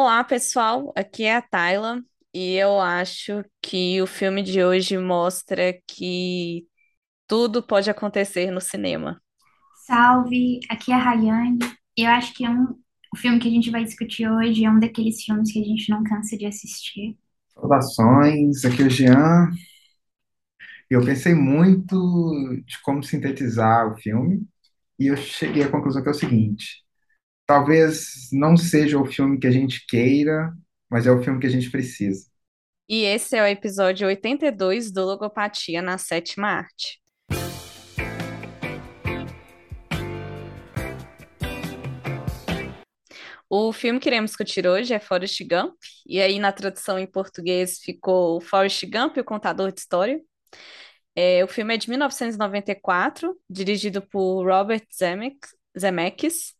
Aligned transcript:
Olá, 0.00 0.22
pessoal. 0.22 0.92
Aqui 0.96 1.24
é 1.24 1.34
a 1.34 1.42
Tayla 1.42 2.00
e 2.32 2.54
eu 2.54 2.78
acho 2.80 3.44
que 3.60 4.00
o 4.00 4.06
filme 4.06 4.44
de 4.44 4.62
hoje 4.62 4.96
mostra 4.96 5.72
que 5.88 6.64
tudo 7.26 7.62
pode 7.62 7.90
acontecer 7.90 8.50
no 8.52 8.60
cinema. 8.60 9.20
Salve, 9.86 10.60
aqui 10.70 10.92
é 10.92 10.94
a 10.94 10.98
Rayane. 10.98 11.58
Eu 11.96 12.10
acho 12.10 12.32
que 12.32 12.44
é 12.44 12.50
um, 12.50 12.78
o 13.12 13.16
filme 13.16 13.40
que 13.40 13.48
a 13.48 13.50
gente 13.50 13.70
vai 13.70 13.82
discutir 13.82 14.30
hoje 14.30 14.64
é 14.64 14.70
um 14.70 14.78
daqueles 14.78 15.20
filmes 15.24 15.52
que 15.52 15.60
a 15.60 15.64
gente 15.64 15.90
não 15.90 16.04
cansa 16.04 16.36
de 16.36 16.46
assistir. 16.46 17.18
Saudações, 17.52 18.64
aqui 18.64 18.82
é 18.82 18.86
o 18.86 18.90
Jean. 18.90 19.50
E 20.90 20.94
Eu 20.94 21.04
pensei 21.04 21.34
muito 21.34 21.96
de 22.66 22.80
como 22.82 23.02
sintetizar 23.02 23.92
o 23.92 23.96
filme 23.96 24.46
e 24.98 25.08
eu 25.08 25.16
cheguei 25.16 25.62
à 25.64 25.70
conclusão 25.70 26.02
que 26.02 26.08
é 26.08 26.12
o 26.12 26.14
seguinte: 26.14 26.84
talvez 27.48 28.28
não 28.30 28.58
seja 28.58 28.98
o 28.98 29.06
filme 29.06 29.38
que 29.38 29.46
a 29.46 29.50
gente 29.50 29.86
queira, 29.86 30.52
mas 30.88 31.06
é 31.06 31.10
o 31.10 31.22
filme 31.22 31.40
que 31.40 31.46
a 31.46 31.50
gente 31.50 31.70
precisa. 31.70 32.26
E 32.86 33.04
esse 33.04 33.36
é 33.36 33.42
o 33.42 33.46
episódio 33.46 34.06
82 34.06 34.92
do 34.92 35.04
Logopatia 35.04 35.80
na 35.80 35.96
Sétima 35.96 36.48
Arte. 36.48 37.00
O 43.50 43.72
filme 43.72 43.98
que 43.98 44.10
iremos 44.10 44.32
discutir 44.32 44.66
hoje 44.66 44.92
é 44.92 44.98
Forrest 45.00 45.40
Gump, 45.48 45.74
e 46.06 46.20
aí 46.20 46.38
na 46.38 46.52
tradução 46.52 46.98
em 46.98 47.06
português 47.06 47.78
ficou 47.78 48.42
Forrest 48.42 48.84
Gump, 48.84 49.16
o 49.16 49.24
contador 49.24 49.72
de 49.72 49.80
história. 49.80 50.20
É, 51.16 51.42
o 51.42 51.48
filme 51.48 51.74
é 51.74 51.78
de 51.78 51.88
1994, 51.88 53.34
dirigido 53.48 54.02
por 54.02 54.44
Robert 54.44 54.84
Zemeck- 54.94 55.48
Zemeckis. 55.78 56.54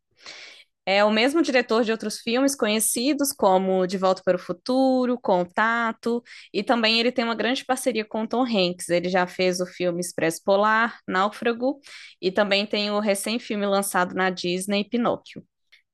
É 0.91 1.05
o 1.05 1.10
mesmo 1.10 1.42
diretor 1.42 1.84
de 1.84 1.92
outros 1.92 2.19
filmes 2.19 2.55
conhecidos, 2.56 3.31
como 3.31 3.86
De 3.86 3.98
Volta 3.98 4.22
para 4.25 4.36
o 4.36 4.41
Futuro, 4.41 5.20
Contato, 5.20 6.22
e 6.50 6.62
também 6.62 6.98
ele 6.98 7.12
tem 7.12 7.27
uma 7.27 7.34
grande 7.34 7.62
parceria 7.62 8.06
com 8.06 8.27
Tom 8.27 8.42
Hanks. 8.42 8.89
Ele 8.89 9.11
já 9.11 9.27
fez 9.27 9.61
o 9.61 9.66
filme 9.66 10.00
Expresso 10.00 10.42
Polar, 10.42 10.98
Náufrago, 11.06 11.78
e 12.22 12.33
também 12.33 12.64
tem 12.66 12.91
o 12.91 13.00
recém-filme 13.00 13.66
lançado 13.66 14.14
na 14.14 14.31
Disney, 14.31 14.83
Pinóquio. 14.83 15.44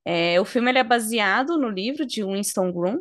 É, 0.05 0.41
o 0.41 0.45
filme 0.45 0.70
é 0.72 0.84
baseado 0.84 1.59
no 1.59 1.69
livro 1.69 2.06
de 2.06 2.22
Winston 2.22 2.72
Groom 2.72 3.00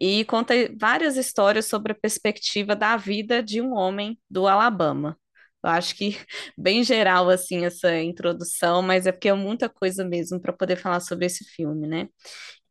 e 0.00 0.24
conta 0.24 0.54
várias 0.76 1.16
histórias 1.16 1.66
sobre 1.66 1.92
a 1.92 1.94
perspectiva 1.94 2.74
da 2.74 2.96
vida 2.96 3.40
de 3.44 3.60
um 3.60 3.74
homem 3.74 4.18
do 4.28 4.48
Alabama. 4.48 5.16
Eu 5.64 5.70
acho 5.70 5.94
que 5.96 6.16
bem 6.56 6.82
geral 6.84 7.28
assim 7.28 7.64
essa 7.64 7.96
introdução, 8.00 8.82
mas 8.82 9.06
é 9.06 9.12
porque 9.12 9.28
é 9.28 9.34
muita 9.34 9.68
coisa 9.68 10.04
mesmo 10.04 10.40
para 10.40 10.52
poder 10.52 10.76
falar 10.76 11.00
sobre 11.00 11.26
esse 11.26 11.44
filme, 11.44 11.86
né? 11.86 12.08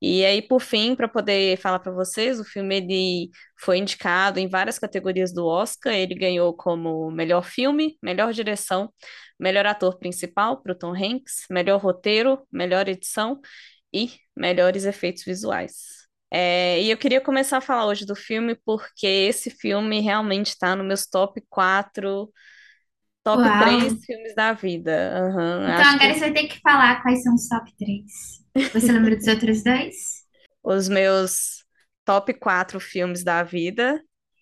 E 0.01 0.23
aí, 0.25 0.41
por 0.41 0.61
fim, 0.61 0.95
para 0.95 1.07
poder 1.07 1.57
falar 1.57 1.79
para 1.79 1.91
vocês, 1.91 2.39
o 2.39 2.45
filme 2.45 2.77
ele 2.77 3.31
foi 3.59 3.79
indicado 3.79 4.39
em 4.39 4.47
várias 4.47 4.77
categorias 4.77 5.33
do 5.33 5.45
Oscar. 5.45 5.93
Ele 5.93 6.13
ganhou 6.15 6.53
como 6.55 7.09
melhor 7.11 7.43
filme, 7.43 7.97
melhor 8.01 8.31
direção, 8.31 8.93
melhor 9.39 9.65
ator 9.65 9.97
principal 9.97 10.61
para 10.61 10.73
o 10.73 10.75
Tom 10.77 10.93
Hanks, 10.93 11.45
melhor 11.49 11.79
roteiro, 11.81 12.45
melhor 12.51 12.87
edição 12.87 13.41
e 13.93 14.11
melhores 14.35 14.85
efeitos 14.85 15.23
visuais. 15.23 15.73
É, 16.29 16.81
e 16.81 16.91
eu 16.91 16.97
queria 16.97 17.21
começar 17.21 17.57
a 17.57 17.61
falar 17.61 17.85
hoje 17.87 18.05
do 18.05 18.15
filme 18.15 18.55
porque 18.65 19.07
esse 19.07 19.49
filme 19.49 20.01
realmente 20.01 20.47
está 20.47 20.75
no 20.75 20.83
meus 20.83 21.07
top 21.07 21.41
4, 21.49 22.29
top 23.27 23.39
Uau! 23.41 23.57
3 23.57 23.93
filmes 24.05 24.33
da 24.35 24.53
vida. 24.53 24.91
Aham, 25.17 25.63
Então 25.73 25.85
agora 25.85 26.13
que 26.13 26.19
você 26.19 26.31
vai 26.31 26.33
ter 26.33 26.47
que 26.47 26.59
falar 26.61 27.01
quais 27.01 27.23
são 27.23 27.35
os 27.35 27.47
top 27.47 27.71
3. 27.77 28.03
Você 28.73 28.91
lembra 28.91 29.15
dos 29.15 29.27
outros 29.27 29.63
dois? 29.63 29.95
os 30.63 30.89
meus 30.89 31.63
top 32.05 32.33
4 32.33 32.79
filmes 32.79 33.23
da 33.23 33.43
vida, 33.43 34.01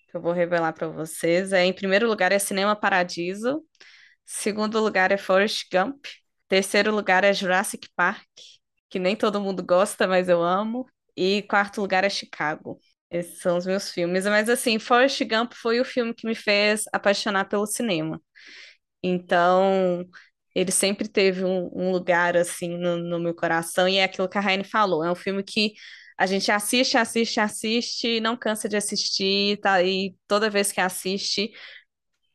que 0.10 0.18
eu 0.18 0.22
vou 0.22 0.32
revelar 0.34 0.74
para 0.74 0.88
vocês, 0.88 1.54
é 1.54 1.64
em 1.66 1.74
primeiro 1.74 2.08
lugar 2.08 2.32
é 2.32 2.40
Cinema 2.40 2.76
Paradiso, 2.76 3.64
segundo 4.26 4.80
lugar 4.80 5.12
é 5.12 5.18
Forrest 5.18 5.68
Gump, 5.72 6.06
terceiro 6.48 6.94
lugar 6.94 7.24
é 7.24 7.34
Jurassic 7.34 7.88
Park, 7.96 8.28
que 8.90 9.00
nem 9.00 9.16
todo 9.16 9.42
mundo 9.42 9.64
gosta, 9.64 10.08
mas 10.08 10.30
eu 10.30 10.44
amo, 10.44 10.86
e 11.18 11.44
quarto 11.44 11.82
lugar 11.82 12.04
é 12.04 12.10
Chicago. 12.10 12.80
Esses 13.10 13.40
são 13.40 13.58
os 13.58 13.66
meus 13.66 13.92
filmes, 13.92 14.26
mas 14.26 14.50
assim, 14.50 14.80
Forrest 14.80 15.22
Gump 15.26 15.54
foi 15.54 15.80
o 15.80 15.86
filme 15.86 16.14
que 16.14 16.28
me 16.28 16.36
fez 16.36 16.86
apaixonar 16.94 17.46
pelo 17.46 17.66
cinema. 17.66 18.22
Então, 19.08 20.08
ele 20.54 20.72
sempre 20.72 21.08
teve 21.08 21.44
um, 21.44 21.70
um 21.74 21.92
lugar 21.92 22.38
assim 22.38 22.78
no, 22.78 22.98
no 22.98 23.20
meu 23.20 23.36
coração, 23.36 23.88
e 23.88 23.98
é 23.98 24.04
aquilo 24.04 24.30
que 24.30 24.38
a 24.38 24.42
Raine 24.42 24.64
falou. 24.64 25.04
É 25.04 25.12
um 25.12 25.16
filme 25.16 25.44
que 25.44 25.74
a 26.18 26.26
gente 26.26 26.52
assiste, 26.52 26.98
assiste, 26.98 27.40
assiste, 27.40 28.20
não 28.22 28.38
cansa 28.38 28.70
de 28.70 28.78
assistir, 28.78 29.58
tá? 29.60 29.84
E 29.84 30.16
toda 30.28 30.50
vez 30.50 30.72
que 30.72 30.82
assiste, 30.82 31.52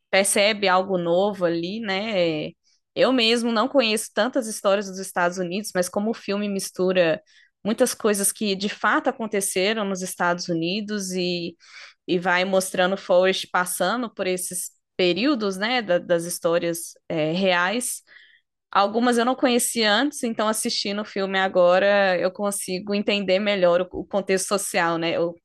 percebe 0.09 0.67
algo 0.67 0.97
novo 0.97 1.45
ali, 1.45 1.79
né? 1.79 2.51
Eu 2.95 3.13
mesmo 3.13 3.51
não 3.51 3.67
conheço 3.67 4.09
tantas 4.13 4.47
histórias 4.47 4.87
dos 4.87 4.99
Estados 4.99 5.37
Unidos, 5.37 5.71
mas 5.73 5.89
como 5.89 6.11
o 6.11 6.13
filme 6.13 6.49
mistura 6.49 7.21
muitas 7.63 7.93
coisas 7.93 8.31
que 8.31 8.55
de 8.55 8.69
fato 8.69 9.09
aconteceram 9.09 9.85
nos 9.85 10.01
Estados 10.01 10.47
Unidos 10.49 11.11
e, 11.11 11.55
e 12.07 12.19
vai 12.19 12.43
mostrando 12.45 12.97
Forrest 12.97 13.47
passando 13.51 14.13
por 14.13 14.27
esses 14.27 14.71
períodos, 14.97 15.57
né, 15.57 15.81
da- 15.81 15.97
das 15.99 16.25
histórias 16.25 16.93
é, 17.09 17.31
reais. 17.31 18.03
Algumas 18.71 19.17
eu 19.17 19.25
não 19.25 19.35
conhecia 19.35 19.91
antes, 19.93 20.23
então 20.23 20.47
assistindo 20.47 21.01
o 21.01 21.05
filme 21.05 21.37
agora 21.39 22.17
eu 22.19 22.31
consigo 22.31 22.95
entender 22.95 23.39
melhor 23.39 23.81
o, 23.81 24.01
o 24.01 24.05
contexto 24.05 24.47
social, 24.49 24.97
né? 24.97 25.19
O, 25.19 25.35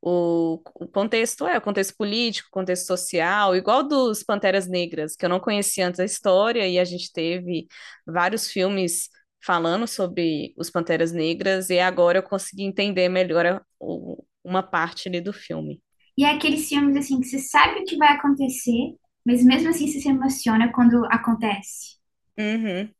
o, 0.00 0.62
o 0.74 0.88
contexto 0.88 1.46
é 1.46 1.58
o 1.58 1.60
contexto 1.62 1.94
político, 1.96 2.48
contexto 2.50 2.86
social, 2.86 3.54
igual 3.56 3.82
dos 3.86 4.22
Panteras 4.22 4.66
Negras, 4.68 5.14
que 5.16 5.24
eu 5.24 5.28
não 5.30 5.40
conhecia 5.40 5.86
antes 5.86 6.00
a 6.00 6.04
história, 6.04 6.66
e 6.68 6.78
a 6.78 6.84
gente 6.84 7.12
teve 7.12 7.66
vários 8.06 8.50
filmes 8.50 9.08
falando 9.44 9.86
sobre 9.86 10.54
os 10.56 10.70
Panteras 10.70 11.12
Negras, 11.12 11.70
e 11.70 11.78
agora 11.78 12.18
eu 12.18 12.22
consegui 12.22 12.64
entender 12.64 13.08
melhor 13.08 13.62
o- 13.78 14.24
uma 14.44 14.62
parte 14.62 15.08
ali 15.08 15.20
do 15.20 15.32
filme. 15.32 15.80
E 16.16 16.24
é 16.24 16.30
aqueles 16.32 16.68
filmes 16.68 16.96
assim 16.96 17.20
que 17.20 17.26
você 17.26 17.38
sabe 17.38 17.80
o 17.80 17.84
que 17.84 17.96
vai 17.96 18.08
acontecer, 18.14 18.96
mas 19.26 19.44
mesmo 19.44 19.68
assim 19.70 19.86
você 19.86 20.00
se 20.00 20.08
emociona 20.08 20.72
quando 20.72 21.04
acontece. 21.06 21.96
Uhum, 22.38 22.94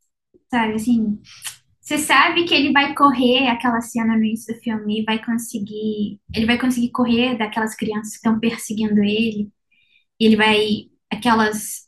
Sabe, 0.50 0.74
assim, 0.74 1.20
Você 1.80 1.98
sabe 1.98 2.44
que 2.46 2.54
ele 2.54 2.72
vai 2.72 2.94
correr 2.94 3.48
aquela 3.48 3.80
cena 3.80 4.16
no 4.16 4.24
início 4.24 4.54
do 4.54 4.60
filme 4.62 5.00
e 5.02 5.04
vai 5.04 5.24
conseguir. 5.24 6.20
Ele 6.34 6.46
vai 6.46 6.58
conseguir 6.60 6.90
correr 6.92 7.38
daquelas 7.38 7.76
crianças 7.76 8.12
que 8.12 8.16
estão 8.18 8.40
perseguindo 8.40 9.02
ele. 9.02 9.50
E 10.20 10.26
ele 10.26 10.36
vai. 10.36 10.58
Aquelas. 11.12 11.84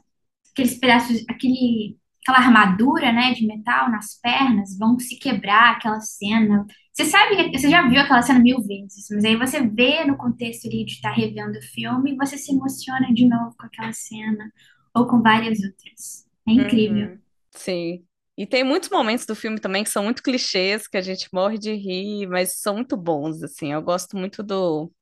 Aqueles 0.53 0.79
pedaços. 0.79 1.25
Aquele, 1.31 1.99
aquela 2.23 2.47
armadura, 2.47 3.13
né, 3.13 3.35
de 3.35 3.47
metal 3.47 3.91
nas 3.91 4.21
pernas 4.21 4.79
vão 4.79 4.99
se 4.99 5.19
quebrar 5.19 5.73
aquela 5.77 6.01
cena. 6.01 6.67
Você 6.95 7.07
sabe, 7.07 7.51
você 7.53 7.69
já 7.71 7.89
viu 7.89 8.01
aquela 8.01 8.23
cena 8.23 8.39
mil 8.41 8.63
vezes, 8.63 9.09
mas 9.11 9.25
aí 9.25 9.37
você 9.37 9.61
vê 9.67 10.05
no 10.05 10.17
contexto 10.17 10.67
ali 10.69 10.85
de 10.85 10.93
estar 10.93 11.13
revendo 11.13 11.59
o 11.59 11.63
filme 11.63 12.13
e 12.13 12.17
você 12.17 12.39
se 12.39 12.53
emociona 12.53 13.13
de 13.13 13.27
novo 13.29 13.55
com 13.59 13.67
aquela 13.67 13.93
cena, 13.93 14.53
ou 14.95 15.07
com 15.09 15.21
várias 15.21 15.59
outras. 15.61 16.27
É 16.49 16.53
incrível. 16.53 17.11
uhum, 17.11 17.21
sim. 17.55 18.07
E 18.37 18.47
tem 18.47 18.65
muitos 18.65 18.89
momentos 18.91 19.27
do 19.27 19.35
filme 19.37 19.61
também 19.61 19.85
que 19.85 19.91
são 19.91 20.03
muito 20.05 20.23
clichês, 20.23 20.89
que 20.89 20.97
a 20.97 21.01
gente 21.03 21.29
morre 21.33 21.59
de 21.59 21.73
rir, 21.75 22.27
mas 22.27 22.59
são 22.61 22.75
muito 22.75 22.97
bons, 22.97 23.43
assim. 23.43 23.73
Eu 23.73 23.83
gosto 23.83 24.17
muito 24.17 24.43
do, 24.43 24.93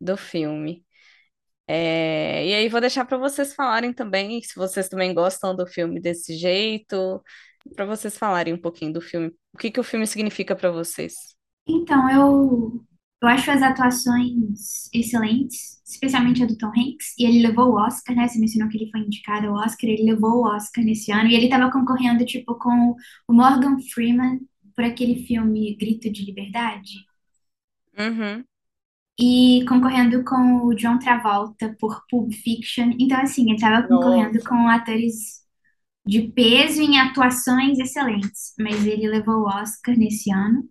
do 0.00 0.16
filme. 0.16 0.84
É, 1.68 2.46
e 2.46 2.54
aí 2.54 2.68
vou 2.68 2.80
deixar 2.80 3.04
para 3.06 3.18
vocês 3.18 3.54
falarem 3.54 3.92
também, 3.94 4.42
se 4.42 4.54
vocês 4.56 4.88
também 4.88 5.14
gostam 5.14 5.54
do 5.56 5.66
filme 5.66 6.00
desse 6.00 6.36
jeito, 6.36 7.22
para 7.76 7.86
vocês 7.86 8.16
falarem 8.18 8.54
um 8.54 8.60
pouquinho 8.60 8.92
do 8.92 9.00
filme. 9.00 9.32
O 9.58 9.60
que 9.60 9.72
que 9.72 9.80
o 9.80 9.82
filme 9.90 10.06
significa 10.06 10.54
para 10.54 10.70
vocês? 10.70 11.36
Então, 11.66 12.08
eu, 12.10 12.84
eu 13.22 13.28
acho 13.28 13.50
as 13.50 13.62
atuações 13.62 14.88
excelentes, 14.92 15.82
especialmente 15.86 16.42
a 16.42 16.46
do 16.46 16.56
Tom 16.56 16.68
Hanks, 16.68 17.14
e 17.18 17.24
ele 17.26 17.46
levou 17.46 17.72
o 17.72 17.76
Oscar, 17.76 18.16
né? 18.16 18.26
Você 18.28 18.38
mencionou 18.38 18.68
que 18.70 18.78
ele 18.78 18.90
foi 18.90 19.00
indicado 19.00 19.48
ao 19.48 19.54
Oscar, 19.56 19.90
ele 19.90 20.04
levou 20.10 20.42
o 20.42 20.48
Oscar 20.48 20.84
nesse 20.84 21.12
ano, 21.12 21.28
e 21.28 21.34
ele 21.34 21.44
estava 21.46 21.70
concorrendo, 21.70 22.24
tipo, 22.24 22.54
com 22.58 22.94
o 23.28 23.32
Morgan 23.32 23.76
Freeman 23.92 24.40
por 24.74 24.84
aquele 24.84 25.26
filme 25.26 25.76
Grito 25.76 26.10
de 26.10 26.24
Liberdade, 26.24 26.92
Uhum. 27.98 28.46
e 29.20 29.64
concorrendo 29.68 30.24
com 30.24 30.62
o 30.66 30.74
John 30.74 30.98
Travolta 30.98 31.74
por 31.80 32.04
Pulp 32.08 32.32
Fiction. 32.32 32.92
Então, 32.98 33.20
assim, 33.20 33.42
ele 33.46 33.56
estava 33.56 33.86
concorrendo 33.86 34.38
com 34.44 34.68
atores 34.68 35.42
de 36.08 36.22
peso 36.32 36.80
em 36.82 36.98
atuações 36.98 37.78
excelentes, 37.78 38.54
mas 38.58 38.86
ele 38.86 39.08
levou 39.08 39.42
o 39.42 39.46
Oscar 39.48 39.96
nesse 39.96 40.32
ano. 40.32 40.68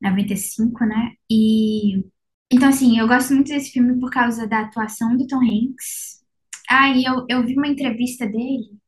95, 0.00 0.84
né? 0.84 1.12
E 1.30 2.04
então 2.52 2.68
assim, 2.68 2.98
eu 2.98 3.08
gosto 3.08 3.32
muito 3.34 3.48
desse 3.48 3.70
filme 3.72 3.98
por 3.98 4.10
causa 4.10 4.46
da 4.46 4.60
atuação 4.60 5.16
do 5.16 5.26
Tom 5.26 5.40
Hanks. 5.42 6.22
Ah, 6.70 6.90
e 6.90 7.04
eu, 7.04 7.26
eu 7.28 7.44
vi 7.46 7.54
uma 7.56 7.68
entrevista 7.68 8.26
dele, 8.26 8.78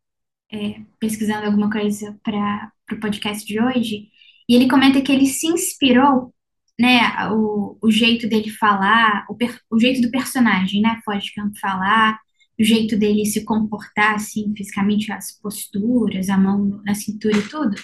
pesquisando 0.98 1.46
alguma 1.46 1.70
coisa 1.70 2.18
para 2.22 2.72
o 2.92 3.00
podcast 3.00 3.44
de 3.46 3.60
hoje, 3.60 4.08
e 4.48 4.54
ele 4.54 4.68
comenta 4.68 5.00
que 5.02 5.12
ele 5.12 5.26
se 5.26 5.46
inspirou 5.46 6.32
né, 6.78 7.00
o, 7.32 7.78
o 7.82 7.90
jeito 7.90 8.28
dele 8.28 8.50
falar, 8.50 9.24
o, 9.28 9.34
per- 9.34 9.60
o 9.70 9.78
jeito 9.78 10.00
do 10.02 10.10
personagem, 10.10 10.80
né, 10.82 11.00
Forrest 11.04 11.32
Gump 11.36 11.56
falar, 11.58 12.18
o 12.58 12.64
jeito 12.64 12.96
dele 12.98 13.24
se 13.26 13.44
comportar, 13.44 14.14
assim, 14.16 14.52
fisicamente, 14.56 15.12
as 15.12 15.32
posturas, 15.40 16.28
a 16.30 16.38
mão 16.38 16.82
na 16.84 16.94
cintura 16.94 17.36
e 17.38 17.48
tudo, 17.48 17.76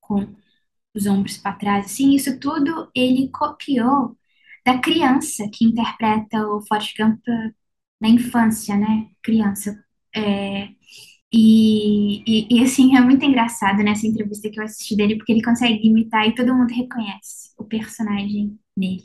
com 0.00 0.28
os 0.94 1.06
ombros 1.06 1.38
para 1.38 1.56
trás, 1.56 1.86
assim, 1.86 2.14
isso 2.14 2.38
tudo 2.40 2.90
ele 2.94 3.28
copiou 3.30 4.16
da 4.66 4.78
criança 4.80 5.48
que 5.52 5.64
interpreta 5.64 6.46
o 6.48 6.62
Forrest 6.66 6.96
Gump 6.98 7.20
na 8.00 8.08
infância, 8.08 8.76
né, 8.76 9.08
criança. 9.22 9.82
É, 10.14 10.68
e, 11.32 12.22
e, 12.26 12.58
e, 12.60 12.64
assim, 12.64 12.96
é 12.96 13.00
muito 13.00 13.24
engraçado 13.24 13.82
nessa 13.82 14.06
entrevista 14.06 14.50
que 14.50 14.58
eu 14.60 14.64
assisti 14.64 14.96
dele, 14.96 15.16
porque 15.16 15.32
ele 15.32 15.42
consegue 15.42 15.86
imitar 15.86 16.26
e 16.28 16.34
todo 16.34 16.54
mundo 16.54 16.72
reconhece 16.74 17.52
o 17.58 17.64
personagem 17.64 18.58
nele. 18.76 19.04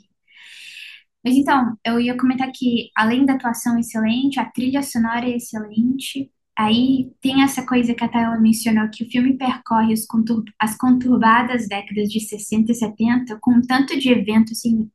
Mas 1.26 1.34
então, 1.34 1.76
eu 1.84 1.98
ia 1.98 2.16
comentar 2.16 2.48
que, 2.54 2.88
além 2.96 3.26
da 3.26 3.32
atuação 3.32 3.76
excelente, 3.76 4.38
a 4.38 4.44
trilha 4.44 4.80
sonora 4.80 5.26
é 5.28 5.34
excelente. 5.34 6.30
Aí 6.56 7.10
tem 7.20 7.42
essa 7.42 7.66
coisa 7.66 7.94
que 7.94 8.04
a 8.04 8.08
Tayla 8.08 8.38
mencionou, 8.38 8.88
que 8.88 9.02
o 9.02 9.10
filme 9.10 9.36
percorre 9.36 9.92
contur- 10.08 10.44
as 10.56 10.78
conturbadas 10.78 11.66
décadas 11.66 12.10
de 12.10 12.20
60 12.20 12.70
e 12.70 12.74
70 12.76 13.36
com 13.40 13.54
um 13.54 13.60
tanto 13.60 13.98
de 13.98 14.08
evento, 14.08 14.52
assim, 14.52 14.88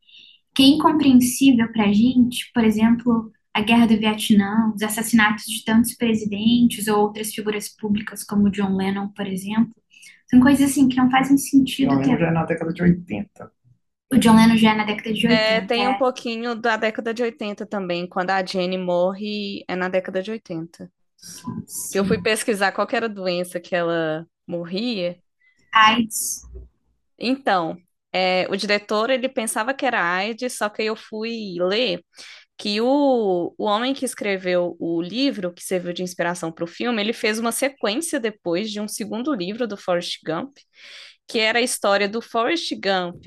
que 0.55 0.63
é 0.63 0.67
incompreensível 0.67 1.69
pra 1.73 1.91
gente. 1.91 2.49
Por 2.53 2.63
exemplo, 2.63 3.29
a 3.53 3.59
Guerra 3.59 3.87
do 3.87 3.97
Vietnã, 3.97 4.71
os 4.73 4.81
assassinatos 4.81 5.43
de 5.43 5.65
tantos 5.65 5.95
presidentes 5.97 6.87
ou 6.87 7.01
outras 7.01 7.33
figuras 7.33 7.67
públicas, 7.67 8.23
como 8.23 8.49
John 8.49 8.77
Lennon, 8.77 9.09
por 9.09 9.27
exemplo. 9.27 9.75
São 10.29 10.39
coisas, 10.39 10.71
assim, 10.71 10.87
que 10.87 10.95
não 10.95 11.11
fazem 11.11 11.37
sentido. 11.37 11.89
Que 11.99 12.07
lembro 12.07 12.19
já 12.21 12.27
é 12.27 12.31
na 12.31 12.45
década 12.45 12.71
de 12.71 12.81
80. 12.81 13.51
O 14.13 14.17
John 14.19 14.35
Lennon 14.35 14.57
já 14.57 14.71
é 14.71 14.75
na 14.75 14.85
década 14.85 15.13
de 15.13 15.27
É, 15.27 15.61
80. 15.61 15.61
tem 15.61 15.87
um 15.87 15.93
é. 15.93 15.97
pouquinho 15.97 16.55
da 16.55 16.75
década 16.77 17.13
de 17.13 17.23
80 17.23 17.65
também, 17.65 18.07
quando 18.07 18.31
a 18.31 18.45
Jenny 18.45 18.77
morre, 18.77 19.63
é 19.67 19.75
na 19.75 19.87
década 19.89 20.21
de 20.21 20.31
80. 20.31 20.91
Que 21.91 21.99
eu 21.99 22.05
fui 22.05 22.17
Sim. 22.17 22.21
pesquisar 22.21 22.71
qual 22.71 22.87
era 22.91 23.05
a 23.07 23.09
doença 23.09 23.59
que 23.59 23.75
ela 23.75 24.27
morria. 24.47 25.21
AIDS. 25.73 26.45
Então, 27.17 27.77
é, 28.13 28.47
o 28.49 28.55
diretor, 28.55 29.09
ele 29.09 29.29
pensava 29.29 29.73
que 29.73 29.85
era 29.85 30.01
AIDS, 30.03 30.57
só 30.57 30.69
que 30.69 30.81
eu 30.83 30.95
fui 30.95 31.55
ler 31.59 32.03
que 32.57 32.79
o, 32.81 33.53
o 33.57 33.65
homem 33.65 33.93
que 33.93 34.05
escreveu 34.05 34.75
o 34.79 35.01
livro, 35.01 35.53
que 35.53 35.63
serviu 35.63 35.93
de 35.93 36.03
inspiração 36.03 36.51
para 36.51 36.63
o 36.63 36.67
filme, 36.67 37.01
ele 37.01 37.13
fez 37.13 37.39
uma 37.39 37.51
sequência 37.51 38.19
depois 38.19 38.71
de 38.71 38.79
um 38.79 38.87
segundo 38.87 39.33
livro 39.33 39.67
do 39.67 39.77
Forrest 39.77 40.19
Gump, 40.25 40.57
que 41.27 41.39
era 41.39 41.59
a 41.59 41.61
história 41.61 42.07
do 42.09 42.21
Forrest 42.21 42.73
Gump 42.75 43.25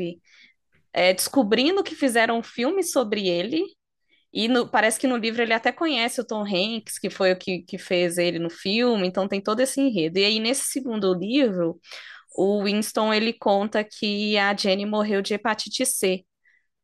é, 0.94 1.14
descobrindo 1.14 1.84
que 1.84 1.96
fizeram 1.96 2.38
um 2.40 2.44
filme 2.44 2.84
sobre 2.84 3.28
ele, 3.28 3.64
e 4.32 4.48
no- 4.48 4.68
parece 4.68 4.98
que 5.00 5.06
no 5.06 5.16
livro 5.16 5.42
ele 5.42 5.52
até 5.54 5.72
conhece 5.72 6.20
o 6.20 6.26
Tom 6.26 6.42
Hanks, 6.44 6.98
que 6.98 7.10
foi 7.10 7.32
o 7.32 7.38
que, 7.38 7.62
que 7.62 7.78
fez 7.78 8.18
ele 8.18 8.38
no 8.38 8.50
filme, 8.50 9.06
então 9.08 9.28
tem 9.28 9.40
todo 9.40 9.60
esse 9.60 9.80
enredo. 9.80 10.18
E 10.18 10.24
aí, 10.24 10.40
nesse 10.40 10.66
segundo 10.66 11.14
livro, 11.14 11.80
o 12.36 12.64
Winston 12.64 13.14
ele 13.14 13.32
conta 13.34 13.84
que 13.84 14.38
a 14.38 14.54
Jenny 14.56 14.86
morreu 14.86 15.22
de 15.22 15.34
hepatite 15.34 15.86
C, 15.86 16.24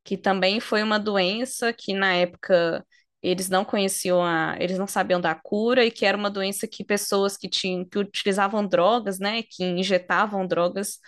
que 0.05 0.17
também 0.17 0.61
foi 0.61 0.83
uma 0.83 0.99
doença 0.99 1.73
que 1.73 1.93
na 1.95 2.15
época 2.15 2.85
eles 3.23 3.49
não 3.51 3.65
conheciam 3.65 4.25
a, 4.25 4.57
eles 4.61 4.79
não 4.79 4.87
sabiam 4.87 5.21
da 5.21 5.35
cura 5.35 5.85
e 5.85 5.91
que 5.91 6.07
era 6.07 6.17
uma 6.17 6.31
doença 6.31 6.67
que 6.67 6.85
pessoas 6.85 7.37
que 7.37 7.49
tinham, 7.49 7.85
que 7.85 7.99
utilizavam 7.99 8.67
drogas, 8.67 9.19
né, 9.19 9.43
que 9.43 9.65
injetavam 9.65 10.47
drogas, 10.47 10.99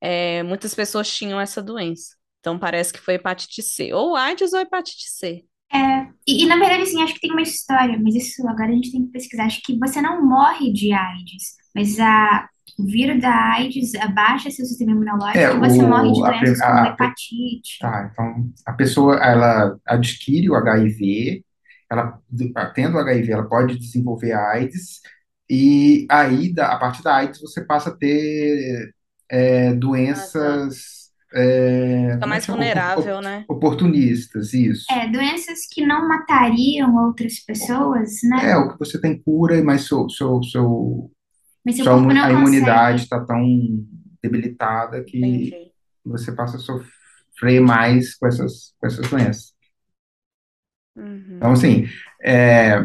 é, 0.00 0.42
muitas 0.44 0.74
pessoas 0.74 1.10
tinham 1.12 1.40
essa 1.40 1.62
doença. 1.62 2.16
Então 2.40 2.58
parece 2.58 2.92
que 2.92 3.00
foi 3.00 3.14
hepatite 3.14 3.62
C, 3.62 3.92
ou 3.92 4.16
AIDS 4.16 4.52
ou 4.52 4.60
hepatite 4.60 5.08
C. 5.10 5.44
É, 5.72 6.08
e, 6.26 6.44
e, 6.44 6.46
na 6.46 6.56
verdade, 6.58 6.82
assim, 6.82 7.00
acho 7.02 7.14
que 7.14 7.20
tem 7.20 7.30
uma 7.32 7.42
história, 7.42 7.98
mas 8.02 8.14
isso 8.16 8.46
agora 8.48 8.70
a 8.70 8.72
gente 8.74 8.90
tem 8.90 9.06
que 9.06 9.12
pesquisar. 9.12 9.44
Acho 9.46 9.62
que 9.62 9.78
você 9.78 10.00
não 10.02 10.26
morre 10.26 10.72
de 10.72 10.92
AIDS, 10.92 11.54
mas 11.74 11.98
a, 12.00 12.48
o 12.78 12.84
vírus 12.86 13.20
da 13.20 13.30
AIDS 13.54 13.94
abaixa 13.94 14.50
seu 14.50 14.64
sistema 14.66 14.90
imunológico 14.92 15.44
É, 15.44 15.48
e 15.54 15.60
você 15.60 15.82
morre 15.84 16.10
de 16.12 16.22
o, 16.22 16.24
a, 16.24 16.32
doenças 16.32 16.36
pre- 16.36 16.60
como 16.62 16.84
a- 16.84 16.96
a- 17.00 17.14
hepatite. 17.14 17.80
tá, 17.80 18.10
então 18.12 18.50
a 18.66 18.72
pessoa 18.74 19.16
ela 19.18 19.78
adquire 19.86 20.50
o 20.50 20.56
HIV, 20.56 21.44
ela 21.90 22.20
tendo 22.74 22.96
o 22.96 23.00
HIV, 23.00 23.32
ela 23.32 23.48
pode 23.48 23.78
desenvolver 23.78 24.32
a 24.32 24.50
AIDS 24.52 25.00
e 25.50 26.06
aí 26.10 26.52
da- 26.54 26.72
a 26.74 26.78
partir 26.78 27.02
da 27.02 27.16
AIDS 27.16 27.40
você 27.40 27.64
passa 27.64 27.90
a 27.90 27.96
ter 27.96 28.92
é, 29.30 29.72
Aham. 30.14 30.70
doenças 30.74 30.99
é, 31.34 32.12
Fica 32.14 32.26
é 32.26 32.26
mais 32.26 32.46
op- 32.48 32.48
vulnerável, 32.48 33.20
né? 33.20 33.44
oportunistas, 33.48 34.52
isso. 34.54 34.86
É, 34.90 35.08
doenças 35.08 35.60
que 35.70 35.86
não 35.86 36.06
matariam 36.08 36.94
outras 37.06 37.38
pessoas, 37.40 38.10
né? 38.24 38.50
É, 38.50 38.56
o 38.56 38.72
que 38.72 38.78
você 38.78 39.00
tem 39.00 39.20
cura, 39.22 39.62
mas 39.62 39.86
seu, 39.86 40.08
seu, 40.08 40.42
seu, 40.42 41.10
Mas 41.64 41.76
seu 41.76 41.84
sua 41.84 41.94
corpo 41.94 42.12
não 42.12 42.24
a 42.24 42.32
imunidade 42.32 43.02
consegue. 43.02 43.04
está 43.04 43.24
tão 43.24 43.44
debilitada 44.22 45.02
que 45.04 45.18
Entendi. 45.18 45.72
você 46.04 46.32
passa 46.32 46.56
a 46.56 46.60
sofrer 46.60 47.60
mais 47.60 48.14
com 48.16 48.26
essas, 48.26 48.74
com 48.80 48.86
essas 48.86 49.08
doenças. 49.08 49.54
Uhum. 50.96 51.36
Então, 51.36 51.52
assim, 51.52 51.86
é, 52.22 52.78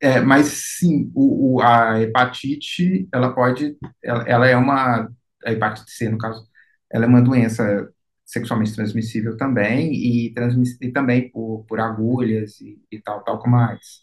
é, 0.00 0.20
mas 0.20 0.46
sim, 0.78 1.10
o, 1.14 1.56
o- 1.56 1.62
a 1.62 2.00
hepatite, 2.00 3.08
ela 3.12 3.34
pode, 3.34 3.76
ela, 4.02 4.22
ela 4.28 4.46
é 4.46 4.56
uma, 4.56 5.08
a 5.44 5.52
hepatite 5.52 5.90
C, 5.92 6.08
no 6.08 6.18
caso, 6.18 6.46
ela 6.92 7.04
é 7.06 7.08
uma 7.08 7.22
doença 7.22 7.90
sexualmente 8.24 8.74
transmissível 8.74 9.36
também, 9.36 9.92
e, 9.94 10.32
transmiss, 10.34 10.78
e 10.80 10.90
também 10.92 11.30
por, 11.30 11.64
por 11.68 11.80
agulhas 11.80 12.60
e, 12.60 12.80
e 12.90 13.00
tal, 13.02 13.22
tal 13.24 13.38
como 13.38 13.56
a 13.56 13.68
AIDS. 13.70 14.02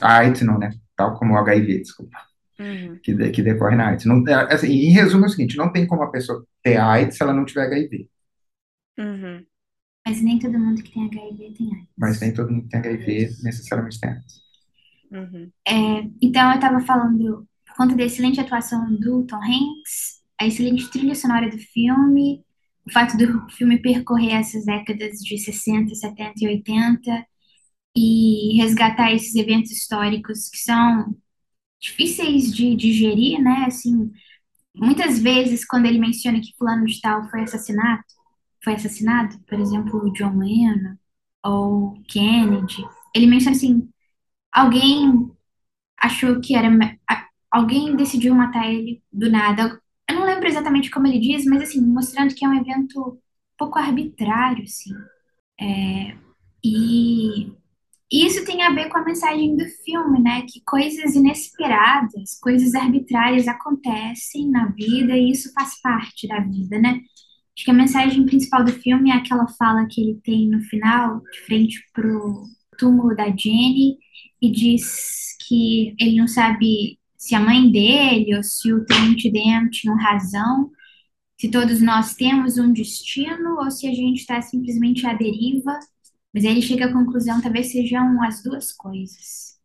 A 0.00 0.18
AIDS 0.18 0.42
não, 0.42 0.58
né? 0.58 0.70
Tal 0.96 1.14
como 1.18 1.34
o 1.34 1.38
HIV, 1.38 1.80
desculpa, 1.80 2.18
Uhum. 2.58 3.00
que, 3.02 3.14
de- 3.14 3.30
que 3.32 3.42
decorre 3.42 3.76
na 3.76 3.88
AIDS. 3.90 4.06
Não, 4.06 4.26
é, 4.28 4.54
assim, 4.54 4.68
em 4.68 4.92
resumo 4.92 5.24
é 5.26 5.28
o 5.28 5.30
seguinte, 5.30 5.56
não 5.58 5.72
tem 5.72 5.86
como 5.86 6.02
a 6.04 6.10
pessoa 6.12 6.46
ter 6.62 6.78
AIDS 6.78 7.16
se 7.16 7.22
ela 7.24 7.34
não 7.34 7.44
tiver 7.46 7.66
HIV, 7.66 8.08
Uhum. 8.98 9.46
Mas 10.06 10.22
nem 10.22 10.38
todo 10.38 10.58
mundo 10.58 10.82
que 10.82 10.92
tem 10.92 11.06
HIV 11.06 11.54
tem 11.54 11.74
AIDS. 11.74 11.88
mas 11.96 12.20
nem 12.20 12.32
todo 12.34 12.50
mundo 12.52 12.64
que 12.64 12.68
tem 12.70 12.80
HIV 12.80 13.36
necessariamente 13.42 13.98
tem 14.00 14.10
AIDS. 14.10 14.42
Uhum. 15.10 15.52
É, 15.66 15.72
então, 16.22 16.50
eu 16.50 16.54
estava 16.54 16.80
falando, 16.80 17.46
por 17.66 17.76
conta 17.76 17.94
da 17.96 18.02
excelente 18.04 18.40
atuação 18.40 18.94
do 18.96 19.24
Tom 19.26 19.36
Hanks, 19.36 20.21
a 20.42 20.46
excelente 20.46 20.90
trilha 20.90 21.14
sonora 21.14 21.50
do 21.50 21.58
filme, 21.58 22.44
o 22.86 22.92
fato 22.92 23.16
do 23.16 23.48
filme 23.50 23.80
percorrer 23.80 24.34
essas 24.34 24.64
décadas 24.64 25.18
de 25.18 25.38
60, 25.38 25.94
70 25.94 26.32
e 26.38 26.48
80 26.48 27.26
e 27.96 28.56
resgatar 28.56 29.12
esses 29.12 29.34
eventos 29.36 29.70
históricos 29.70 30.48
que 30.48 30.58
são 30.58 31.14
difíceis 31.80 32.54
de 32.54 32.74
digerir, 32.76 33.40
né? 33.40 33.64
Assim, 33.66 34.10
muitas 34.74 35.18
vezes, 35.20 35.64
quando 35.64 35.86
ele 35.86 35.98
menciona 35.98 36.40
que 36.40 36.54
fulano 36.58 36.86
de 36.86 37.00
tal 37.00 37.28
foi 37.30 37.42
assassinado, 37.42 38.02
foi 38.64 38.74
assassinado, 38.74 39.38
por 39.46 39.58
exemplo, 39.60 40.04
o 40.04 40.12
John 40.12 40.38
Lennon 40.38 40.96
ou 41.44 41.94
Kennedy, 42.08 42.84
ele 43.14 43.26
menciona 43.26 43.56
assim, 43.56 43.88
alguém 44.52 45.30
achou 45.98 46.40
que 46.40 46.54
era. 46.56 46.68
Alguém 47.50 47.94
decidiu 47.96 48.34
matar 48.34 48.66
ele 48.70 49.02
do 49.12 49.30
nada. 49.30 49.80
Eu 50.12 50.20
não 50.20 50.26
lembro 50.26 50.46
exatamente 50.46 50.90
como 50.90 51.06
ele 51.06 51.18
diz, 51.18 51.44
mas 51.46 51.62
assim, 51.62 51.80
mostrando 51.80 52.34
que 52.34 52.44
é 52.44 52.48
um 52.48 52.54
evento 52.54 53.18
pouco 53.58 53.78
arbitrário, 53.78 54.64
assim. 54.64 54.92
E 56.64 57.52
e 58.12 58.26
isso 58.26 58.44
tem 58.44 58.62
a 58.62 58.70
ver 58.70 58.90
com 58.90 58.98
a 58.98 59.04
mensagem 59.04 59.56
do 59.56 59.64
filme, 59.84 60.20
né? 60.20 60.42
Que 60.42 60.60
coisas 60.66 61.14
inesperadas, 61.14 62.38
coisas 62.42 62.74
arbitrárias 62.74 63.48
acontecem 63.48 64.50
na 64.50 64.66
vida 64.66 65.16
e 65.16 65.30
isso 65.30 65.50
faz 65.54 65.80
parte 65.80 66.28
da 66.28 66.40
vida, 66.40 66.78
né? 66.78 67.00
Acho 67.56 67.64
que 67.64 67.70
a 67.70 67.74
mensagem 67.74 68.26
principal 68.26 68.64
do 68.64 68.72
filme 68.72 69.10
é 69.10 69.14
aquela 69.14 69.48
fala 69.48 69.86
que 69.90 70.02
ele 70.02 70.20
tem 70.22 70.46
no 70.46 70.60
final, 70.60 71.22
de 71.32 71.40
frente 71.46 71.82
pro 71.94 72.44
túmulo 72.78 73.16
da 73.16 73.34
Jenny, 73.34 73.96
e 74.42 74.50
diz 74.50 75.34
que 75.48 75.94
ele 75.98 76.16
não 76.16 76.28
sabe 76.28 76.98
se 77.22 77.34
a 77.36 77.40
mãe 77.40 77.70
dele 77.70 78.36
ou 78.36 78.42
se 78.42 78.72
o 78.72 78.84
Tenente 78.84 79.30
Dan 79.30 79.68
tinham 79.70 79.96
razão, 79.96 80.70
se 81.40 81.50
todos 81.50 81.80
nós 81.82 82.14
temos 82.14 82.58
um 82.58 82.72
destino 82.72 83.58
ou 83.60 83.70
se 83.70 83.86
a 83.88 83.94
gente 83.94 84.20
está 84.20 84.42
simplesmente 84.42 85.06
à 85.06 85.14
deriva. 85.14 85.78
Mas 86.34 86.44
ele 86.44 86.62
chega 86.62 86.86
à 86.86 86.92
conclusão, 86.92 87.40
talvez 87.42 87.72
sejam 87.72 88.22
as 88.24 88.42
duas 88.42 88.72
coisas, 88.72 89.58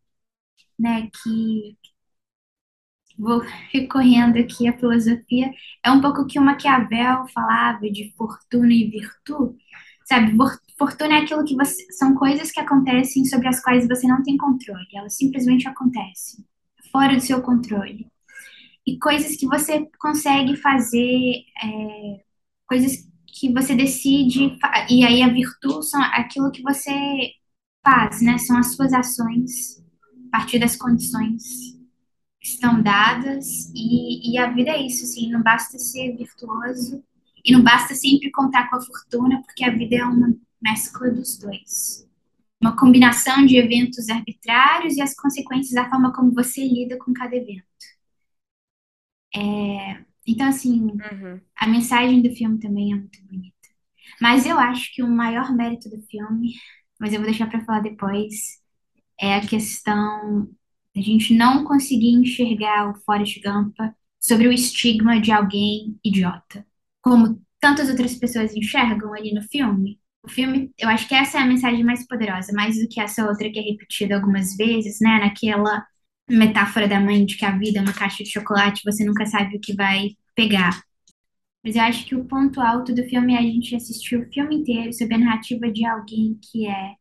né? 0.80 1.10
Que 1.24 1.78
vou 3.18 3.40
recorrendo 3.72 4.38
aqui 4.38 4.68
à 4.68 4.78
filosofia, 4.78 5.52
é 5.84 5.92
um 5.92 6.02
pouco 6.02 6.26
que 6.26 6.40
o 6.40 6.42
Maquiavel 6.44 7.28
falava 7.34 7.90
de 7.90 8.14
fortuna 8.18 8.74
e 8.74 8.90
virtude, 8.90 9.58
sabe? 10.06 10.36
For- 10.36 10.60
Fortuna 10.78 11.16
é 11.16 11.22
aquilo 11.24 11.44
que 11.44 11.56
você, 11.56 11.92
são 11.94 12.14
coisas 12.16 12.52
que 12.52 12.60
acontecem 12.60 13.26
sobre 13.26 13.48
as 13.48 13.60
quais 13.64 13.88
você 13.88 14.08
não 14.08 14.22
tem 14.22 14.38
controle, 14.38 14.86
elas 14.94 15.16
simplesmente 15.18 15.68
acontecem, 15.68 16.46
fora 16.91 17.15
do 17.15 17.22
seu 17.22 17.41
controle. 17.41 18.08
E 18.86 18.98
coisas 19.00 19.36
que 19.36 19.46
você 19.46 19.88
consegue 20.00 20.56
fazer, 20.56 21.44
é, 21.63 22.24
coisas 22.65 23.08
que 23.27 23.51
você 23.53 23.75
decide, 23.75 24.58
e 24.89 25.03
aí 25.06 25.22
a 25.22 25.29
virtude 25.29 25.86
são 25.86 26.01
aquilo 26.01 26.51
que 26.51 26.62
você 26.63 27.32
faz, 27.86 28.22
né? 28.22 28.38
São 28.38 28.58
as 28.58 28.75
suas 28.75 28.94
ações 28.94 29.84
a 30.27 30.39
partir 30.39 30.60
das 30.60 30.75
condições 30.75 31.44
que 32.39 32.48
estão 32.48 32.82
dadas, 32.82 33.72
e, 33.75 34.32
e 34.32 34.38
a 34.38 34.51
vida 34.51 34.72
é 34.72 34.82
isso, 34.82 35.03
assim, 35.03 35.29
não 35.32 35.44
basta 35.44 35.77
ser 35.77 36.15
virtuoso, 36.15 37.03
e 37.44 37.51
não 37.51 37.63
basta 37.63 37.96
sempre 37.96 38.32
contar 38.32 38.70
com 38.70 38.77
a 38.77 38.82
fortuna, 38.82 39.41
porque 39.44 39.63
a 39.63 39.72
vida 39.72 39.96
é 39.96 40.03
uma 40.06 40.34
mescla 40.62 41.12
dos 41.12 41.38
dois. 41.38 42.07
Uma 42.62 42.76
combinação 42.78 43.46
de 43.46 43.58
eventos 43.58 44.10
arbitrários 44.10 44.96
e 44.98 45.02
as 45.02 45.16
consequências 45.16 45.74
da 45.74 45.90
forma 45.90 46.14
como 46.14 46.34
você 46.34 46.62
lida 46.68 46.98
com 46.98 47.14
cada 47.14 47.36
evento. 47.36 47.66
Então, 50.26 50.48
assim, 50.48 51.04
Uhum. 51.12 51.42
a 51.58 51.68
mensagem 51.68 52.22
do 52.22 52.32
filme 52.36 52.60
também 52.60 52.92
é 52.94 52.96
muito 52.96 53.22
bonita. 53.26 53.56
Mas 54.22 54.46
eu 54.46 54.60
acho 54.60 54.94
que 54.94 55.04
o 55.04 55.10
maior 55.10 55.54
mérito 55.56 55.90
do 55.90 56.02
filme, 56.04 56.56
mas 57.00 57.14
eu 57.14 57.20
vou 57.20 57.30
deixar 57.30 57.48
para 57.50 57.64
falar 57.66 57.82
depois, 57.82 58.60
é 59.20 59.36
a 59.36 59.48
questão 59.48 60.50
da 60.96 61.02
gente 61.02 61.36
não 61.36 61.66
conseguir 61.66 62.12
enxergar 62.14 62.92
o 62.92 62.96
Forrest 63.02 63.42
Gump 63.44 63.76
sobre 64.20 64.48
o 64.48 64.54
estigma 64.54 65.22
de 65.22 65.32
alguém 65.32 66.00
idiota, 66.04 66.66
como 67.02 67.42
tantas 67.62 67.90
outras 67.90 68.16
pessoas 68.16 68.56
enxergam 68.56 69.14
ali 69.14 69.34
no 69.34 69.44
filme. 69.44 70.00
O 70.24 70.30
filme, 70.30 70.72
eu 70.78 70.90
acho 70.90 71.08
que 71.08 71.16
essa 71.16 71.38
é 71.38 71.42
a 71.42 71.46
mensagem 71.46 71.84
mais 71.84 72.06
poderosa, 72.06 72.52
mais 72.54 72.78
do 72.78 72.88
que 72.90 73.00
essa 73.00 73.26
outra 73.26 73.50
que 73.50 73.60
é 73.60 73.62
repetida 73.62 74.16
algumas 74.16 74.56
vezes, 74.58 75.00
né? 75.00 75.20
Naquela 75.20 75.86
metáfora 76.30 76.88
da 76.88 77.00
mãe 77.00 77.26
de 77.26 77.38
que 77.38 77.46
a 77.46 77.58
vida 77.58 77.80
é 77.80 77.82
uma 77.82 77.94
caixa 77.94 78.24
de 78.24 78.32
chocolate, 78.32 78.82
você 78.84 79.06
nunca 79.06 79.26
sabe 79.26 79.56
o 79.58 79.62
que 79.62 79.74
vai 79.74 80.10
pegar. 80.36 80.84
Mas 81.64 81.76
eu 81.76 81.82
acho 81.84 82.06
que 82.06 82.16
o 82.16 82.26
ponto 82.26 82.62
alto 82.62 82.94
do 82.96 83.04
filme 83.04 83.34
é 83.36 83.40
a 83.40 83.42
gente 83.42 83.76
assistir 83.76 84.18
o 84.18 84.30
filme 84.32 84.58
inteiro 84.58 84.94
sob 84.94 85.14
a 85.14 85.18
narrativa 85.18 85.72
de 85.72 85.86
alguém 85.86 86.40
que 86.42 86.68
é 86.68 86.96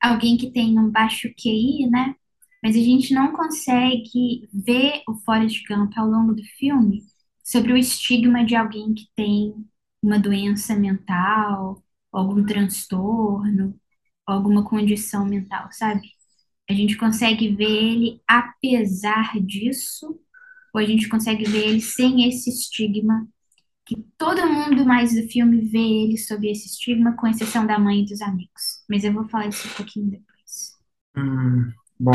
alguém 0.00 0.36
que 0.36 0.52
tem 0.52 0.78
um 0.78 0.90
baixo 0.90 1.28
QI, 1.36 1.88
né? 1.90 2.14
Mas 2.62 2.76
a 2.76 2.80
gente 2.80 3.14
não 3.14 3.32
consegue 3.32 4.48
ver 4.52 5.02
o 5.08 5.14
Forrest 5.24 5.62
Gump 5.68 5.92
ao 5.96 6.08
longo 6.08 6.34
do 6.34 6.42
filme 6.58 7.02
sobre 7.44 7.72
o 7.72 7.76
estigma 7.76 8.44
de 8.44 8.56
alguém 8.56 8.94
que 8.94 9.06
tem 9.16 9.54
uma 10.02 10.18
doença 10.18 10.76
mental, 10.76 11.82
algum 12.18 12.44
transtorno, 12.44 13.78
alguma 14.26 14.64
condição 14.64 15.24
mental, 15.26 15.68
sabe? 15.72 16.02
A 16.68 16.74
gente 16.74 16.96
consegue 16.96 17.54
ver 17.54 17.64
ele 17.64 18.22
apesar 18.26 19.38
disso, 19.40 20.20
ou 20.74 20.80
a 20.80 20.84
gente 20.84 21.08
consegue 21.08 21.44
ver 21.44 21.68
ele 21.68 21.80
sem 21.80 22.28
esse 22.28 22.50
estigma 22.50 23.26
que 23.86 23.96
todo 24.18 24.46
mundo 24.46 24.84
mais 24.84 25.14
do 25.14 25.26
filme 25.28 25.62
vê 25.62 25.78
ele 25.78 26.18
sob 26.18 26.46
esse 26.50 26.66
estigma, 26.66 27.16
com 27.16 27.26
exceção 27.26 27.66
da 27.66 27.78
mãe 27.78 28.02
e 28.02 28.06
dos 28.06 28.20
amigos. 28.20 28.84
Mas 28.88 29.02
eu 29.02 29.12
vou 29.14 29.26
falar 29.28 29.48
isso 29.48 29.66
um 29.66 29.72
pouquinho 29.72 30.10
depois. 30.10 30.76
Hum, 31.16 31.72
bom, 31.98 32.12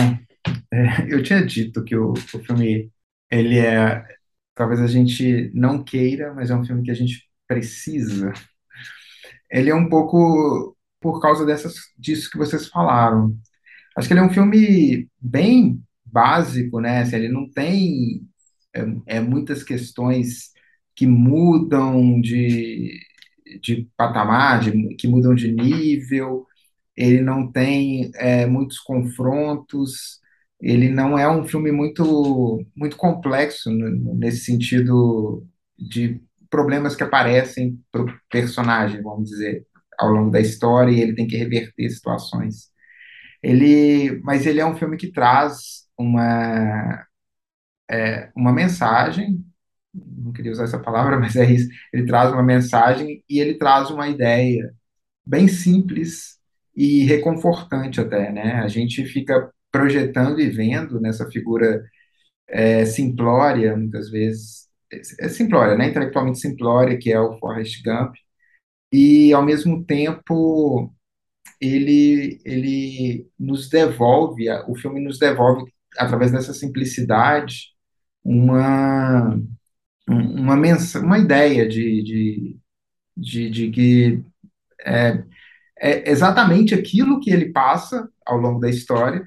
é, 0.72 1.12
eu 1.12 1.24
tinha 1.24 1.44
dito 1.46 1.84
que 1.84 1.96
o, 1.96 2.14
o 2.14 2.16
filme, 2.16 2.92
ele 3.32 3.58
é, 3.58 4.06
talvez 4.54 4.80
a 4.82 4.88
gente 4.88 5.52
não 5.56 5.84
queira, 5.84 6.34
mas 6.34 6.52
é 6.52 6.56
um 6.56 6.64
filme 6.64 6.84
que 6.84 6.92
a 6.92 6.96
gente 6.96 7.28
precisa. 7.48 8.34
Ele 9.54 9.72
é 9.72 9.76
um 9.76 9.90
pouco 9.90 10.78
por 11.02 11.22
causa 11.22 11.46
dessas, 11.46 11.76
disso 12.00 12.32
que 12.32 12.40
vocês 12.40 12.70
falaram. 12.70 13.38
Acho 13.98 14.08
que 14.08 14.14
ele 14.14 14.22
é 14.22 14.24
um 14.24 14.34
filme 14.34 15.10
bem 15.22 15.82
básico, 16.06 16.80
né? 16.82 17.02
Assim, 17.02 17.18
ele 17.18 17.30
não 17.30 17.50
tem 17.50 18.22
é, 18.76 19.18
é 19.18 19.22
muitas 19.22 19.64
questões 19.64 20.52
que 20.96 21.08
mudam 21.08 22.20
de, 22.22 23.00
de 23.62 23.90
patamar, 23.98 24.62
de- 24.62 24.96
que 24.96 25.08
mudam 25.08 25.34
de 25.36 25.52
nível. 25.52 26.46
Ele 26.96 27.22
não 27.22 27.52
tem 27.52 28.12
é, 28.16 28.46
muitos 28.46 28.80
confrontos. 28.80 30.20
Ele 30.62 30.90
não 30.90 31.18
é 31.18 31.30
um 31.30 31.46
filme 31.46 31.72
muito 31.72 32.64
muito 32.76 32.96
complexo 32.98 33.72
no- 33.72 34.16
nesse 34.16 34.46
sentido 34.46 35.46
de 35.78 36.22
problemas 36.54 36.96
que 36.96 37.02
aparecem 37.04 37.80
para 37.92 38.04
o 38.04 38.14
personagem, 38.30 39.02
vamos 39.02 39.28
dizer, 39.32 39.66
ao 39.98 40.10
longo 40.12 40.30
da 40.30 40.40
história, 40.40 40.92
e 40.92 41.02
ele 41.02 41.16
tem 41.16 41.26
que 41.28 41.36
reverter 41.36 41.90
situações. 41.90 42.70
Ele, 43.42 44.22
mas 44.24 44.46
ele 44.46 44.60
é 44.62 44.66
um 44.66 44.76
filme 44.76 44.96
que 44.98 45.12
traz 45.12 45.88
uma, 45.98 47.06
uma 48.36 48.54
mensagem, 48.54 49.44
não 49.94 50.32
queria 50.32 50.52
usar 50.52 50.66
essa 50.66 50.80
palavra, 50.80 51.18
mas 51.20 51.36
é 51.36 51.46
isso. 51.52 51.70
Ele 51.92 52.06
traz 52.06 52.32
uma 52.32 52.44
mensagem 52.44 53.24
e 53.30 53.40
ele 53.40 53.56
traz 53.56 53.90
uma 53.90 54.08
ideia 54.08 54.74
bem 55.26 55.48
simples 55.48 56.38
e 56.76 57.04
reconfortante 57.06 58.02
até, 58.02 58.32
né? 58.32 58.56
A 58.62 58.68
gente 58.68 59.06
fica 59.06 59.52
projetando 59.72 60.40
e 60.40 60.50
vendo 60.50 61.00
nessa 61.02 61.30
figura 61.32 61.84
é, 62.48 62.86
simplória, 62.86 63.76
muitas 63.78 64.10
vezes, 64.10 64.68
é 65.20 65.30
simplória, 65.30 65.76
né? 65.78 65.88
Intelectualmente 65.90 66.40
simplória, 66.40 66.98
que 66.98 67.12
é 67.12 67.20
o 67.20 67.38
Forrest 67.40 67.82
Gump, 67.84 68.16
e 68.92 69.34
ao 69.34 69.44
mesmo 69.44 69.84
tempo 69.86 70.94
ele, 71.60 72.40
ele 72.46 73.28
nos 73.40 73.70
devolve, 73.70 74.46
o 74.68 74.76
filme 74.76 75.02
nos 75.02 75.18
devolve, 75.20 75.72
através 75.98 76.32
dessa 76.32 76.54
simplicidade, 76.54 77.70
uma, 78.24 79.40
uma, 80.08 80.56
mensa, 80.56 81.00
uma 81.00 81.20
ideia 81.20 81.68
de, 81.68 82.04
de, 82.04 82.60
de, 83.18 83.50
de 83.50 83.72
que 83.72 84.24
é 85.80 86.10
exatamente 86.10 86.74
aquilo 86.74 87.20
que 87.20 87.32
ele 87.32 87.52
passa 87.52 88.10
ao 88.26 88.38
longo 88.38 88.60
da 88.60 88.70
história, 88.70 89.26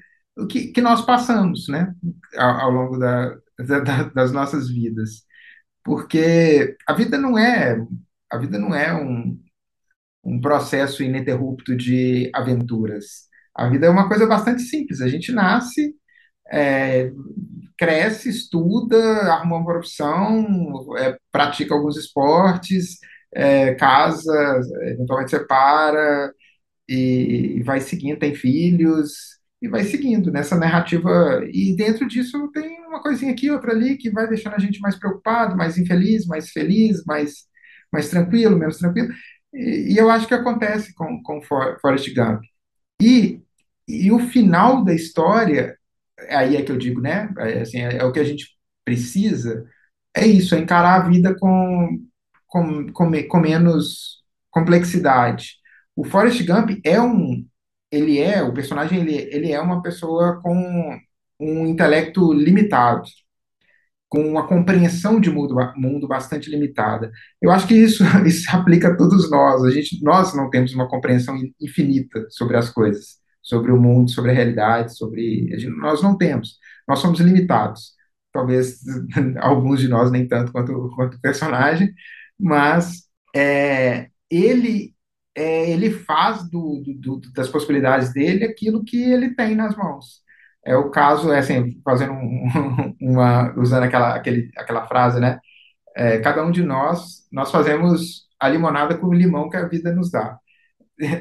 que, 0.49 0.67
que 0.71 0.81
nós 0.81 1.05
passamos, 1.05 1.67
né, 1.67 1.93
ao, 2.35 2.61
ao 2.61 2.71
longo 2.71 2.97
da, 2.97 3.35
da, 3.59 4.03
das 4.03 4.31
nossas 4.31 4.69
vidas. 4.69 5.26
Porque 5.87 6.75
a 6.85 6.93
vida 6.93 7.17
não 7.17 7.39
é, 7.39 7.81
a 8.29 8.37
vida 8.37 8.59
não 8.59 8.75
é 8.75 8.93
um, 8.93 9.39
um 10.23 10.41
processo 10.41 11.01
ininterrupto 11.01 11.77
de 11.77 12.29
aventuras. 12.35 13.29
A 13.55 13.69
vida 13.69 13.87
é 13.87 13.89
uma 13.89 14.09
coisa 14.09 14.27
bastante 14.27 14.63
simples. 14.63 15.01
A 15.01 15.07
gente 15.07 15.31
nasce, 15.31 15.95
é, 16.51 17.09
cresce, 17.77 18.29
estuda, 18.29 18.97
arruma 19.31 19.57
uma 19.57 19.65
profissão, 19.65 20.97
é, 20.97 21.17
pratica 21.31 21.73
alguns 21.73 21.97
esportes, 21.97 22.97
é, 23.33 23.73
casa, 23.75 24.61
eventualmente 24.83 25.31
separa 25.31 26.33
e, 26.89 27.59
e 27.59 27.63
vai 27.63 27.79
seguindo, 27.79 28.19
tem 28.19 28.35
filhos 28.35 29.36
e 29.61 29.67
vai 29.67 29.83
seguindo 29.83 30.31
nessa 30.31 30.57
narrativa. 30.57 31.41
E 31.51 31.75
dentro 31.75 32.07
disso 32.07 32.49
tem 32.51 32.79
uma 32.85 33.01
coisinha 33.01 33.31
aqui, 33.31 33.49
outra 33.49 33.71
ali, 33.71 33.97
que 33.97 34.11
vai 34.11 34.27
deixando 34.27 34.55
a 34.55 34.59
gente 34.59 34.79
mais 34.79 34.95
preocupado, 34.97 35.57
mais 35.57 35.77
infeliz, 35.77 36.25
mais 36.27 36.51
feliz, 36.51 37.03
mais, 37.05 37.45
mais 37.91 38.09
tranquilo, 38.09 38.57
menos 38.57 38.77
tranquilo. 38.77 39.09
E, 39.53 39.93
e 39.93 39.97
eu 39.97 40.09
acho 40.09 40.27
que 40.27 40.33
acontece 40.33 40.93
com, 40.93 41.21
com 41.23 41.41
For- 41.41 41.77
Forrest 41.81 42.13
Gump. 42.13 42.43
E, 43.01 43.41
e 43.87 44.11
o 44.11 44.19
final 44.19 44.83
da 44.83 44.93
história, 44.93 45.77
aí 46.29 46.55
é 46.55 46.61
que 46.63 46.71
eu 46.71 46.77
digo, 46.77 47.01
né? 47.01 47.33
É, 47.39 47.61
assim, 47.61 47.79
é, 47.79 47.97
é 47.97 48.03
o 48.03 48.11
que 48.11 48.19
a 48.19 48.23
gente 48.23 48.47
precisa, 48.85 49.65
é 50.15 50.25
isso, 50.25 50.55
é 50.55 50.59
encarar 50.59 51.01
a 51.01 51.09
vida 51.09 51.35
com, 51.39 51.99
com, 52.47 52.91
com, 52.91 53.27
com 53.27 53.39
menos 53.39 54.23
complexidade. 54.51 55.55
O 55.95 56.03
Forrest 56.03 56.43
Gump 56.45 56.79
é 56.83 57.01
um, 57.01 57.45
ele 57.91 58.19
é, 58.19 58.43
o 58.43 58.53
personagem, 58.53 58.99
ele, 59.01 59.15
ele 59.33 59.51
é 59.51 59.59
uma 59.61 59.81
pessoa 59.81 60.41
com 60.41 60.99
um 61.39 61.67
intelecto 61.67 62.33
limitado 62.33 63.03
com 64.09 64.21
uma 64.21 64.47
compreensão 64.47 65.19
de 65.19 65.29
mundo, 65.29 65.55
mundo 65.75 66.07
bastante 66.07 66.49
limitada. 66.49 67.11
Eu 67.41 67.51
acho 67.51 67.67
que 67.67 67.73
isso, 67.75 68.03
isso 68.25 68.43
se 68.43 68.49
aplica 68.55 68.89
a 68.89 68.95
todos 68.97 69.29
nós. 69.29 69.63
A 69.63 69.71
gente, 69.71 70.01
nós 70.03 70.33
não 70.35 70.49
temos 70.49 70.73
uma 70.73 70.87
compreensão 70.87 71.35
infinita 71.59 72.25
sobre 72.29 72.55
as 72.57 72.69
coisas, 72.69 73.17
sobre 73.41 73.71
o 73.71 73.77
mundo, 73.81 74.09
sobre 74.09 74.31
a 74.31 74.33
realidade, 74.33 74.95
sobre 74.97 75.49
a 75.53 75.57
gente- 75.59 75.75
nós 75.77 76.01
não 76.01 76.17
temos. 76.17 76.57
Nós 76.87 76.99
somos 76.99 77.19
limitados. 77.19 77.93
Talvez 78.31 78.79
alguns 79.41 79.79
de 79.81 79.87
nós 79.89 80.09
nem 80.11 80.27
tanto 80.27 80.51
quanto, 80.51 80.89
quanto 80.95 81.15
o 81.17 81.21
personagem, 81.21 81.93
mas 82.39 83.03
é, 83.35 84.09
ele 84.29 84.95
é, 85.37 85.71
ele 85.71 85.91
faz 85.91 86.49
do, 86.49 86.83
do- 86.85 87.19
do- 87.19 87.33
das 87.33 87.49
possibilidades 87.49 88.13
dele 88.13 88.45
aquilo 88.45 88.83
que 88.85 89.01
ele 89.03 89.35
tem 89.35 89.55
nas 89.55 89.75
mãos. 89.77 90.23
É 90.65 90.75
o 90.77 90.91
caso, 90.91 91.31
é 91.33 91.39
assim, 91.39 91.81
fazendo 91.85 92.13
um- 92.13 92.95
uma, 93.01 93.53
usando 93.59 93.83
aquela, 93.83 94.15
aquele, 94.15 94.51
aquela 94.57 94.87
frase, 94.87 95.19
né? 95.21 95.39
É, 95.95 96.19
cada 96.19 96.45
um 96.45 96.51
de 96.51 96.63
nós, 96.63 97.27
nós 97.31 97.51
fazemos 97.51 98.27
a 98.39 98.49
limonada 98.49 98.97
com 98.97 99.07
o 99.07 99.13
limão 99.13 99.49
que 99.49 99.57
a 99.57 99.67
vida 99.67 99.93
nos 99.93 100.11
dá. 100.11 100.37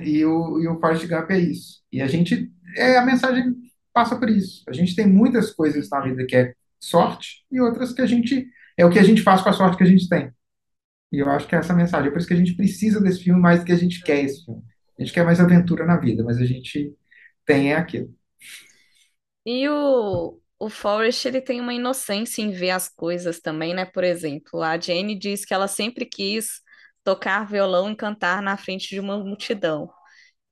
E 0.03 0.25
o, 0.25 0.61
e 0.61 0.69
o 0.69 0.79
Forrest 0.81 1.07
Gump 1.07 1.31
é 1.31 1.39
isso. 1.39 1.81
E 1.93 2.01
a 2.03 2.07
gente, 2.07 2.51
é, 2.77 2.97
a 2.99 3.05
mensagem 3.05 3.55
passa 3.93 4.17
por 4.19 4.29
isso. 4.31 4.63
A 4.69 4.73
gente 4.73 4.95
tem 4.97 5.07
muitas 5.07 5.53
coisas 5.53 5.89
na 5.91 6.01
vida 6.01 6.25
que 6.27 6.37
é 6.37 6.55
sorte 6.81 7.45
e 7.51 7.61
outras 7.61 7.93
que 7.93 8.03
a 8.03 8.07
gente, 8.07 8.47
é 8.77 8.85
o 8.87 8.91
que 8.91 8.99
a 8.99 9.03
gente 9.03 9.23
faz 9.23 9.43
com 9.43 9.49
a 9.51 9.53
sorte 9.53 9.77
que 9.77 9.83
a 9.85 9.87
gente 9.87 10.09
tem. 10.09 10.31
E 11.17 11.21
eu 11.21 11.31
acho 11.31 11.47
que 11.49 11.55
é 11.55 11.59
essa 11.59 11.75
mensagem. 11.75 12.09
É 12.09 12.11
por 12.11 12.19
isso 12.19 12.29
que 12.29 12.35
a 12.35 12.37
gente 12.37 12.55
precisa 12.55 13.01
desse 13.01 13.25
filme 13.25 13.41
mais 13.41 13.61
do 13.61 13.67
que 13.67 13.73
a 13.73 13.77
gente 13.77 14.03
quer 14.03 14.23
esse 14.23 14.45
filme. 14.45 14.63
A 14.99 15.03
gente 15.03 15.15
quer 15.15 15.25
mais 15.25 15.41
aventura 15.41 15.87
na 15.87 15.97
vida, 15.97 16.23
mas 16.23 16.39
a 16.39 16.45
gente 16.45 16.95
tem 17.47 17.73
é 17.73 17.77
aquilo. 17.77 18.15
E 19.45 19.69
o, 19.69 20.39
o 20.59 20.69
Forrest, 20.69 21.25
ele 21.27 21.41
tem 21.41 21.61
uma 21.61 21.73
inocência 21.75 22.43
em 22.43 22.51
ver 22.51 22.71
as 22.71 22.89
coisas 22.89 23.41
também, 23.41 23.75
né? 23.75 23.85
Por 23.87 24.05
exemplo, 24.05 24.63
a 24.63 24.79
Jane 24.79 25.19
diz 25.19 25.45
que 25.45 25.55
ela 25.55 25.69
sempre 25.69 26.05
quis 26.05 26.61
tocar 27.05 27.47
violão 27.47 27.91
e 27.91 27.97
cantar 27.97 28.43
na 28.43 28.57
frente 28.57 28.89
de 28.91 29.01
uma 29.01 29.19
multidão. 29.19 29.89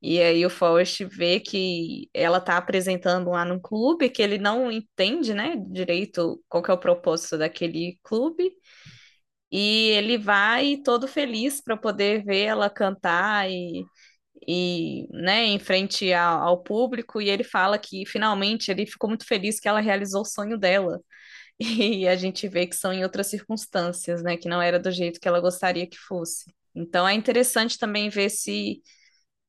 E 0.02 0.20
aí 0.20 0.46
o 0.46 0.50
Forrest 0.50 1.02
vê 1.04 1.40
que 1.40 2.10
ela 2.14 2.38
está 2.38 2.58
apresentando 2.58 3.30
lá 3.30 3.44
no 3.44 3.60
clube, 3.60 4.10
que 4.10 4.22
ele 4.22 4.38
não 4.38 4.70
entende, 4.70 5.34
né, 5.34 5.56
direito 5.70 6.42
qual 6.48 6.62
que 6.62 6.70
é 6.70 6.74
o 6.74 6.78
propósito 6.78 7.38
daquele 7.38 7.98
clube. 8.04 8.52
E 9.52 9.90
ele 9.90 10.18
vai 10.18 10.76
todo 10.78 11.06
feliz 11.08 11.60
para 11.60 11.76
poder 11.76 12.24
ver 12.24 12.42
ela 12.44 12.68
cantar 12.70 13.48
e, 13.50 13.84
e 14.48 15.06
né, 15.10 15.44
em 15.46 15.58
frente 15.58 16.12
ao, 16.12 16.42
ao 16.42 16.62
público. 16.62 17.20
E 17.20 17.30
ele 17.30 17.44
fala 17.44 17.78
que 17.78 18.04
finalmente 18.06 18.70
ele 18.70 18.86
ficou 18.86 19.08
muito 19.08 19.26
feliz 19.26 19.60
que 19.60 19.68
ela 19.68 19.80
realizou 19.80 20.22
o 20.22 20.24
sonho 20.24 20.58
dela. 20.58 21.00
E 21.60 22.08
a 22.08 22.16
gente 22.16 22.48
vê 22.48 22.66
que 22.66 22.76
são 22.76 22.92
em 22.92 23.04
outras 23.04 23.28
circunstâncias, 23.28 24.22
né, 24.22 24.36
que 24.36 24.48
não 24.48 24.62
era 24.62 24.78
do 24.80 24.90
jeito 24.90 25.20
que 25.20 25.28
ela 25.28 25.40
gostaria 25.40 25.86
que 25.88 25.98
fosse. 25.98 26.54
Então 26.74 27.06
é 27.08 27.14
interessante 27.14 27.78
também 27.78 28.08
ver 28.10 28.30
se 28.30 28.82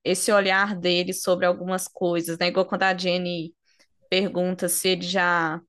esse 0.04 0.32
olhar 0.32 0.76
dele 0.80 1.14
sobre 1.14 1.46
algumas 1.46 1.88
coisas, 1.88 2.38
né? 2.38 2.48
Igual 2.48 2.66
quando 2.66 2.84
a 2.84 2.96
Jenny 2.98 3.54
pergunta 4.10 4.70
se 4.70 4.90
ele 4.90 5.04
já 5.04 5.62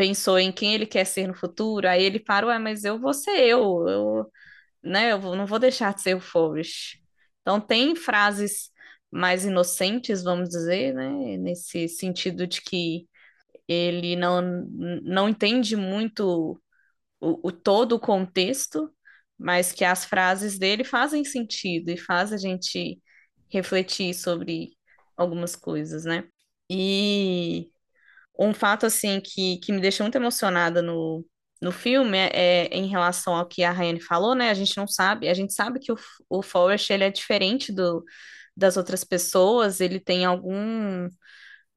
pensou 0.00 0.38
em 0.38 0.50
quem 0.50 0.72
ele 0.74 0.86
quer 0.86 1.04
ser 1.04 1.26
no 1.28 1.34
futuro, 1.34 1.86
aí 1.86 2.02
ele 2.02 2.18
para, 2.18 2.46
ué, 2.46 2.58
mas 2.58 2.84
eu 2.84 2.98
vou 2.98 3.12
ser 3.12 3.32
eu, 3.32 3.86
eu, 3.86 4.32
né? 4.82 5.12
Eu 5.12 5.20
não 5.36 5.46
vou 5.46 5.58
deixar 5.58 5.92
de 5.94 6.00
ser 6.00 6.16
o 6.16 6.20
Forrest. 6.20 6.98
Então 7.42 7.60
tem 7.60 7.94
frases 7.94 8.70
mais 9.10 9.44
inocentes, 9.44 10.22
vamos 10.22 10.48
dizer, 10.48 10.94
né? 10.94 11.36
Nesse 11.36 11.86
sentido 11.86 12.46
de 12.46 12.62
que 12.62 13.06
ele 13.68 14.16
não, 14.16 14.40
não 15.02 15.28
entende 15.28 15.76
muito 15.76 16.58
o, 17.20 17.48
o 17.48 17.52
todo 17.52 17.96
o 17.96 18.00
contexto, 18.00 18.90
mas 19.38 19.70
que 19.70 19.84
as 19.84 20.06
frases 20.06 20.58
dele 20.58 20.82
fazem 20.82 21.24
sentido 21.26 21.90
e 21.90 21.98
faz 21.98 22.32
a 22.32 22.38
gente 22.38 22.98
refletir 23.50 24.14
sobre 24.14 24.70
algumas 25.14 25.54
coisas, 25.54 26.04
né? 26.06 26.24
E 26.70 27.70
um 28.48 28.54
fato, 28.54 28.86
assim, 28.86 29.20
que, 29.20 29.58
que 29.60 29.72
me 29.72 29.80
deixou 29.80 30.04
muito 30.04 30.16
emocionada 30.16 30.82
no, 30.82 31.24
no 31.62 31.72
filme 31.72 32.16
é, 32.18 32.66
é 32.68 32.76
em 32.76 32.88
relação 32.88 33.34
ao 33.36 33.46
que 33.46 33.62
a 33.64 33.72
Rayane 33.72 34.00
falou, 34.00 34.34
né? 34.34 34.50
A 34.50 34.54
gente 34.54 34.76
não 34.76 34.86
sabe, 34.88 35.28
a 35.28 35.34
gente 35.34 35.52
sabe 35.54 35.80
que 35.80 35.92
o, 35.92 35.96
o 36.28 36.42
Forrest, 36.42 36.90
ele 36.90 37.04
é 37.04 37.10
diferente 37.10 37.72
do, 37.72 38.04
das 38.56 38.76
outras 38.76 39.04
pessoas, 39.04 39.80
ele 39.80 40.00
tem 40.00 40.24
algum, 40.24 41.08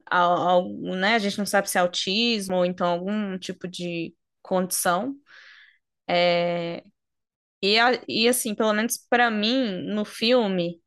algum, 0.06 0.94
né? 0.96 1.14
A 1.16 1.18
gente 1.18 1.38
não 1.38 1.46
sabe 1.46 1.68
se 1.70 1.78
é 1.78 1.80
autismo 1.80 2.56
ou 2.56 2.66
então 2.66 2.86
algum 2.88 3.38
tipo 3.38 3.68
de 3.68 4.14
condição. 4.42 5.16
É, 6.08 6.82
e, 7.62 7.76
e 8.08 8.28
assim, 8.28 8.54
pelo 8.54 8.72
menos 8.72 8.98
para 9.10 9.30
mim, 9.30 9.82
no 9.94 10.04
filme, 10.04 10.80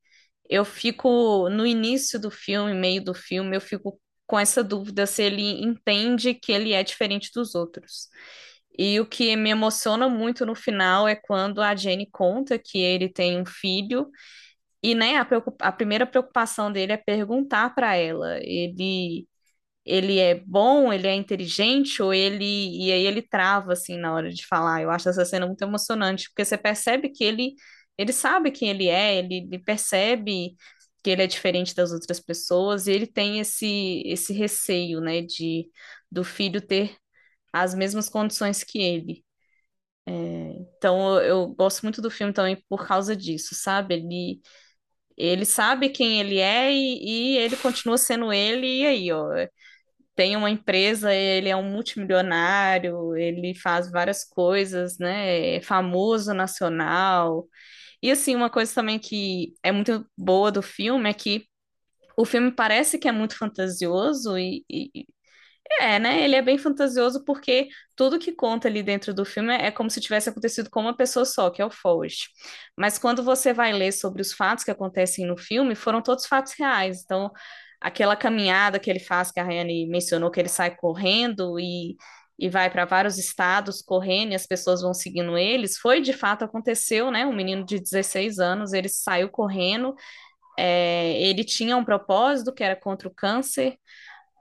eu 0.50 0.66
fico 0.66 1.50
no 1.50 1.66
início 1.68 2.20
do 2.20 2.32
filme, 2.32 2.74
meio 2.74 3.04
do 3.04 3.14
filme, 3.14 3.56
eu 3.58 3.62
fico 3.62 4.00
com 4.28 4.40
essa 4.40 4.64
dúvida 4.64 5.08
se 5.08 5.24
ele 5.24 5.64
entende 5.64 6.34
que 6.36 6.52
ele 6.54 6.74
é 6.74 6.84
diferente 6.84 7.32
dos 7.34 7.56
outros. 7.56 8.10
E 8.78 9.00
o 9.00 9.06
que 9.08 9.36
me 9.36 9.50
emociona 9.50 10.10
muito 10.10 10.46
no 10.46 10.56
final 10.56 11.08
é 11.08 11.16
quando 11.16 11.62
a 11.62 11.76
Jenny 11.76 12.08
conta 12.12 12.60
que 12.60 12.80
ele 12.80 13.10
tem 13.10 13.42
um 13.42 13.46
filho 13.46 14.10
e 14.84 14.96
né, 14.96 15.18
a, 15.18 15.28
a 15.62 15.72
primeira 15.72 16.06
preocupação 16.06 16.72
dele 16.72 16.94
é 16.94 16.98
perguntar 16.98 17.74
para 17.76 17.96
ela, 17.96 18.40
ele 18.44 19.28
ele 19.86 20.20
é 20.20 20.36
bom, 20.46 20.92
ele 20.94 21.08
é 21.08 21.16
inteligente 21.16 22.02
ou 22.04 22.14
ele 22.14 22.46
e 22.46 22.92
aí 22.92 23.06
ele 23.06 23.22
trava 23.22 23.74
assim 23.74 23.98
na 23.98 24.14
hora 24.14 24.30
de 24.32 24.46
falar. 24.46 24.82
Eu 24.82 24.92
acho 24.92 25.10
essa 25.10 25.26
cena 25.26 25.48
muito 25.48 25.62
emocionante, 25.64 26.30
porque 26.30 26.46
você 26.46 26.58
percebe 26.58 27.10
que 27.10 27.24
ele 27.24 27.56
ele 27.98 28.14
sabe 28.14 28.52
quem 28.52 28.70
ele 28.70 28.88
é, 28.90 29.18
ele, 29.20 29.38
ele 29.52 29.60
percebe 29.60 30.56
que 31.08 31.12
ele 31.12 31.24
é 31.24 31.28
diferente 31.28 31.74
das 31.74 31.94
outras 31.94 32.20
pessoas 32.20 32.86
e 32.86 32.92
ele 32.92 33.08
tem 33.08 33.40
esse 33.40 34.04
esse 34.06 34.34
receio, 34.34 35.00
né, 35.00 35.22
de 35.22 35.70
do 36.12 36.22
filho 36.24 36.60
ter 36.62 36.98
as 37.54 37.74
mesmas 37.76 38.10
condições 38.10 38.64
que 38.64 38.80
ele. 38.80 39.24
É, 40.06 40.12
então 40.78 41.22
eu, 41.22 41.48
gosto 41.50 41.84
muito 41.84 42.02
do 42.02 42.12
filme 42.12 42.34
também 42.34 42.58
por 42.70 42.88
causa 42.88 43.16
disso, 43.16 43.56
sabe? 43.56 43.96
Ele 43.96 44.42
ele 45.18 45.46
sabe 45.46 45.90
quem 45.90 46.20
ele 46.22 46.40
é 46.40 46.72
e, 46.74 47.36
e 47.36 47.38
ele 47.40 47.58
continua 47.58 47.98
sendo 47.98 48.34
ele 48.34 48.68
e 48.82 48.88
aí, 48.88 49.12
ó, 49.12 49.30
tem 50.16 50.36
uma 50.38 50.50
empresa, 50.52 51.14
ele 51.14 51.50
é 51.50 51.56
um 51.56 51.64
multimilionário, 51.72 53.16
ele 53.18 53.56
faz 53.56 53.92
várias 53.92 54.24
coisas, 54.26 54.98
né? 55.00 55.58
É 55.58 55.62
famoso 55.62 56.34
nacional. 56.34 57.48
E 58.02 58.12
assim, 58.12 58.36
uma 58.36 58.50
coisa 58.50 58.74
também 58.74 59.00
que 59.00 59.54
é 59.64 59.72
muito 59.72 60.06
boa 60.18 60.52
do 60.52 60.62
filme 60.62 61.10
é 61.10 61.14
que 61.14 61.46
o 62.18 62.26
filme 62.26 62.52
parece 62.52 63.00
que 63.00 63.08
é 63.08 63.12
muito 63.12 63.38
fantasioso 63.38 64.38
e, 64.38 64.66
e 64.70 65.06
é, 65.80 66.00
né? 66.00 66.24
Ele 66.24 66.36
é 66.36 66.42
bem 66.42 66.58
fantasioso 66.58 67.24
porque 67.26 67.68
tudo 67.96 68.20
que 68.20 68.32
conta 68.32 68.68
ali 68.68 68.82
dentro 68.82 69.14
do 69.14 69.26
filme 69.26 69.54
é 69.54 69.72
como 69.72 69.90
se 69.90 70.00
tivesse 70.02 70.30
acontecido 70.30 70.70
com 70.70 70.82
uma 70.82 70.96
pessoa 70.96 71.26
só, 71.26 71.50
que 71.50 71.62
é 71.62 71.66
o 71.66 71.70
Forrest. 71.70 72.30
Mas 72.78 72.98
quando 72.98 73.24
você 73.24 73.54
vai 73.54 73.74
ler 73.74 73.92
sobre 73.92 74.22
os 74.22 74.34
fatos 74.34 74.64
que 74.64 74.72
acontecem 74.72 75.26
no 75.26 75.38
filme, 75.38 75.76
foram 75.76 76.02
todos 76.02 76.26
fatos 76.26 76.54
reais. 76.58 77.04
Então, 77.04 77.32
aquela 77.82 78.16
caminhada 78.16 78.80
que 78.80 78.90
ele 78.90 79.00
faz, 79.00 79.32
que 79.32 79.40
a 79.40 79.44
Rayane 79.44 79.88
mencionou, 79.88 80.32
que 80.32 80.40
ele 80.40 80.50
sai 80.50 80.76
correndo 80.76 81.60
e, 81.60 81.96
e 82.40 82.50
vai 82.50 82.70
para 82.70 82.86
vários 82.86 83.18
estados 83.18 83.82
correndo 83.82 84.32
e 84.32 84.36
as 84.36 84.46
pessoas 84.46 84.82
vão 84.82 84.94
seguindo 84.94 85.38
eles, 85.38 85.78
foi 85.78 86.02
de 86.02 86.14
fato 86.14 86.46
aconteceu, 86.46 87.10
né? 87.12 87.26
Um 87.26 87.36
menino 87.36 87.66
de 87.66 87.80
16 87.80 88.40
anos, 88.40 88.74
ele 88.74 88.90
saiu 88.90 89.30
correndo, 89.30 89.96
é, 90.58 91.20
ele 91.22 91.44
tinha 91.44 91.78
um 91.78 91.86
propósito 91.86 92.54
que 92.54 92.64
era 92.64 92.76
contra 92.76 93.08
o 93.08 93.14
câncer, 93.14 93.78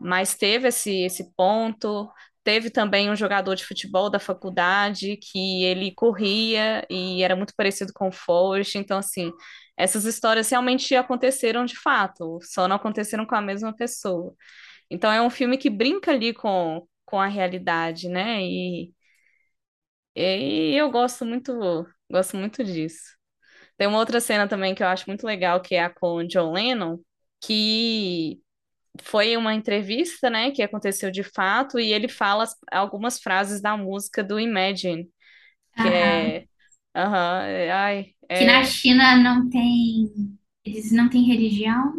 mas 0.00 0.34
teve 0.34 0.68
esse, 0.68 1.04
esse 1.04 1.32
ponto. 1.36 2.10
Teve 2.44 2.70
também 2.70 3.10
um 3.10 3.16
jogador 3.16 3.54
de 3.56 3.64
futebol 3.64 4.08
da 4.08 4.20
faculdade 4.20 5.16
que 5.16 5.64
ele 5.64 5.92
corria 5.92 6.86
e 6.88 7.22
era 7.22 7.34
muito 7.36 7.54
parecido 7.56 7.92
com 7.92 8.08
o 8.08 8.12
Forrest, 8.12 8.76
então 8.76 8.98
assim, 8.98 9.32
essas 9.76 10.04
histórias 10.04 10.48
realmente 10.50 10.94
aconteceram 10.94 11.64
de 11.64 11.76
fato, 11.76 12.38
só 12.42 12.68
não 12.68 12.76
aconteceram 12.76 13.26
com 13.26 13.34
a 13.34 13.40
mesma 13.42 13.74
pessoa. 13.74 14.34
Então 14.90 15.10
é 15.12 15.20
um 15.20 15.30
filme 15.30 15.58
que 15.58 15.68
brinca 15.68 16.12
ali 16.12 16.32
com, 16.32 16.86
com 17.06 17.20
a 17.20 17.28
realidade, 17.28 18.08
né? 18.10 18.42
E, 18.44 18.94
e 20.14 20.74
eu 20.76 20.90
gosto 20.90 21.24
muito, 21.24 21.52
gosto 22.10 22.36
muito 22.36 22.64
disso. 22.64 23.16
Tem 23.76 23.88
uma 23.88 23.98
outra 23.98 24.20
cena 24.20 24.48
também 24.48 24.74
que 24.74 24.82
eu 24.82 24.88
acho 24.88 25.06
muito 25.08 25.26
legal, 25.26 25.60
que 25.62 25.74
é 25.74 25.84
a 25.84 25.90
com 25.90 26.16
o 26.16 26.28
John 26.28 26.52
Lennon, 26.52 26.98
que 27.42 28.40
foi 29.02 29.36
uma 29.36 29.54
entrevista, 29.54 30.30
né, 30.30 30.50
que 30.52 30.62
aconteceu 30.62 31.10
de 31.10 31.22
fato, 31.24 31.78
e 31.80 31.92
ele 31.92 32.08
fala 32.08 32.44
as- 32.44 32.56
algumas 32.72 33.20
frases 33.20 33.60
da 33.62 33.76
música 33.76 34.24
do 34.24 34.40
Imagine, 34.40 35.10
que 35.76 35.88
Aham. 35.88 36.36
é, 36.36 36.46
aham, 36.96 37.42
é- 37.44 37.72
ai, 37.72 38.14
Que 38.34 38.44
na 38.44 38.62
é, 38.62 38.64
China 38.64 39.16
não 39.16 39.48
tem, 39.48 40.38
eles 40.64 40.92
não 40.92 41.08
têm 41.08 41.24
religião 41.24 41.94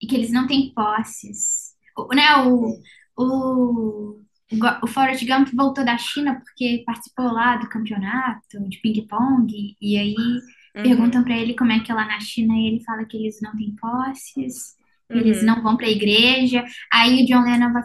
e 0.00 0.06
que 0.06 0.14
eles 0.16 0.32
não 0.32 0.46
têm 0.46 0.72
posses. 0.74 1.74
O, 1.96 2.08
né, 2.14 2.22
o, 2.46 2.80
o, 3.16 4.24
o 4.52 4.84
o 4.84 4.86
Forrest 4.86 5.26
Gump 5.26 5.48
voltou 5.54 5.84
da 5.84 5.98
China 5.98 6.40
porque 6.40 6.82
participou 6.86 7.26
lá 7.32 7.56
do 7.56 7.68
campeonato 7.68 8.68
de 8.68 8.78
ping-pong 8.80 9.76
e 9.80 9.98
aí 9.98 10.14
perguntam 10.82 11.20
uhum, 11.20 11.24
para 11.24 11.36
ele 11.36 11.54
como 11.56 11.72
é 11.72 11.80
que 11.80 11.90
é 11.90 11.94
lá 11.94 12.06
na 12.06 12.20
China 12.20 12.54
e 12.54 12.66
ele 12.68 12.84
fala 12.84 13.04
que 13.04 13.16
eles 13.16 13.38
não 13.42 13.56
têm 13.56 13.74
posses, 13.76 14.76
eles 15.12 15.40
uhum, 15.40 15.46
não 15.46 15.62
vão 15.62 15.76
para 15.76 15.86
a 15.86 15.90
igreja. 15.90 16.64
Aí 16.92 17.22
o 17.22 17.26
John 17.26 17.42
Lennon 17.42 17.72
vai, 17.72 17.82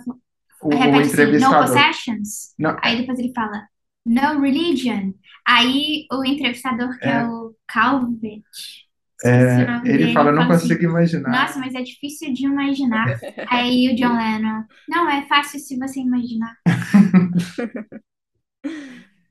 O, 0.61 0.67
o 0.67 0.77
repete 0.77 1.21
assim, 1.21 1.37
no 1.39 1.57
possessions. 1.59 2.53
Não, 2.59 2.77
Aí 2.81 2.97
depois 2.97 3.17
ele 3.19 3.33
fala, 3.33 3.67
no 4.05 4.41
religion. 4.41 5.13
Aí 5.45 6.05
o 6.11 6.23
entrevistador, 6.25 6.99
que 6.99 7.09
é 7.09 7.09
é, 7.09 7.25
o 7.25 7.55
Calvet, 7.67 8.39
o 8.39 8.90
é, 9.23 9.81
ele 9.85 10.13
fala, 10.13 10.31
não 10.31 10.43
assim, 10.43 10.69
consigo 10.69 10.83
imaginar. 10.83 11.29
nossa, 11.31 11.59
mas 11.59 11.73
é 11.75 11.81
difícil 11.81 12.33
de 12.33 12.45
imaginar. 12.45 13.07
Aí 13.49 13.89
o 13.91 13.95
John 13.95 14.15
Lennon, 14.17 14.63
não, 14.87 15.09
é 15.09 15.25
fácil 15.27 15.59
se 15.59 15.77
você 15.77 15.99
imaginar. 15.99 16.55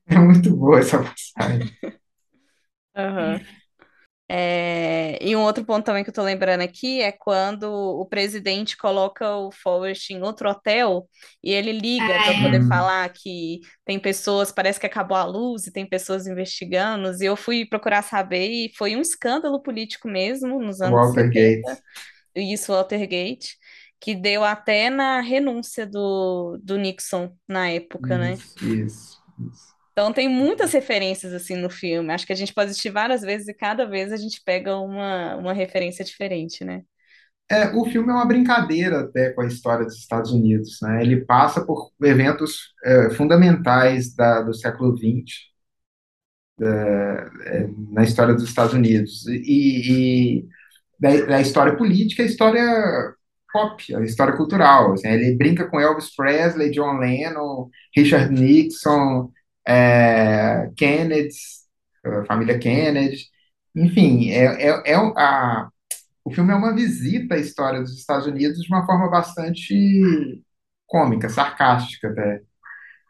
É 0.06 0.18
muito 0.18 0.54
boa 0.56 0.78
essa 0.80 0.98
passagem. 1.02 1.70
aham. 2.94 3.40
É, 4.32 5.18
e 5.20 5.34
um 5.34 5.40
outro 5.40 5.64
ponto 5.64 5.84
também 5.84 6.04
que 6.04 6.10
eu 6.10 6.14
tô 6.14 6.22
lembrando 6.22 6.60
aqui 6.60 7.02
é 7.02 7.10
quando 7.10 7.64
o 7.64 8.06
presidente 8.06 8.76
coloca 8.76 9.28
o 9.34 9.50
Forrest 9.50 10.10
em 10.10 10.22
outro 10.22 10.48
hotel 10.48 11.08
e 11.42 11.50
ele 11.50 11.72
liga 11.72 12.06
para 12.06 12.30
Ai, 12.30 12.42
poder 12.42 12.62
falar 12.68 13.08
que 13.08 13.58
tem 13.84 13.98
pessoas, 13.98 14.52
parece 14.52 14.78
que 14.78 14.86
acabou 14.86 15.16
a 15.16 15.24
luz 15.24 15.66
e 15.66 15.72
tem 15.72 15.84
pessoas 15.84 16.28
investigando. 16.28 17.10
E 17.20 17.26
eu 17.26 17.34
fui 17.34 17.66
procurar 17.66 18.02
saber 18.02 18.46
e 18.48 18.72
foi 18.78 18.94
um 18.94 19.00
escândalo 19.00 19.60
político 19.60 20.06
mesmo 20.06 20.62
nos 20.62 20.80
anos 20.80 21.12
Walter 21.12 21.24
70, 21.24 21.60
Gates. 21.62 21.82
isso, 22.36 22.72
Watergate, 22.72 23.56
que 24.00 24.14
deu 24.14 24.44
até 24.44 24.90
na 24.90 25.20
renúncia 25.20 25.84
do, 25.84 26.56
do 26.62 26.78
Nixon 26.78 27.34
na 27.48 27.68
época, 27.68 28.16
né? 28.16 28.34
Isso, 28.34 28.64
isso, 28.64 29.20
isso. 29.40 29.69
Então 30.00 30.14
tem 30.14 30.30
muitas 30.30 30.72
referências 30.72 31.34
assim 31.34 31.56
no 31.56 31.68
filme. 31.68 32.10
Acho 32.10 32.26
que 32.26 32.32
a 32.32 32.36
gente 32.36 32.54
pode 32.54 32.70
assistir 32.70 32.88
várias 32.88 33.20
vezes 33.20 33.48
e 33.48 33.52
cada 33.52 33.84
vez 33.84 34.10
a 34.10 34.16
gente 34.16 34.40
pega 34.42 34.74
uma, 34.78 35.36
uma 35.36 35.52
referência 35.52 36.02
diferente, 36.02 36.64
né? 36.64 36.80
É, 37.50 37.66
o 37.76 37.84
filme 37.84 38.08
é 38.08 38.14
uma 38.14 38.24
brincadeira 38.24 39.00
até 39.00 39.28
com 39.30 39.42
a 39.42 39.46
história 39.46 39.84
dos 39.84 39.98
Estados 39.98 40.32
Unidos, 40.32 40.78
né? 40.80 41.02
Ele 41.02 41.22
passa 41.26 41.66
por 41.66 41.90
eventos 42.02 42.72
é, 42.82 43.10
fundamentais 43.10 44.14
da- 44.14 44.40
do 44.40 44.54
século 44.54 44.96
XX 44.96 45.50
na 47.90 48.02
história 48.02 48.34
dos 48.34 48.44
Estados 48.44 48.72
Unidos 48.72 49.26
e, 49.26 50.40
e 50.40 50.48
da, 50.98 51.26
da 51.26 51.40
história 51.42 51.76
política, 51.76 52.22
a 52.22 52.26
história 52.26 52.64
pop, 53.52 53.94
a 53.94 54.00
história 54.00 54.36
cultural. 54.36 54.92
assim. 54.94 55.08
ele 55.08 55.36
brinca 55.36 55.68
com 55.68 55.78
Elvis 55.78 56.14
Presley, 56.14 56.70
John 56.70 56.98
Lennon, 56.98 57.68
Richard 57.94 58.32
Nixon, 58.32 59.30
é, 59.70 60.70
Kennedy, 60.76 61.34
família 62.26 62.58
Kennedy. 62.58 63.26
Enfim, 63.74 64.30
é, 64.30 64.68
é, 64.68 64.92
é 64.92 64.94
a, 64.96 65.68
o 66.24 66.30
filme 66.32 66.52
é 66.52 66.54
uma 66.56 66.74
visita 66.74 67.34
à 67.34 67.38
história 67.38 67.80
dos 67.80 67.98
Estados 67.98 68.26
Unidos 68.26 68.60
de 68.62 68.68
uma 68.72 68.84
forma 68.86 69.10
bastante 69.10 70.42
cômica, 70.86 71.28
sarcástica 71.28 72.08
até. 72.10 72.42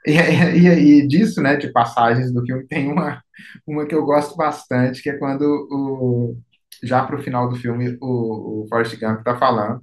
E, 0.07 0.13
e, 0.13 1.01
e 1.03 1.09
disso, 1.09 1.43
né, 1.43 1.57
de 1.57 1.73
passagens 1.73 2.33
do 2.33 2.45
filme, 2.45 2.67
tem 2.67 2.91
uma, 2.91 3.23
uma 3.67 3.87
que 3.87 3.95
eu 3.95 4.05
gosto 4.05 4.37
bastante, 4.37 5.03
que 5.03 5.11
é 5.11 5.19
quando 5.19 5.43
o, 5.71 6.39
já 6.83 7.05
pro 7.05 7.23
final 7.23 7.49
do 7.49 7.57
filme 7.57 7.99
o, 8.01 8.65
o 8.65 8.69
Forrest 8.69 8.99
Gump 8.99 9.23
tá 9.25 9.37
falando. 9.39 9.83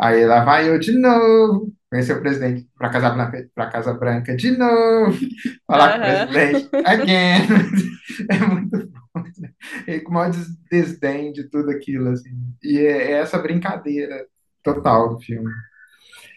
Aí 0.00 0.24
lá 0.26 0.44
vai 0.44 0.68
eu 0.68 0.78
de 0.78 0.92
novo, 0.98 1.72
conhecer 1.90 2.12
o 2.14 2.20
presidente 2.20 2.68
para 2.76 2.90
Casa 2.90 3.10
Branca, 3.10 3.50
para 3.54 3.70
Casa 3.70 3.94
Branca 3.94 4.36
de 4.36 4.50
novo, 4.56 5.18
falar 5.66 5.90
com 5.92 5.98
o 5.98 6.02
presidente 6.02 6.70
again. 6.84 7.46
É 8.30 8.38
muito 8.38 8.88
bom, 8.88 9.22
né? 9.38 9.50
E 9.86 10.00
com 10.00 10.10
o 10.10 10.14
maior 10.14 10.30
des- 10.30 10.56
desdém 10.70 11.32
de 11.32 11.44
tudo 11.48 11.70
aquilo, 11.70 12.10
assim. 12.10 12.30
E 12.62 12.78
é, 12.78 13.12
é 13.12 13.20
essa 13.20 13.38
brincadeira 13.38 14.26
total 14.62 15.10
do 15.10 15.20
filme. 15.20 15.50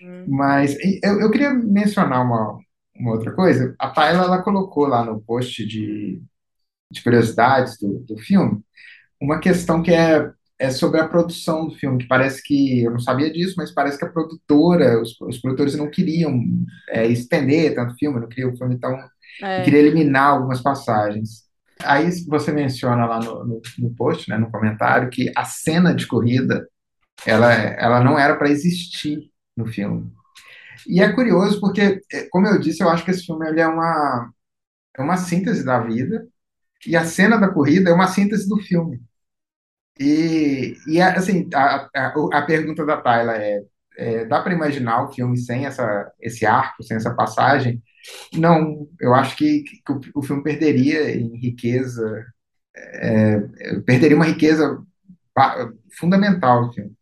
Hum. 0.02 0.26
Mas 0.28 0.76
eu, 1.04 1.20
eu 1.22 1.32
queria 1.32 1.54
mencionar 1.54 2.24
uma, 2.26 2.60
uma 2.96 3.12
outra 3.12 3.32
coisa. 3.34 3.76
A 3.80 3.90
Tayla, 3.90 4.24
ela 4.26 4.44
colocou 4.44 4.86
lá 4.88 5.04
no 5.04 5.22
post 5.22 5.66
de, 5.66 6.22
de 6.92 7.04
curiosidades 7.04 7.78
do, 7.80 8.00
do 8.02 8.18
filme 8.18 8.64
uma 9.22 9.40
questão 9.40 9.84
que 9.84 9.92
é, 9.94 10.32
é 10.62 10.70
sobre 10.70 11.00
a 11.02 11.08
produção 11.08 11.68
do 11.68 11.76
filme, 11.76 11.98
que 12.00 12.08
parece 12.08 12.42
que, 12.44 12.84
eu 12.84 12.92
não 12.92 13.00
sabia 13.00 13.32
disso, 13.34 13.56
mas 13.58 13.72
parece 13.74 13.98
que 13.98 14.06
a 14.06 14.10
produtora, 14.12 15.02
os, 15.02 15.20
os 15.22 15.40
produtores 15.42 15.76
não 15.76 15.90
queriam 15.90 16.40
é, 16.90 17.08
estender 17.08 17.74
tanto 17.74 17.96
filme, 17.96 18.20
não 18.20 18.30
queriam 18.30 18.52
o 18.54 18.58
filme 18.58 18.80
tão... 18.80 18.96
e 19.42 19.64
queria 19.64 19.80
É. 19.80 19.84
eliminar 19.84 20.30
algumas 20.34 20.62
passagens. 20.62 21.46
Aí 21.84 22.12
você 22.28 22.52
menciona 22.52 23.06
lá 23.08 23.20
no, 23.20 23.44
no, 23.44 23.62
no 23.80 23.96
post, 23.96 24.30
né, 24.30 24.38
no 24.38 24.52
comentário, 24.52 25.10
que 25.10 25.32
a 25.36 25.46
cena 25.46 25.96
de 25.96 26.06
corrida, 26.08 26.68
ela, 27.26 27.52
ela 27.54 28.04
não 28.04 28.20
era 28.20 28.36
para 28.36 28.50
existir 28.50 29.32
no 29.58 29.66
filme. 29.68 30.12
E 30.88 31.02
é 31.02 31.12
curioso 31.14 31.60
porque, 31.60 32.02
é, 32.14 32.28
como 32.30 32.48
eu 32.48 32.60
disse, 32.60 32.84
eu 32.84 32.90
acho 32.90 33.04
que 33.06 33.12
esse 33.12 33.26
filme 33.26 33.48
ele 33.48 33.62
é 33.62 33.68
uma, 33.68 34.32
é 34.98 35.02
uma 35.02 35.18
síntese 35.18 35.64
da 35.66 35.80
vida, 35.82 36.28
e 36.88 36.96
a 36.96 37.06
cena 37.06 37.38
da 37.38 37.50
corrida 37.50 37.90
é 37.90 37.94
uma 37.94 38.08
síntese 38.08 38.48
do 38.50 38.58
filme. 38.60 39.02
E, 40.02 40.76
e 40.88 41.00
assim, 41.02 41.48
a, 41.54 41.88
a, 41.96 42.14
a 42.34 42.42
pergunta 42.42 42.84
da 42.86 42.98
Tayla 42.98 43.38
é, 43.38 43.62
é, 43.98 44.26
dá 44.26 44.42
para 44.42 44.54
imaginar 44.54 45.04
o 45.04 45.14
filme 45.14 45.38
sem 45.38 45.66
essa, 45.66 46.12
esse 46.20 46.44
arco, 46.46 46.84
sem 46.84 46.98
essa 46.98 47.14
passagem? 47.14 47.82
Não, 48.34 48.88
eu 49.00 49.14
acho 49.14 49.36
que, 49.38 49.64
que 49.64 49.92
o, 49.92 50.00
o 50.16 50.24
filme 50.24 50.44
perderia 50.44 51.16
em 51.16 51.38
riqueza, 51.38 52.26
é, 52.76 53.40
perderia 53.86 54.16
uma 54.18 54.26
riqueza 54.26 54.82
fundamental 56.00 56.72
filme. 56.74 56.94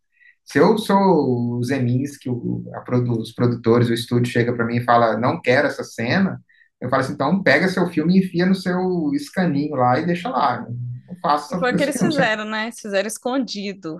Se 0.44 0.58
eu 0.58 0.76
sou 0.78 1.58
o 1.58 1.64
Zeminski, 1.64 2.28
o, 2.28 2.64
a 2.74 2.80
produ- 2.80 3.20
os 3.20 3.32
produtores, 3.32 3.88
o 3.88 3.94
estúdio 3.94 4.32
chega 4.32 4.52
para 4.52 4.66
mim 4.66 4.76
e 4.76 4.84
fala, 4.84 5.16
não 5.16 5.40
quero 5.40 5.68
essa 5.68 5.84
cena, 5.84 6.40
eu 6.80 6.90
falo 6.90 7.02
assim, 7.02 7.12
então 7.14 7.42
pega 7.42 7.68
seu 7.68 7.88
filme 7.88 8.16
e 8.16 8.18
enfia 8.20 8.46
no 8.46 8.54
seu 8.54 9.10
escaninho 9.14 9.76
lá 9.76 9.98
e 10.00 10.06
deixa 10.06 10.28
lá. 10.28 10.66
Não 10.68 10.89
faça 11.20 11.58
foi 11.58 11.72
o 11.72 11.76
que 11.76 11.82
eles 11.82 12.00
fizeram, 12.00 12.44
né? 12.44 12.70
Fizeram 12.72 13.06
escondido. 13.08 13.98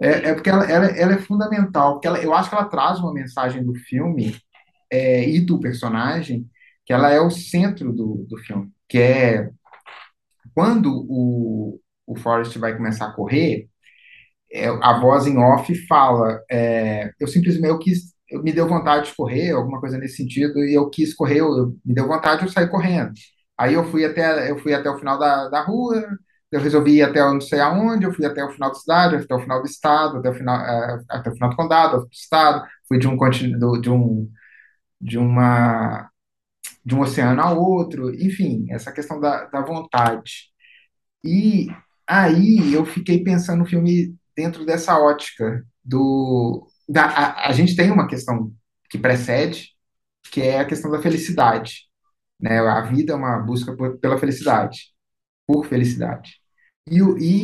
É, 0.00 0.30
é 0.30 0.34
porque 0.34 0.50
ela, 0.50 0.64
ela, 0.64 0.86
ela 0.86 1.12
é 1.14 1.18
fundamental, 1.18 1.94
porque 1.94 2.06
ela, 2.06 2.18
eu 2.22 2.32
acho 2.34 2.48
que 2.48 2.54
ela 2.54 2.64
traz 2.68 2.98
uma 3.00 3.12
mensagem 3.12 3.64
do 3.64 3.74
filme 3.74 4.36
é, 4.92 5.28
e 5.28 5.40
do 5.40 5.60
personagem, 5.60 6.48
que 6.86 6.92
ela 6.92 7.10
é 7.12 7.20
o 7.20 7.30
centro 7.30 7.92
do, 7.92 8.26
do 8.28 8.38
filme, 8.38 8.70
que 8.88 8.98
é 8.98 9.50
quando 10.54 11.06
o, 11.08 11.80
o 12.06 12.16
Forrest 12.18 12.56
vai 12.58 12.76
começar 12.76 13.06
a 13.08 13.12
correr, 13.12 13.68
é, 14.52 14.68
a 14.68 15.00
voz 15.00 15.26
em 15.26 15.38
off 15.38 15.74
fala, 15.86 16.40
é, 16.50 17.12
eu 17.20 17.28
simplesmente 17.28 17.68
eu 17.70 17.78
quis, 17.78 18.14
eu, 18.30 18.42
me 18.42 18.52
deu 18.52 18.68
vontade 18.68 19.08
de 19.10 19.16
correr, 19.16 19.52
alguma 19.52 19.80
coisa 19.80 19.98
nesse 19.98 20.16
sentido, 20.18 20.60
e 20.64 20.74
eu 20.74 20.90
quis 20.90 21.14
correr, 21.14 21.38
eu, 21.40 21.48
eu- 21.58 21.76
me 21.84 21.94
deu 21.94 22.08
vontade, 22.08 22.44
eu 22.44 22.50
saí 22.52 22.68
correndo. 22.68 23.12
Aí 23.58 23.74
eu 23.74 23.84
fui 23.90 24.04
até, 24.04 24.50
eu 24.50 24.58
fui 24.58 24.74
até 24.74 24.90
o 24.90 24.98
final 24.98 25.18
da, 25.18 25.48
da 25.48 25.62
rua, 25.62 26.04
eu 26.50 26.60
resolvi 26.60 26.96
ir 26.96 27.02
até 27.02 27.20
não 27.20 27.40
sei 27.40 27.60
aonde, 27.60 28.04
eu 28.06 28.12
fui 28.12 28.26
até 28.26 28.44
o 28.44 28.50
final 28.50 28.70
da 28.70 28.74
cidade, 28.76 29.16
até 29.16 29.34
o 29.34 29.40
final 29.40 29.60
do 29.62 29.66
estado, 29.66 30.18
até 30.18 30.30
o 30.30 30.34
final, 30.34 30.60
eh, 30.60 31.02
até 31.08 31.30
o 31.30 31.34
final 31.34 31.50
do 31.50 31.56
condado, 31.56 32.00
do 32.02 32.08
estado, 32.12 32.66
fui 32.88 32.98
de 32.98 33.08
um 33.08 33.16
continente, 33.16 33.58
de 33.80 33.90
um, 33.90 34.30
de 35.00 35.18
uma, 35.18 36.10
de 36.84 36.94
um 36.94 37.00
oceano 37.00 37.42
a 37.42 37.52
outro, 37.52 38.14
enfim, 38.14 38.66
essa 38.70 38.92
questão 38.92 39.20
da, 39.20 39.46
da 39.46 39.62
vontade. 39.62 40.50
E 41.24 41.68
aí 42.06 42.72
eu 42.74 42.84
fiquei 42.84 43.22
pensando 43.22 43.60
no 43.60 43.66
filme 43.66 44.14
dentro 44.36 44.64
dessa 44.66 44.98
ótica 44.98 45.64
do 45.84 46.66
da, 46.88 47.04
a, 47.06 47.48
a 47.48 47.52
gente 47.52 47.76
tem 47.76 47.90
uma 47.90 48.06
questão 48.08 48.52
que 48.90 48.98
precede, 48.98 49.70
que 50.32 50.40
é 50.42 50.60
a 50.60 50.64
questão 50.66 50.90
da 50.90 51.00
felicidade, 51.02 51.86
né? 52.42 52.58
A 52.60 52.82
vida 52.82 53.12
é 53.12 53.16
uma 53.16 53.38
busca 53.38 53.76
por- 53.76 53.98
pela 53.98 54.18
felicidade, 54.18 54.88
por 55.46 55.66
felicidade. 55.66 56.40
E, 56.90 56.98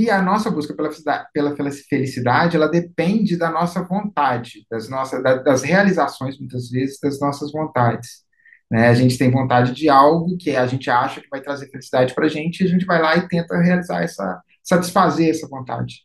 e 0.04 0.10
a 0.10 0.20
nossa 0.22 0.50
busca 0.50 0.74
pela 0.74 0.88
felicidade, 0.90 1.28
pela 1.32 1.56
felicidade, 1.56 2.56
ela 2.56 2.68
depende 2.68 3.36
da 3.36 3.50
nossa 3.50 3.82
vontade, 3.84 4.66
das 4.70 4.88
nossas, 4.88 5.22
da- 5.22 5.36
das 5.36 5.62
realizações, 5.62 6.38
muitas 6.38 6.70
vezes, 6.70 6.98
das 7.00 7.20
nossas 7.20 7.52
vontades. 7.52 8.24
Né? 8.70 8.88
A 8.88 8.94
gente 8.94 9.16
tem 9.18 9.30
vontade 9.30 9.72
de 9.74 9.88
algo 9.88 10.36
que 10.36 10.56
a 10.56 10.66
gente 10.66 10.90
acha 10.90 11.20
que 11.20 11.28
vai 11.30 11.40
trazer 11.40 11.70
felicidade 11.70 12.14
para 12.14 12.26
a 12.26 12.28
gente, 12.28 12.60
e 12.62 12.66
a 12.66 12.68
gente 12.68 12.84
vai 12.86 13.00
lá 13.00 13.16
e 13.16 13.28
tenta 13.28 13.56
realizar 13.58 14.02
essa, 14.02 14.42
satisfazer 14.62 15.30
essa 15.30 15.48
vontade. 15.48 16.02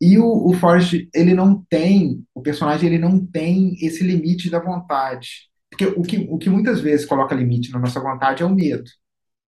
E 0.00 0.18
o, 0.18 0.48
o 0.48 0.52
Forrest, 0.54 1.08
ele 1.14 1.34
não 1.34 1.64
tem, 1.70 2.24
o 2.34 2.42
personagem, 2.42 2.88
ele 2.88 2.98
não 2.98 3.24
tem 3.24 3.76
esse 3.80 4.04
limite 4.04 4.50
da 4.50 4.58
vontade. 4.60 5.48
Porque 5.76 5.84
o 5.94 6.02
que, 6.02 6.26
o 6.30 6.38
que 6.38 6.48
muitas 6.48 6.80
vezes 6.80 7.04
coloca 7.04 7.34
limite 7.34 7.70
na 7.70 7.78
nossa 7.78 8.00
vontade 8.00 8.42
é 8.42 8.46
o 8.46 8.54
medo. 8.54 8.90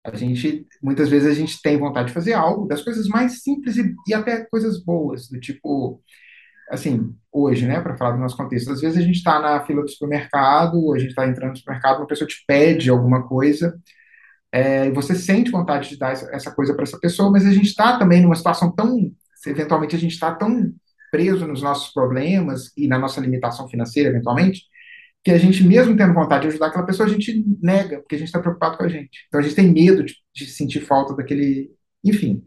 A 0.04 0.14
gente, 0.16 0.68
muitas 0.84 1.08
vezes 1.08 1.30
a 1.30 1.34
gente 1.34 1.62
tem 1.62 1.78
vontade 1.78 2.10
de 2.10 2.14
fazer 2.14 2.34
algo, 2.34 2.68
das 2.68 2.82
coisas 2.82 3.08
mais 3.08 3.42
simples 3.44 3.78
e, 3.78 3.96
e 4.08 4.14
até 4.14 4.46
coisas 4.46 4.84
boas, 4.84 5.30
do 5.30 5.40
tipo, 5.40 6.02
assim, 6.70 7.16
hoje, 7.32 7.66
né, 7.66 7.80
para 7.80 7.96
falar 7.96 8.12
do 8.12 8.20
nosso 8.20 8.36
contexto, 8.36 8.72
às 8.72 8.82
vezes 8.82 8.98
a 8.98 9.02
gente 9.02 9.16
está 9.16 9.40
na 9.40 9.66
fila 9.66 9.82
do 9.84 9.90
supermercado, 9.90 10.94
a 10.94 11.00
gente 11.00 11.10
está 11.10 11.26
entrando 11.26 11.52
no 11.52 11.58
supermercado, 11.58 12.00
uma 12.00 12.08
pessoa 12.08 12.28
te 12.28 12.44
pede 12.46 12.90
alguma 12.90 13.26
coisa, 13.28 13.78
é, 14.52 14.88
e 14.88 14.92
você 14.92 15.16
sente 15.16 15.52
vontade 15.52 15.90
de 15.90 15.98
dar 15.98 16.12
essa, 16.12 16.30
essa 16.34 16.52
coisa 16.52 16.74
para 16.74 16.84
essa 16.84 17.00
pessoa, 17.00 17.32
mas 17.32 17.46
a 17.46 17.52
gente 17.52 17.68
está 17.68 17.98
também 17.98 18.22
numa 18.22 18.36
situação 18.36 18.72
tão, 18.72 19.12
eventualmente 19.46 19.96
a 19.96 20.00
gente 20.00 20.14
está 20.14 20.34
tão 20.34 20.74
preso 21.12 21.48
nos 21.48 21.62
nossos 21.62 21.94
problemas 21.94 22.72
e 22.78 22.88
na 22.88 23.00
nossa 23.00 23.22
limitação 23.22 23.68
financeira, 23.70 24.10
eventualmente, 24.10 24.64
que 25.24 25.32
a 25.32 25.38
gente, 25.38 25.64
mesmo 25.64 25.96
tendo 25.98 26.14
vontade 26.14 26.44
de 26.44 26.48
ajudar 26.50 26.68
aquela 26.68 26.86
pessoa, 26.86 27.08
a 27.08 27.12
gente 27.12 27.44
nega, 27.62 28.00
porque 28.00 28.16
a 28.16 28.18
gente 28.18 28.28
está 28.28 28.40
preocupado 28.40 28.78
com 28.78 28.84
a 28.84 28.88
gente. 28.90 29.26
Então 29.28 29.40
a 29.40 29.44
gente 29.44 29.56
tem 29.56 29.72
medo 29.72 30.04
de, 30.04 30.16
de 30.34 30.46
sentir 30.48 30.82
falta 30.82 31.16
daquele. 31.16 31.72
Enfim. 32.04 32.44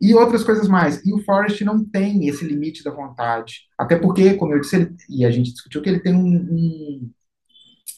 E 0.00 0.14
outras 0.14 0.44
coisas 0.44 0.68
mais. 0.68 1.04
E 1.04 1.12
o 1.12 1.22
Forrest 1.24 1.60
não 1.62 1.84
tem 1.84 2.28
esse 2.28 2.44
limite 2.44 2.82
da 2.84 2.90
vontade. 2.90 3.62
Até 3.78 3.96
porque, 3.96 4.34
como 4.34 4.54
eu 4.54 4.60
disse, 4.60 4.76
ele, 4.76 4.96
e 5.08 5.24
a 5.24 5.30
gente 5.30 5.52
discutiu 5.52 5.82
que 5.82 5.88
ele 5.88 6.00
tem 6.00 6.14
um, 6.14 6.26
um, 6.26 7.10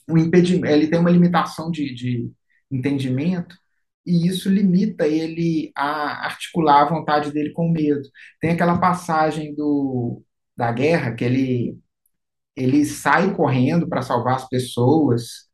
um 0.09 0.19
impedimento, 0.19 0.67
ele 0.75 0.89
tem 0.89 0.99
uma 0.99 1.11
limitação 1.11 1.71
de, 1.71 1.95
de 1.95 2.31
entendimento 2.71 3.57
e 4.07 4.27
isso 4.27 4.49
limita 4.49 5.07
ele 5.07 5.73
a 5.77 6.27
articular 6.27 6.83
a 6.83 6.89
vontade 6.89 7.33
dele 7.33 7.53
com 7.53 7.71
medo. 7.71 8.03
Tem 8.41 8.51
aquela 8.51 8.79
passagem 8.79 9.55
do, 9.55 10.23
da 10.57 10.73
guerra 10.73 11.15
que 11.15 11.25
ele, 11.25 11.79
ele 12.57 12.85
sai 12.85 13.35
correndo 13.35 13.89
para 13.89 14.03
salvar 14.03 14.37
as 14.37 14.49
pessoas 14.49 15.49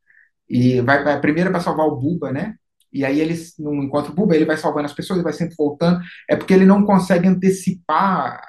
e 0.49 0.81
vai, 0.81 1.03
vai 1.03 1.19
primeiro 1.21 1.51
para 1.51 1.59
salvar 1.59 1.87
o 1.87 1.95
Buba, 1.95 2.31
né? 2.31 2.55
E 2.91 3.05
aí 3.05 3.19
ele 3.19 3.35
não 3.59 3.75
encontra 3.83 4.11
o 4.11 4.15
Buba, 4.15 4.35
ele 4.35 4.45
vai 4.45 4.57
salvando 4.57 4.87
as 4.87 4.93
pessoas, 4.93 5.17
ele 5.17 5.23
vai 5.23 5.33
sempre 5.33 5.55
voltando. 5.57 5.99
É 6.29 6.35
porque 6.35 6.53
ele 6.53 6.65
não 6.65 6.85
consegue 6.85 7.27
antecipar 7.27 8.41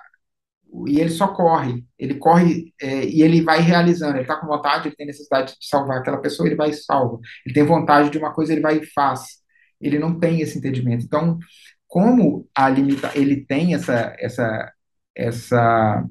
e 0.87 1.01
ele 1.01 1.11
só 1.11 1.29
corre. 1.29 1.85
Ele 1.99 2.15
corre 2.15 2.73
é, 2.81 3.05
e 3.05 3.23
ele 3.23 3.43
vai 3.43 3.61
realizando. 3.61 4.15
Ele 4.15 4.23
está 4.23 4.37
com 4.37 4.47
vontade, 4.47 4.89
ele 4.89 4.97
tem 4.97 5.07
necessidade 5.07 5.53
de 5.59 5.67
salvar 5.69 5.99
aquela 5.99 6.19
pessoa, 6.19 6.47
ele 6.49 6.57
vai 6.57 6.71
e 6.71 6.75
salva. 6.75 7.19
Ele 7.45 7.55
tem 7.55 7.65
vontade 7.65 8.11
de 8.11 8.19
uma 8.19 8.33
coisa, 8.33 8.53
ele 8.53 8.63
vai 8.63 8.79
e 8.79 8.87
faz. 8.87 9.41
Ele 9.81 9.99
não 9.99 10.19
tem 10.19 10.41
esse 10.41 10.59
entendimento. 10.59 11.05
Então, 11.05 11.39
como 11.87 12.49
a 12.55 12.69
limita, 12.69 13.11
ele 13.15 13.45
tem 13.45 13.75
essa, 13.75 14.15
essa, 14.19 14.73
essa 15.15 16.05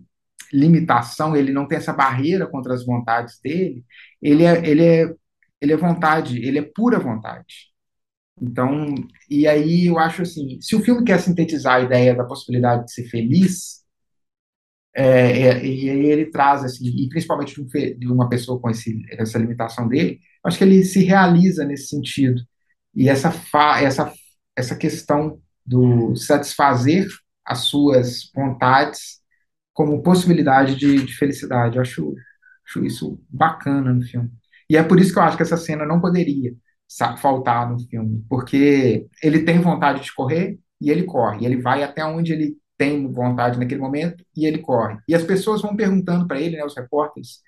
limitação, 0.54 1.36
ele 1.36 1.52
não 1.52 1.68
tem 1.68 1.78
essa 1.78 1.94
barreira 1.94 2.48
contra 2.48 2.74
as 2.74 2.86
vontades 2.86 3.40
dele, 3.42 3.86
ele 4.22 4.44
é, 4.44 4.68
ele 4.68 4.84
é, 4.86 5.14
ele 5.62 5.74
é 5.74 5.78
vontade, 5.78 6.40
ele 6.46 6.60
é 6.60 6.62
pura 6.62 7.00
vontade. 7.00 7.70
Então, 8.42 8.96
e 9.30 9.48
aí 9.48 9.88
eu 9.88 10.00
acho 10.00 10.22
assim, 10.22 10.60
se 10.62 10.76
o 10.76 10.82
filme 10.82 11.04
quer 11.04 11.20
sintetizar 11.20 11.76
a 11.76 11.82
ideia 11.82 12.16
da 12.16 12.24
possibilidade 12.24 12.86
de 12.86 12.94
ser 12.94 13.06
feliz, 13.10 13.80
é, 14.96 15.04
é, 15.44 15.66
e 15.66 15.88
ele 15.88 16.26
traz, 16.32 16.64
assim, 16.64 16.86
e 16.88 17.10
principalmente 17.10 17.56
de, 17.56 17.62
um, 17.62 18.00
de 18.00 18.08
uma 18.08 18.28
pessoa 18.30 18.60
com 18.60 18.70
esse, 18.70 19.02
essa 19.12 19.38
limitação 19.38 19.88
dele, 19.88 20.20
acho 20.44 20.58
que 20.58 20.64
ele 20.64 20.84
se 20.84 21.04
realiza 21.04 21.66
nesse 21.66 21.88
sentido. 21.88 22.42
E 22.96 23.08
essa, 23.10 23.32
fa, 23.32 23.82
essa, 23.82 24.12
essa 24.56 24.76
questão 24.76 25.40
do 25.66 26.16
satisfazer 26.16 27.08
as 27.46 27.60
suas 27.60 28.32
vontades 28.34 29.20
como 29.80 30.04
possibilidade 30.04 30.76
de, 30.76 31.06
de 31.06 31.16
felicidade, 31.16 31.78
eu 31.78 31.82
acho, 31.82 32.14
acho 32.68 32.84
isso 32.84 33.18
bacana 33.30 33.94
no 33.94 34.02
filme. 34.02 34.30
E 34.70 34.76
é 34.76 34.84
por 34.84 35.00
isso 35.00 35.14
que 35.14 35.20
eu 35.20 35.24
acho 35.24 35.38
que 35.38 35.44
essa 35.44 35.56
cena 35.56 35.86
não 35.86 36.02
poderia 36.02 36.54
faltar 37.22 37.70
no 37.72 37.80
filme, 37.80 38.22
porque 38.28 39.08
ele 39.24 39.46
tem 39.46 39.62
vontade 39.62 40.02
de 40.04 40.14
correr 40.14 40.60
e 40.82 40.92
ele 40.92 41.04
corre, 41.04 41.46
ele 41.46 41.62
vai 41.62 41.82
até 41.82 42.04
onde 42.04 42.34
ele 42.34 42.58
tem 42.78 43.10
vontade 43.10 43.58
naquele 43.58 43.80
momento 43.80 44.22
e 44.36 44.46
ele 44.46 44.58
corre. 44.58 44.98
E 45.08 45.16
as 45.16 45.24
pessoas 45.24 45.62
vão 45.62 45.78
perguntando 45.78 46.28
para 46.28 46.42
ele, 46.42 46.58
né, 46.58 46.66
os 46.66 46.76
repórteres, 46.76 47.40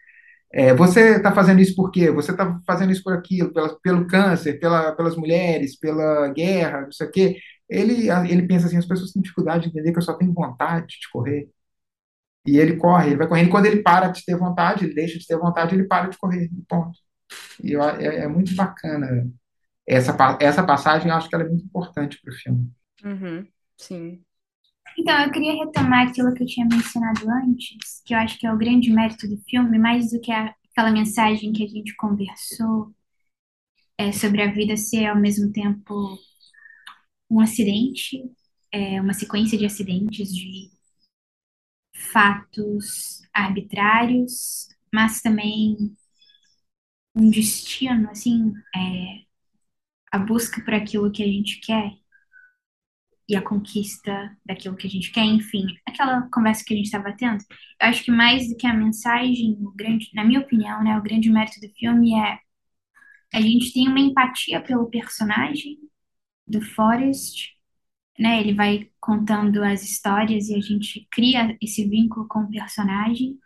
é, 0.53 0.73
você 0.73 1.17
está 1.17 1.33
fazendo 1.33 1.59
isso 1.61 1.75
por 1.75 1.91
quê? 1.91 2.09
Você 2.11 2.31
está 2.31 2.61
fazendo 2.65 2.93
isso 2.93 3.03
por 3.03 3.11
aquilo, 3.13 3.51
pela, 3.53 3.77
pelo 3.81 4.07
câncer, 4.07 4.57
pela, 4.57 4.93
pelas 4.93 5.17
mulheres, 5.17 5.77
pela 5.77 6.29
guerra, 6.29 6.83
não 6.83 6.91
sei 6.93 7.07
o 7.07 7.11
quê. 7.11 7.37
Ele, 7.69 8.09
ele 8.29 8.47
pensa 8.47 8.67
assim, 8.67 8.77
as 8.77 8.85
pessoas 8.85 9.11
têm 9.11 9.21
dificuldade 9.21 9.63
de 9.63 9.69
entender 9.69 9.91
que 9.91 9.97
eu 9.97 10.01
só 10.03 10.13
tenho 10.13 10.33
vontade 10.33 10.87
de 11.01 11.09
correr. 11.11 11.49
E 12.45 12.57
ele 12.57 12.75
corre, 12.77 13.07
ele 13.07 13.17
vai 13.17 13.27
correndo. 13.27 13.47
E 13.47 13.51
quando 13.51 13.65
ele 13.67 13.83
para 13.83 14.07
de 14.07 14.25
ter 14.25 14.35
vontade, 14.35 14.85
ele 14.85 14.93
deixa 14.93 15.19
de 15.19 15.25
ter 15.27 15.37
vontade, 15.37 15.75
ele 15.75 15.85
para 15.85 16.09
de 16.09 16.17
correr. 16.17 16.49
Ponto. 16.67 16.97
E 17.63 17.73
eu, 17.73 17.83
é, 17.83 18.23
é, 18.23 18.27
muito 18.27 18.55
bacana 18.55 19.29
essa, 19.87 20.15
essa 20.39 20.63
passagem, 20.63 21.09
eu 21.09 21.15
acho 21.15 21.29
que 21.29 21.35
ela 21.35 21.43
é 21.43 21.47
muito 21.47 21.65
importante 21.65 22.19
para 22.21 22.33
o 22.33 22.35
filme. 22.35 22.71
Uhum, 23.03 23.47
sim. 23.77 24.23
Então, 24.97 25.23
eu 25.23 25.31
queria 25.31 25.53
retomar 25.53 26.07
aquilo 26.07 26.33
que 26.33 26.43
eu 26.43 26.47
tinha 26.47 26.65
mencionado 26.65 27.29
antes, 27.29 28.01
que 28.05 28.13
eu 28.13 28.17
acho 28.17 28.37
que 28.37 28.45
é 28.45 28.53
o 28.53 28.57
grande 28.57 28.91
mérito 28.91 29.27
do 29.27 29.37
filme, 29.49 29.77
mais 29.79 30.11
do 30.11 30.19
que 30.19 30.31
a, 30.31 30.53
aquela 30.71 30.91
mensagem 30.91 31.53
que 31.53 31.63
a 31.63 31.67
gente 31.67 31.95
conversou 31.95 32.93
é, 33.97 34.11
sobre 34.11 34.41
a 34.41 34.51
vida 34.51 34.75
ser 34.75 35.05
ao 35.05 35.15
mesmo 35.15 35.51
tempo 35.51 36.17
um 37.29 37.39
acidente, 37.39 38.21
é, 38.71 38.99
uma 39.01 39.13
sequência 39.13 39.57
de 39.57 39.65
acidentes, 39.65 40.33
de 40.33 40.71
fatos 42.01 43.21
arbitrários, 43.33 44.67
mas 44.93 45.21
também 45.21 45.95
um 47.15 47.29
destino, 47.29 48.09
assim, 48.09 48.53
é, 48.75 49.25
a 50.11 50.19
busca 50.19 50.61
por 50.63 50.73
aquilo 50.73 51.11
que 51.11 51.23
a 51.23 51.27
gente 51.27 51.59
quer 51.61 51.93
e 53.27 53.35
a 53.35 53.41
conquista 53.41 54.35
daquilo 54.45 54.75
que 54.75 54.87
a 54.87 54.89
gente 54.89 55.11
quer, 55.11 55.23
enfim, 55.23 55.65
aquela 55.87 56.27
conversa 56.29 56.63
que 56.65 56.73
a 56.73 56.77
gente 56.77 56.87
estava 56.87 57.15
tendo. 57.15 57.41
Eu 57.81 57.87
acho 57.87 58.03
que 58.03 58.11
mais 58.11 58.49
do 58.49 58.57
que 58.57 58.67
a 58.67 58.73
mensagem, 58.73 59.57
o 59.61 59.71
grande, 59.71 60.09
na 60.13 60.23
minha 60.25 60.41
opinião, 60.41 60.83
né, 60.83 60.97
o 60.97 61.01
grande 61.01 61.29
mérito 61.29 61.59
do 61.61 61.69
filme 61.69 62.13
é 62.13 62.39
a 63.33 63.39
gente 63.41 63.73
tem 63.73 63.87
uma 63.87 63.99
empatia 63.99 64.61
pelo 64.61 64.89
personagem 64.89 65.77
do 66.45 66.61
Forrest, 66.61 67.51
né? 68.21 68.39
Ele 68.39 68.53
vai 68.53 68.87
contando 68.99 69.63
as 69.63 69.83
histórias 69.83 70.47
e 70.49 70.55
a 70.55 70.61
gente 70.61 71.07
cria 71.11 71.57
esse 71.59 71.87
vínculo 71.89 72.27
com 72.27 72.41
o 72.41 72.49
personagem. 72.51 73.37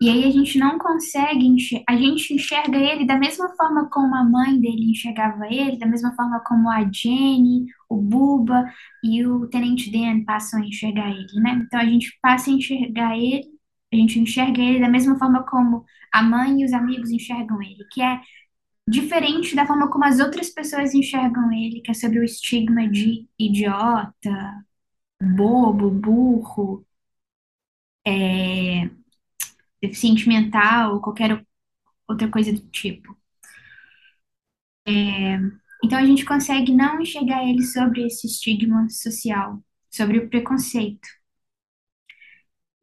E 0.00 0.08
aí 0.08 0.24
a 0.24 0.30
gente 0.30 0.58
não 0.58 0.78
consegue, 0.78 1.46
enxergar, 1.46 1.84
a 1.88 1.96
gente 1.96 2.34
enxerga 2.34 2.76
ele 2.76 3.06
da 3.06 3.16
mesma 3.16 3.48
forma 3.56 3.88
como 3.90 4.16
a 4.16 4.24
mãe 4.24 4.58
dele 4.58 4.90
enxergava 4.90 5.46
ele, 5.46 5.78
da 5.78 5.86
mesma 5.86 6.12
forma 6.16 6.40
como 6.40 6.68
a 6.70 6.80
Jenny, 6.90 7.66
o 7.88 8.00
Buba 8.00 8.64
e 9.04 9.24
o 9.24 9.46
Tenente 9.48 9.92
Dan 9.92 10.24
passam 10.24 10.60
a 10.60 10.66
enxergar 10.66 11.10
ele, 11.10 11.40
né? 11.40 11.62
Então 11.64 11.78
a 11.78 11.84
gente 11.84 12.18
passa 12.20 12.50
a 12.50 12.54
enxergar 12.54 13.16
ele, 13.16 13.46
a 13.92 13.96
gente 13.96 14.18
enxerga 14.18 14.60
ele 14.60 14.80
da 14.80 14.88
mesma 14.88 15.16
forma 15.18 15.44
como 15.44 15.84
a 16.12 16.22
mãe 16.22 16.62
e 16.62 16.64
os 16.64 16.72
amigos 16.72 17.10
enxergam 17.10 17.62
ele, 17.62 17.86
que 17.92 18.02
é 18.02 18.20
diferente 18.88 19.54
da 19.54 19.66
forma 19.66 19.90
como 19.90 20.04
as 20.04 20.20
outras 20.20 20.50
pessoas 20.50 20.94
enxergam 20.94 21.52
ele, 21.52 21.80
que 21.80 21.90
é 21.90 21.94
sobre 21.94 22.18
o 22.18 22.24
estigma 22.24 22.88
de 22.88 23.28
idiota, 23.38 24.64
bobo, 25.22 25.90
burro, 25.90 26.86
é, 28.06 28.90
deficiente 29.82 30.28
mental, 30.28 31.00
qualquer 31.00 31.44
outra 32.08 32.30
coisa 32.30 32.52
do 32.52 32.60
tipo. 32.70 33.16
É, 34.86 35.38
então 35.84 35.98
a 35.98 36.04
gente 36.06 36.24
consegue 36.24 36.72
não 36.74 37.00
enxergar 37.00 37.44
ele 37.48 37.62
sobre 37.64 38.06
esse 38.06 38.26
estigma 38.26 38.88
social, 38.88 39.62
sobre 39.90 40.18
o 40.18 40.28
preconceito. 40.28 41.08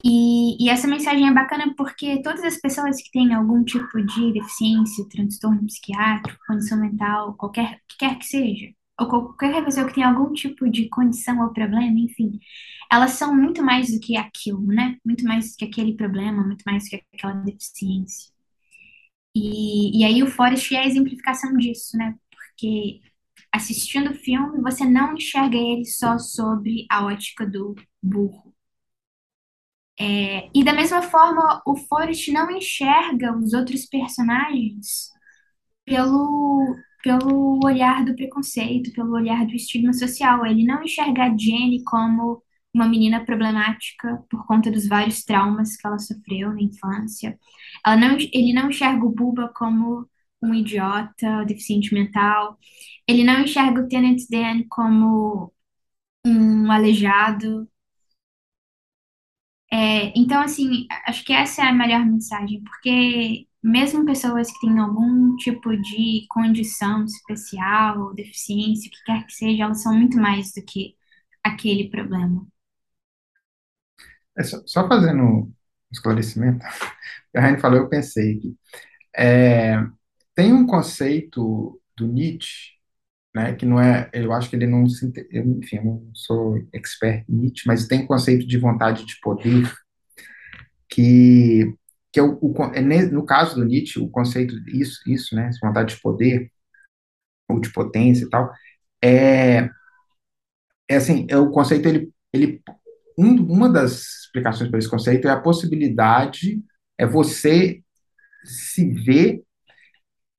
E, 0.03 0.63
e, 0.63 0.69
essa 0.69 0.87
mensagem 0.87 1.27
é 1.27 1.33
bacana 1.33 1.73
porque 1.75 2.21
todas 2.21 2.43
as 2.43 2.57
pessoas 2.57 3.01
que 3.01 3.11
têm 3.11 3.33
algum 3.33 3.63
tipo 3.63 4.01
de 4.01 4.33
deficiência, 4.33 5.07
transtorno 5.09 5.65
psiquiátrico, 5.67 6.39
condição 6.47 6.79
mental, 6.79 7.33
qualquer 7.35 7.81
que 7.87 7.97
quer 7.97 8.17
que 8.17 8.25
seja, 8.25 8.73
ou 8.99 9.07
qualquer 9.07 9.63
pessoa 9.65 9.87
que 9.87 9.95
tem 9.95 10.03
algum 10.03 10.31
tipo 10.33 10.69
de 10.69 10.87
condição 10.89 11.41
ou 11.43 11.53
problema, 11.53 11.99
enfim, 11.99 12.39
elas 12.91 13.11
são 13.11 13.35
muito 13.35 13.61
mais 13.63 13.91
do 13.91 13.99
que 13.99 14.15
aquilo, 14.17 14.65
né? 14.67 14.97
Muito 15.05 15.23
mais 15.25 15.51
do 15.51 15.57
que 15.57 15.65
aquele 15.65 15.95
problema, 15.95 16.45
muito 16.45 16.63
mais 16.65 16.85
do 16.85 16.89
que 16.91 17.03
aquela 17.13 17.33
deficiência. 17.35 18.31
E, 19.35 19.99
e 20.01 20.03
aí 20.05 20.23
o 20.23 20.27
Forrest 20.27 20.71
é 20.73 20.79
a 20.79 20.87
exemplificação 20.87 21.55
disso, 21.57 21.97
né? 21.97 22.15
Porque 22.31 23.01
assistindo 23.51 24.11
o 24.11 24.15
filme, 24.15 24.61
você 24.61 24.85
não 24.85 25.15
enxerga 25.15 25.57
ele 25.57 25.85
só 25.85 26.17
sobre 26.17 26.85
a 26.89 27.05
ótica 27.05 27.45
do 27.45 27.75
burro. 28.01 28.48
É, 30.01 30.49
e 30.55 30.63
da 30.63 30.73
mesma 30.73 31.01
forma, 31.01 31.61
o 31.65 31.75
Forrest 31.75 32.29
não 32.31 32.49
enxerga 32.51 33.35
os 33.37 33.53
outros 33.53 33.85
personagens 33.85 35.09
pelo, 35.85 36.75
pelo 37.03 37.59
olhar 37.65 38.05
do 38.05 38.15
preconceito, 38.15 38.93
pelo 38.93 39.13
olhar 39.13 39.45
do 39.45 39.55
estigma 39.55 39.93
social. 39.93 40.45
Ele 40.45 40.65
não 40.65 40.83
enxerga 40.83 41.23
a 41.25 41.37
Jenny 41.37 41.83
como 41.83 42.41
uma 42.73 42.87
menina 42.87 43.25
problemática 43.25 44.23
por 44.29 44.45
conta 44.45 44.71
dos 44.71 44.87
vários 44.87 45.23
traumas 45.23 45.75
que 45.75 45.85
ela 45.87 45.99
sofreu 45.99 46.53
na 46.53 46.61
infância. 46.61 47.37
Ela 47.85 47.97
não, 47.97 48.17
ele 48.17 48.53
não 48.53 48.69
enxerga 48.69 49.05
o 49.05 49.11
Buba 49.11 49.51
como 49.55 50.07
um 50.41 50.53
idiota, 50.53 51.43
deficiente 51.45 51.93
mental. 51.93 52.57
Ele 53.07 53.23
não 53.23 53.41
enxerga 53.41 53.81
o 53.81 53.87
Tenant 53.87 54.19
Dan 54.29 54.63
como 54.69 55.53
um 56.25 56.71
aleijado. 56.71 57.67
É, 59.71 60.11
então, 60.17 60.41
assim, 60.41 60.87
acho 61.07 61.23
que 61.23 61.33
essa 61.33 61.61
é 61.63 61.69
a 61.69 61.73
melhor 61.73 62.03
mensagem, 62.05 62.63
porque 62.63 63.47
mesmo 63.61 64.05
pessoas 64.05 64.51
que 64.51 64.59
têm 64.61 64.79
algum 64.79 65.35
tipo 65.35 65.75
de 65.77 66.25
condição 66.29 67.05
especial, 67.05 68.13
deficiência, 68.13 68.87
o 68.89 68.91
que 68.91 69.03
quer 69.05 69.25
que 69.25 69.33
seja, 69.33 69.63
elas 69.63 69.81
são 69.83 69.93
muito 69.93 70.17
mais 70.17 70.53
do 70.53 70.63
que 70.65 70.95
aquele 71.43 71.89
problema. 71.89 72.47
É 74.37 74.43
só, 74.43 74.61
só, 74.65 74.87
fazendo 74.87 75.21
um 75.23 75.53
esclarecimento, 75.91 76.65
a 77.35 77.41
Raine 77.41 77.59
falou, 77.59 77.79
eu 77.79 77.89
pensei 77.89 78.37
aqui. 78.37 78.57
É, 79.15 79.75
tem 80.35 80.53
um 80.53 80.65
conceito 80.65 81.81
do 81.97 82.07
Nietzsche, 82.07 82.78
né, 83.35 83.53
que 83.55 83.65
não 83.65 83.79
é, 83.79 84.09
eu 84.13 84.33
acho 84.33 84.49
que 84.49 84.55
ele 84.55 84.67
não 84.67 84.87
se, 84.89 85.11
eu, 85.31 85.43
enfim, 85.59 85.77
eu 85.77 85.83
não 85.85 86.11
sou 86.13 86.57
expert 86.73 87.25
em 87.29 87.35
Nietzsche, 87.35 87.63
mas 87.67 87.87
tem 87.87 88.01
um 88.03 88.07
conceito 88.07 88.47
de 88.47 88.57
vontade 88.57 89.05
de 89.05 89.19
poder 89.21 89.71
que 90.89 91.73
que 92.11 92.19
é 92.19 92.23
o, 92.23 92.39
o 92.41 92.63
é, 92.73 92.81
no 92.81 93.23
caso 93.25 93.55
do 93.55 93.63
Nietzsche, 93.65 93.99
o 93.99 94.09
conceito 94.09 94.55
isso, 94.69 94.99
isso, 95.07 95.35
né, 95.35 95.51
vontade 95.61 95.95
de 95.95 96.01
poder 96.01 96.51
ou 97.49 97.59
de 97.59 97.71
potência 97.71 98.25
e 98.25 98.29
tal, 98.29 98.51
É, 99.03 99.69
é 100.87 100.95
assim, 100.95 101.25
é 101.29 101.37
o 101.37 101.51
conceito, 101.51 101.87
ele, 101.87 102.11
ele 102.33 102.61
um, 103.17 103.35
uma 103.51 103.69
das 103.71 104.23
explicações 104.25 104.69
para 104.69 104.79
esse 104.79 104.89
conceito 104.89 105.27
é 105.27 105.31
a 105.31 105.39
possibilidade, 105.41 106.61
é 106.97 107.05
você 107.05 107.81
se 108.45 108.89
ver, 108.91 109.43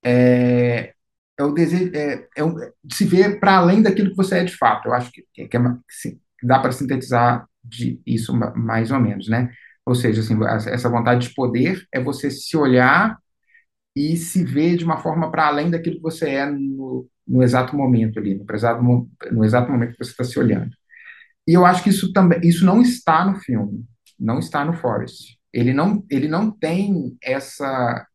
é, 0.05 0.95
é 1.41 1.45
o 1.45 1.53
desejo, 1.53 1.91
é, 1.95 2.29
é 2.37 2.45
um, 2.45 2.55
se 2.93 3.05
ver 3.05 3.41
para 3.41 3.57
além 3.57 3.83
daquilo 3.83 4.11
que 4.11 4.17
você 4.17 4.39
é 4.39 4.45
de 4.45 4.57
fato. 4.57 4.89
Eu 4.89 4.95
acho 4.95 5.11
que, 5.11 5.25
que, 5.33 5.43
é, 5.43 5.49
que 5.49 6.19
dá 6.43 6.59
para 6.59 6.73
sintetizar 6.73 7.47
de 7.65 8.01
isso 8.07 8.35
mais 8.57 8.91
ou 8.91 9.01
menos, 9.01 9.29
né? 9.29 9.51
Ou 9.87 9.95
seja, 9.95 10.21
assim, 10.21 10.39
essa 10.69 10.89
vontade 10.89 11.29
de 11.29 11.35
poder 11.35 11.87
é 11.93 12.01
você 12.01 12.31
se 12.31 12.57
olhar 12.57 13.19
e 13.97 14.17
se 14.17 14.45
ver 14.45 14.77
de 14.77 14.85
uma 14.85 14.99
forma 14.99 15.31
para 15.31 15.47
além 15.47 15.71
daquilo 15.71 15.97
que 15.97 16.03
você 16.03 16.31
é 16.31 16.47
no, 16.47 17.09
no 17.27 17.43
exato 17.43 17.77
momento 17.77 18.19
ali, 18.19 18.35
no 18.35 18.55
exato, 18.55 18.83
no 19.33 19.45
exato 19.45 19.71
momento 19.71 19.93
que 19.93 20.05
você 20.05 20.11
está 20.11 20.25
se 20.25 20.39
olhando. 20.39 20.71
E 21.49 21.55
eu 21.55 21.65
acho 21.65 21.83
que 21.83 21.91
isso 21.91 22.13
também, 22.13 22.41
isso 22.43 22.65
não 22.65 22.83
está 22.83 23.25
no 23.25 23.37
filme, 23.37 23.85
não 24.19 24.39
está 24.39 24.65
no 24.65 24.75
Forrest. 24.75 25.37
Ele 25.53 25.73
não, 25.73 26.05
ele 26.11 26.29
não 26.29 26.51
tem 26.51 27.17
essa, 27.23 28.07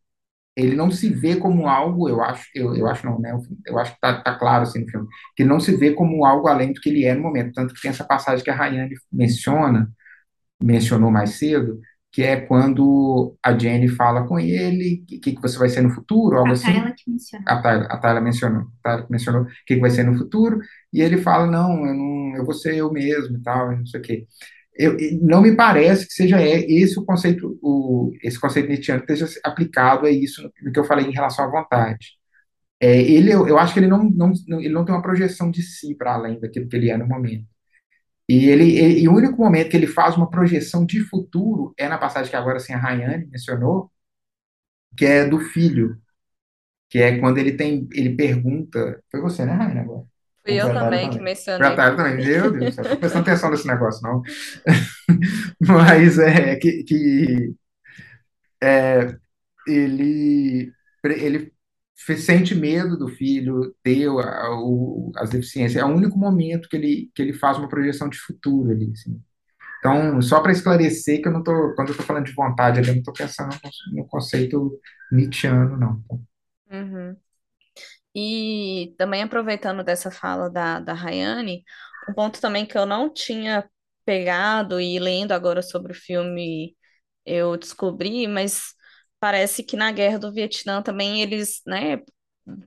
ele 0.56 0.76
não 0.76 0.90
se 0.92 1.10
vê 1.10 1.36
como 1.36 1.68
algo, 1.68 2.08
eu 2.10 2.22
acho, 2.22 2.46
eu, 2.56 2.76
eu 2.76 2.88
acho 2.88 3.06
não, 3.06 3.20
né? 3.20 3.38
Eu 3.66 3.78
acho 3.78 3.94
que 3.94 4.00
tá, 4.00 4.22
tá 4.22 4.36
claro 4.38 4.64
assim 4.64 4.82
no 4.82 4.90
filme, 4.90 5.08
que 5.36 5.44
ele 5.44 5.50
não 5.50 5.60
se 5.60 5.76
vê 5.76 5.94
como 5.94 6.26
algo 6.26 6.48
além 6.48 6.74
do 6.74 6.80
que 6.82 6.90
ele 6.90 7.06
é 7.06 7.14
no 7.14 7.22
momento, 7.24 7.54
tanto 7.54 7.74
que 7.74 7.82
tem 7.82 7.92
essa 7.92 8.06
passagem 8.06 8.44
que 8.44 8.50
a 8.50 8.56
Rayane 8.56 8.96
menciona, 9.12 9.90
mencionou 10.62 11.12
mais 11.12 11.32
cedo, 11.32 11.80
que 12.12 12.24
é 12.24 12.38
quando 12.40 13.36
a 13.44 13.58
Jenny 13.58 13.90
fala 13.90 14.26
com 14.26 14.40
ele 14.40 15.04
o 15.04 15.20
que, 15.20 15.34
que 15.34 15.42
você 15.42 15.58
vai 15.58 15.68
ser 15.68 15.82
no 15.82 15.90
futuro, 15.90 16.38
algo 16.38 16.50
A 16.50 16.54
assim. 16.54 16.72
Tayla 16.72 16.94
que 16.96 17.12
mencionou. 17.12 17.46
A 17.50 17.62
Tayla, 17.62 17.86
a 17.88 17.98
Tayla 17.98 18.22
mencionou, 18.22 18.62
a 18.62 18.66
Tayla 18.84 19.08
mencionou 19.10 19.42
o 19.44 19.46
que, 19.66 19.76
que 19.76 19.82
vai 19.82 19.90
ser 19.90 20.04
no 20.06 20.18
futuro, 20.18 20.60
e 20.94 21.02
ele 21.02 21.18
fala, 21.18 21.46
não, 21.46 21.86
eu, 21.86 21.94
não, 21.94 22.38
eu 22.38 22.46
vou 22.46 22.54
ser 22.54 22.76
eu 22.76 22.90
mesmo 22.92 23.38
e 23.38 23.42
tal, 23.44 23.74
e 23.74 23.78
não 23.78 23.86
sei 23.86 24.00
o 24.00 24.04
quê. 24.04 24.28
Eu, 24.78 24.98
não 25.22 25.42
me 25.42 25.56
parece 25.56 26.08
que 26.08 26.14
seja 26.14 26.42
esse 26.42 27.00
o 27.00 27.06
conceito, 27.06 27.58
o, 27.62 28.12
esse 28.22 28.40
conceito 28.40 28.68
nietzscheano 28.70 29.02
esteja 29.02 29.28
aplicado 29.44 30.06
a 30.06 30.12
isso 30.12 30.52
no 30.62 30.72
que 30.72 30.80
eu 30.80 30.84
falei 30.84 31.06
em 31.08 31.14
relação 31.14 31.46
à 31.46 31.50
vontade. 31.50 32.18
É, 32.80 33.02
ele, 33.02 33.32
eu, 33.34 33.48
eu 33.48 33.58
acho 33.60 33.74
que 33.74 33.80
ele 33.80 33.88
não, 33.88 34.04
não, 34.06 34.34
ele 34.60 34.74
não 34.74 34.86
tem 34.86 34.96
uma 34.96 35.02
projeção 35.02 35.52
de 35.52 35.62
si 35.64 35.96
para 35.96 36.14
além 36.16 36.40
daquilo 36.40 36.68
que 36.70 36.76
ele 36.76 36.90
é 36.90 36.98
no 36.98 37.08
momento. 37.08 37.48
E, 38.30 38.48
ele, 38.50 38.78
ele, 38.78 39.02
e 39.02 39.08
o 39.10 39.14
único 39.16 39.38
momento 39.38 39.70
que 39.70 39.78
ele 39.78 39.88
faz 39.88 40.18
uma 40.18 40.30
projeção 40.30 40.86
de 40.86 41.00
futuro 41.02 41.74
é 41.78 41.88
na 41.88 41.98
passagem 41.98 42.30
que 42.32 42.36
agora 42.38 42.58
assim, 42.58 42.74
a 42.74 42.78
Rayane 42.78 43.28
mencionou, 43.28 43.92
que 44.98 45.06
é 45.06 45.26
do 45.28 45.40
filho, 45.40 45.98
que 46.90 47.00
é 47.00 47.20
quando 47.20 47.38
ele 47.40 47.54
tem, 47.58 47.88
ele 47.94 48.16
pergunta, 48.16 49.04
foi 49.12 49.22
você, 49.22 49.46
né, 49.46 49.54
Rayane, 49.54 49.80
agora? 49.82 50.06
Fui 50.46 50.62
eu 50.62 50.72
também 50.72 51.10
que 51.10 51.20
mencionei. 51.20 51.76
Pra 51.76 51.96
também, 51.96 52.18
meu 52.18 52.52
Deus, 52.52 52.78
eu 52.78 52.84
tô 52.84 52.98
prestando 52.98 53.24
atenção 53.24 53.50
nesse 53.50 53.66
negócio, 53.66 54.02
não. 54.04 54.22
Mas 55.60 56.20
é 56.20 56.56
que, 56.58 56.84
que 56.84 57.56
é, 58.62 59.18
ele, 59.68 60.72
ele 61.04 61.52
sente 61.96 62.54
medo 62.54 62.96
do 62.96 63.08
filho 63.08 63.76
ter 63.82 64.08
a, 64.08 64.52
o, 64.52 65.12
as 65.16 65.32
deficiências. 65.32 65.82
É 65.82 65.86
o 65.86 65.90
único 65.96 66.18
momento 66.18 66.70
que 66.70 66.76
ele, 66.76 67.12
que 67.16 67.24
ele 67.24 67.34
faz 67.34 67.58
uma 67.58 67.68
projeção 67.68 68.08
de 68.08 68.20
futuro 68.20 68.70
ali. 68.70 68.92
Assim. 68.92 69.20
Então, 69.80 70.22
só 70.22 70.42
para 70.42 70.52
esclarecer 70.52 71.24
que 71.24 71.28
eu 71.28 71.32
não 71.32 71.42
tô, 71.42 71.74
quando 71.74 71.88
eu 71.88 71.94
estou 71.94 72.06
falando 72.06 72.26
de 72.26 72.34
vontade, 72.34 72.80
eu 72.80 72.86
não 72.86 73.00
estou 73.00 73.14
pensando 73.14 73.50
no, 73.50 74.02
no, 74.02 74.08
conceito 74.08 74.80
nietzschiano, 75.12 75.76
não. 75.76 76.04
Uhum. 76.72 77.16
E 78.16 78.96
também 78.98 79.24
aproveitando 79.24 79.84
dessa 79.84 80.10
fala 80.12 80.50
da, 80.50 80.80
da 80.80 80.94
Rayane, 80.94 81.64
um 82.10 82.14
ponto 82.14 82.40
também 82.42 82.66
que 82.66 82.78
eu 82.78 82.86
não 82.86 83.14
tinha 83.14 83.70
pegado 84.06 84.80
e 84.80 85.00
lendo 85.00 85.32
agora 85.34 85.62
sobre 85.62 85.92
o 85.92 85.96
filme 85.96 86.76
eu 87.26 87.58
descobri, 87.58 88.28
mas 88.28 88.74
parece 89.20 89.64
que 89.64 89.76
na 89.78 89.92
Guerra 89.92 90.20
do 90.20 90.32
Vietnã 90.34 90.82
também 90.82 91.22
eles, 91.22 91.62
né, 91.66 92.02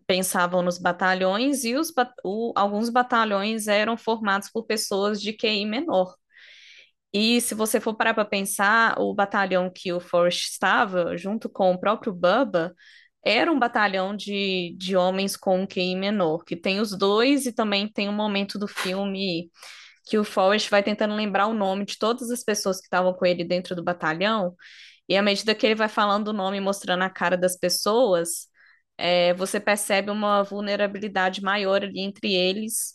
pensavam 0.07 0.63
nos 0.63 0.79
batalhões 0.79 1.65
e 1.65 1.75
os, 1.77 1.93
o, 2.25 2.53
alguns 2.57 2.91
batalhões 2.91 3.69
eram 3.69 3.97
formados 3.97 4.51
por 4.51 4.65
pessoas 4.67 5.21
de 5.21 5.33
QI 5.33 5.67
menor. 5.67 6.15
E 7.13 7.41
se 7.41 7.55
você 7.55 7.81
for 7.81 7.97
parar 7.97 8.15
para 8.15 8.25
pensar, 8.25 8.99
o 9.01 9.15
batalhão 9.15 9.71
que 9.75 9.93
o 9.93 10.01
Forrest 10.01 10.51
estava, 10.51 11.17
junto 11.17 11.49
com 11.49 11.73
o 11.73 11.81
próprio 11.81 12.13
Bubba, 12.13 12.75
era 13.29 13.53
um 13.53 13.59
batalhão 13.59 14.17
de, 14.17 14.75
de 14.79 14.97
homens 14.97 15.37
com 15.37 15.63
um 15.63 15.67
QI 15.67 15.95
menor, 15.97 16.45
que 16.45 16.57
tem 16.57 16.81
os 16.81 16.97
dois 16.97 17.47
e 17.47 17.53
também 17.53 17.89
tem 17.89 18.09
um 18.09 18.13
momento 18.13 18.59
do 18.59 18.67
filme 18.69 19.51
que 20.07 20.19
o 20.19 20.25
Forrest 20.25 20.71
vai 20.71 20.83
tentando 20.83 21.15
lembrar 21.15 21.47
o 21.49 21.55
nome 21.55 21.85
de 21.85 21.99
todas 21.99 22.31
as 22.31 22.43
pessoas 22.43 22.79
que 22.79 22.87
estavam 22.87 23.13
com 23.13 23.27
ele 23.27 23.45
dentro 23.45 23.77
do 23.77 23.85
batalhão, 23.85 24.57
e 25.09 25.17
à 25.17 25.23
medida 25.23 25.55
que 25.55 25.67
ele 25.67 25.75
vai 25.75 25.89
falando 25.89 26.29
o 26.29 26.33
nome, 26.33 26.61
mostrando 26.61 27.03
a 27.03 27.11
cara 27.11 27.37
das 27.37 27.57
pessoas, 27.57 28.49
é, 28.97 29.35
você 29.35 29.61
percebe 29.61 30.11
uma 30.11 30.43
vulnerabilidade 30.43 31.43
maior 31.43 31.83
ali 31.83 32.01
entre 32.01 32.35
eles, 32.35 32.95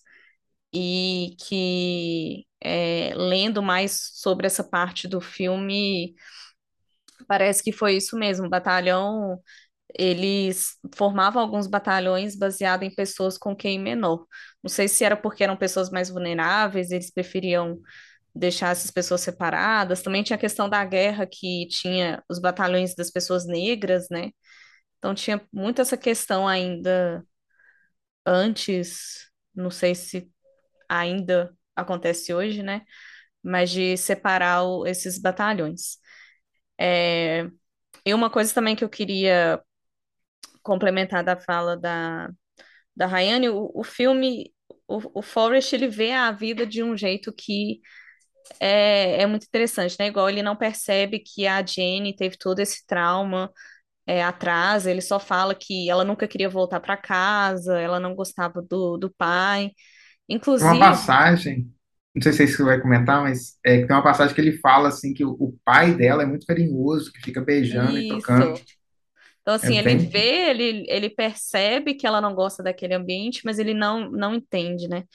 e 0.74 1.36
que 1.48 2.46
é, 2.62 3.14
lendo 3.16 3.62
mais 3.62 4.10
sobre 4.16 4.48
essa 4.48 4.64
parte 4.64 5.08
do 5.08 5.22
filme, 5.22 6.16
parece 7.28 7.64
que 7.64 7.72
foi 7.72 7.96
isso 7.98 8.18
mesmo, 8.18 8.48
o 8.48 8.50
batalhão 8.50 9.40
eles 9.98 10.78
formavam 10.96 11.42
alguns 11.42 11.68
batalhões 11.68 12.36
baseados 12.36 12.88
em 12.88 12.94
pessoas 12.94 13.38
com 13.38 13.56
QI 13.56 13.78
menor. 13.80 14.26
Não 14.64 14.70
sei 14.70 14.88
se 14.88 15.04
era 15.04 15.16
porque 15.18 15.44
eram 15.44 15.58
pessoas 15.58 15.90
mais 15.90 16.10
vulneráveis, 16.10 16.92
eles 16.92 17.12
preferiam 17.12 17.80
deixar 18.36 18.72
essas 18.72 18.92
pessoas 18.92 19.22
separadas. 19.22 20.02
Também 20.02 20.24
tinha 20.24 20.38
a 20.38 20.40
questão 20.40 20.70
da 20.70 20.84
guerra, 20.86 21.28
que 21.28 21.68
tinha 21.70 22.24
os 22.30 22.40
batalhões 22.40 22.96
das 22.96 23.12
pessoas 23.12 23.46
negras, 23.48 24.08
né? 24.10 24.32
Então 25.00 25.16
tinha 25.16 25.42
muito 25.54 25.82
essa 25.82 25.98
questão 25.98 26.48
ainda 26.48 27.26
antes, 28.26 29.30
não 29.56 29.70
sei 29.72 29.96
se 29.96 30.32
ainda 30.90 31.56
acontece 31.76 32.34
hoje, 32.34 32.64
né? 32.64 32.84
Mas 33.44 33.72
de 33.72 33.98
separar 33.98 34.64
o, 34.64 34.86
esses 34.88 35.20
batalhões. 35.20 35.98
É, 36.80 37.48
e 38.06 38.14
uma 38.14 38.30
coisa 38.30 38.54
também 38.54 38.76
que 38.76 38.84
eu 38.84 38.90
queria 38.90 39.62
complementar 40.64 41.24
da 41.24 41.38
fala 41.38 41.78
da, 41.78 42.30
da 42.96 43.08
Rayane, 43.08 43.50
o, 43.50 43.72
o 43.74 43.84
filme, 43.84 44.54
o, 44.88 45.20
o 45.20 45.22
Forrest, 45.22 45.74
ele 45.74 45.88
vê 45.88 46.12
a 46.12 46.32
vida 46.32 46.66
de 46.66 46.84
um 46.84 46.98
jeito 46.98 47.34
que 47.34 47.82
é, 48.60 49.22
é 49.22 49.26
muito 49.26 49.46
interessante, 49.46 49.96
né? 50.00 50.08
Igual 50.08 50.30
ele 50.30 50.44
não 50.44 50.56
percebe 50.56 51.20
que 51.20 51.48
a 51.48 51.66
Jenny 51.66 52.16
teve 52.16 52.38
todo 52.38 52.60
esse 52.60 52.86
trauma 52.86 53.52
é, 54.06 54.24
atrás, 54.24 54.86
ele 54.86 55.02
só 55.02 55.20
fala 55.20 55.56
que 55.56 55.90
ela 55.90 56.04
nunca 56.04 56.28
queria 56.28 56.50
voltar 56.50 56.80
para 56.80 56.98
casa, 56.98 57.80
ela 57.80 58.00
não 58.00 58.16
gostava 58.16 58.62
do, 58.62 58.98
do 58.98 59.14
pai. 59.14 59.72
Inclusive. 60.28 60.66
Uma 60.66 60.80
passagem, 60.80 61.72
não 62.14 62.22
sei 62.22 62.34
se 62.34 62.48
você 62.48 62.64
vai 62.64 62.82
comentar, 62.82 63.22
mas 63.22 63.58
é 63.66 63.82
que 63.82 63.88
tem 63.88 63.96
uma 63.96 64.04
passagem 64.04 64.36
que 64.36 64.42
ele 64.42 64.58
fala 64.60 64.90
assim 64.90 65.14
que 65.14 65.24
o, 65.26 65.32
o 65.40 65.58
pai 65.64 65.96
dela 65.96 66.24
é 66.24 66.26
muito 66.26 66.46
carinhoso, 66.46 67.12
que 67.12 67.22
fica 67.22 67.42
beijando 67.42 67.98
e 67.98 68.08
Isso. 68.08 68.18
tocando. 68.18 68.62
Então, 69.44 69.56
É 69.62 69.72
assim, 69.72 69.78
ele 69.78 69.96
bem. 69.96 70.12
vê, 70.12 70.50
ele, 70.52 70.86
ele 70.90 71.12
percebe 71.12 71.96
que 71.96 72.08
ela 72.08 72.22
não 72.22 72.36
gosta 72.36 72.64
daquele 72.64 72.96
ambiente, 72.96 73.42
mas 73.46 73.60
ele 73.60 73.76
não, 73.76 74.10
não 74.12 74.36
entende, 74.36 74.90
né? 74.90 75.06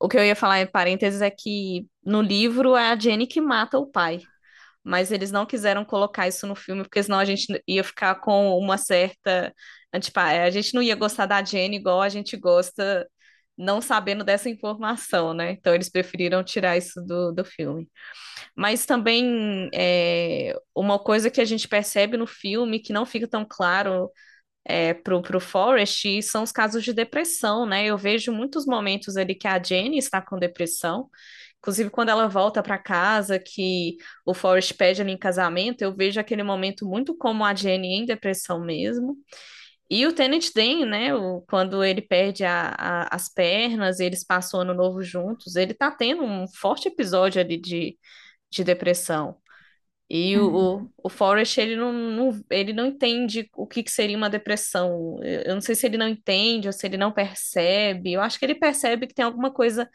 O 0.00 0.08
que 0.08 0.16
eu 0.18 0.24
ia 0.24 0.36
falar 0.36 0.60
em 0.60 0.66
parênteses 0.66 1.22
é 1.22 1.30
que 1.30 1.86
no 2.04 2.22
livro 2.22 2.76
é 2.76 2.90
a 2.90 2.98
Jenny 2.98 3.26
que 3.26 3.40
mata 3.40 3.78
o 3.78 3.86
pai, 3.86 4.22
mas 4.84 5.12
eles 5.12 5.30
não 5.32 5.46
quiseram 5.46 5.84
colocar 5.84 6.28
isso 6.28 6.46
no 6.46 6.56
filme, 6.56 6.82
porque 6.84 7.02
senão 7.02 7.18
a 7.18 7.24
gente 7.24 7.46
ia 7.68 7.84
ficar 7.84 8.16
com 8.16 8.58
uma 8.58 8.78
certa 8.78 9.54
antipatia. 9.92 10.44
A 10.44 10.50
gente 10.50 10.74
não 10.74 10.82
ia 10.82 10.96
gostar 10.96 11.26
da 11.26 11.42
Jenny 11.44 11.76
igual 11.76 12.02
a 12.02 12.08
gente 12.08 12.36
gosta, 12.36 13.06
não 13.56 13.80
sabendo 13.80 14.24
dessa 14.24 14.48
informação, 14.50 15.34
né? 15.34 15.52
Então 15.52 15.74
eles 15.74 15.90
preferiram 15.90 16.42
tirar 16.44 16.76
isso 16.76 17.00
do, 17.02 17.32
do 17.32 17.44
filme. 17.44 17.88
Mas 18.56 18.86
também 18.86 19.70
é, 19.74 20.54
uma 20.74 20.98
coisa 20.98 21.30
que 21.30 21.40
a 21.40 21.44
gente 21.44 21.68
percebe 21.68 22.16
no 22.16 22.26
filme 22.26 22.80
que 22.80 22.92
não 22.92 23.06
fica 23.06 23.28
tão 23.28 23.44
claro 23.48 24.10
é, 24.64 24.94
pro, 24.94 25.22
pro 25.22 25.40
Forrest 25.40 26.22
são 26.22 26.42
os 26.42 26.52
casos 26.52 26.84
de 26.84 26.92
depressão, 26.92 27.66
né? 27.66 27.86
Eu 27.86 27.98
vejo 27.98 28.32
muitos 28.32 28.66
momentos 28.66 29.16
ali 29.16 29.34
que 29.34 29.48
a 29.48 29.62
Jenny 29.62 29.98
está 29.98 30.20
com 30.22 30.38
depressão, 30.38 31.08
inclusive 31.58 31.90
quando 31.90 32.10
ela 32.10 32.28
volta 32.28 32.62
para 32.62 32.78
casa, 32.78 33.38
que 33.38 33.96
o 34.26 34.34
Forrest 34.34 34.74
pede 34.74 35.00
ela 35.02 35.10
em 35.10 35.18
casamento, 35.18 35.82
eu 35.82 35.94
vejo 35.94 36.20
aquele 36.20 36.42
momento 36.42 36.86
muito 36.86 37.16
como 37.16 37.44
a 37.44 37.54
Jenny 37.54 37.88
em 37.94 38.06
depressão 38.06 38.60
mesmo. 38.60 39.16
E 39.92 40.06
o 40.06 40.14
Tenant 40.14 40.50
Dan, 40.54 40.86
né? 40.86 41.14
O, 41.14 41.42
quando 41.42 41.84
ele 41.84 42.02
perde 42.02 42.44
a, 42.44 42.70
a- 42.78 43.08
as 43.16 43.28
pernas, 43.28 44.00
eles 44.00 44.24
passam 44.24 44.60
o 44.60 44.62
ano 44.62 44.74
novo 44.74 45.02
juntos, 45.02 45.56
ele 45.56 45.74
tá 45.74 45.90
tendo 45.90 46.24
um 46.24 46.46
forte 46.48 46.88
episódio 46.88 47.40
ali 47.42 47.60
de, 47.60 47.98
de 48.50 48.64
depressão. 48.64 49.36
E 50.10 50.38
o, 50.38 50.82
o, 50.84 50.90
o 51.04 51.08
Forrest, 51.10 51.58
ele 51.58 51.76
não, 51.76 51.92
não- 51.92 52.44
ele 52.50 52.72
não 52.74 52.86
entende 52.86 53.48
o 53.56 53.66
que, 53.66 53.82
que 53.82 53.90
seria 53.90 54.16
uma 54.16 54.30
depressão. 54.30 55.18
Eu 55.22 55.42
eu 55.42 55.54
não 55.54 55.60
sei 55.62 55.74
se 55.74 55.86
ele 55.86 55.96
não 55.98 56.08
entende 56.08 56.68
ou 56.68 56.72
se 56.72 56.86
ele 56.86 56.96
não 56.98 57.12
percebe. 57.12 58.12
Eu 58.12 58.20
acho 58.22 58.38
que 58.38 58.44
ele 58.46 58.54
percebe 58.56 59.06
que 59.06 59.14
tem 59.14 59.24
alguma 59.24 59.52
coisa 59.52 59.88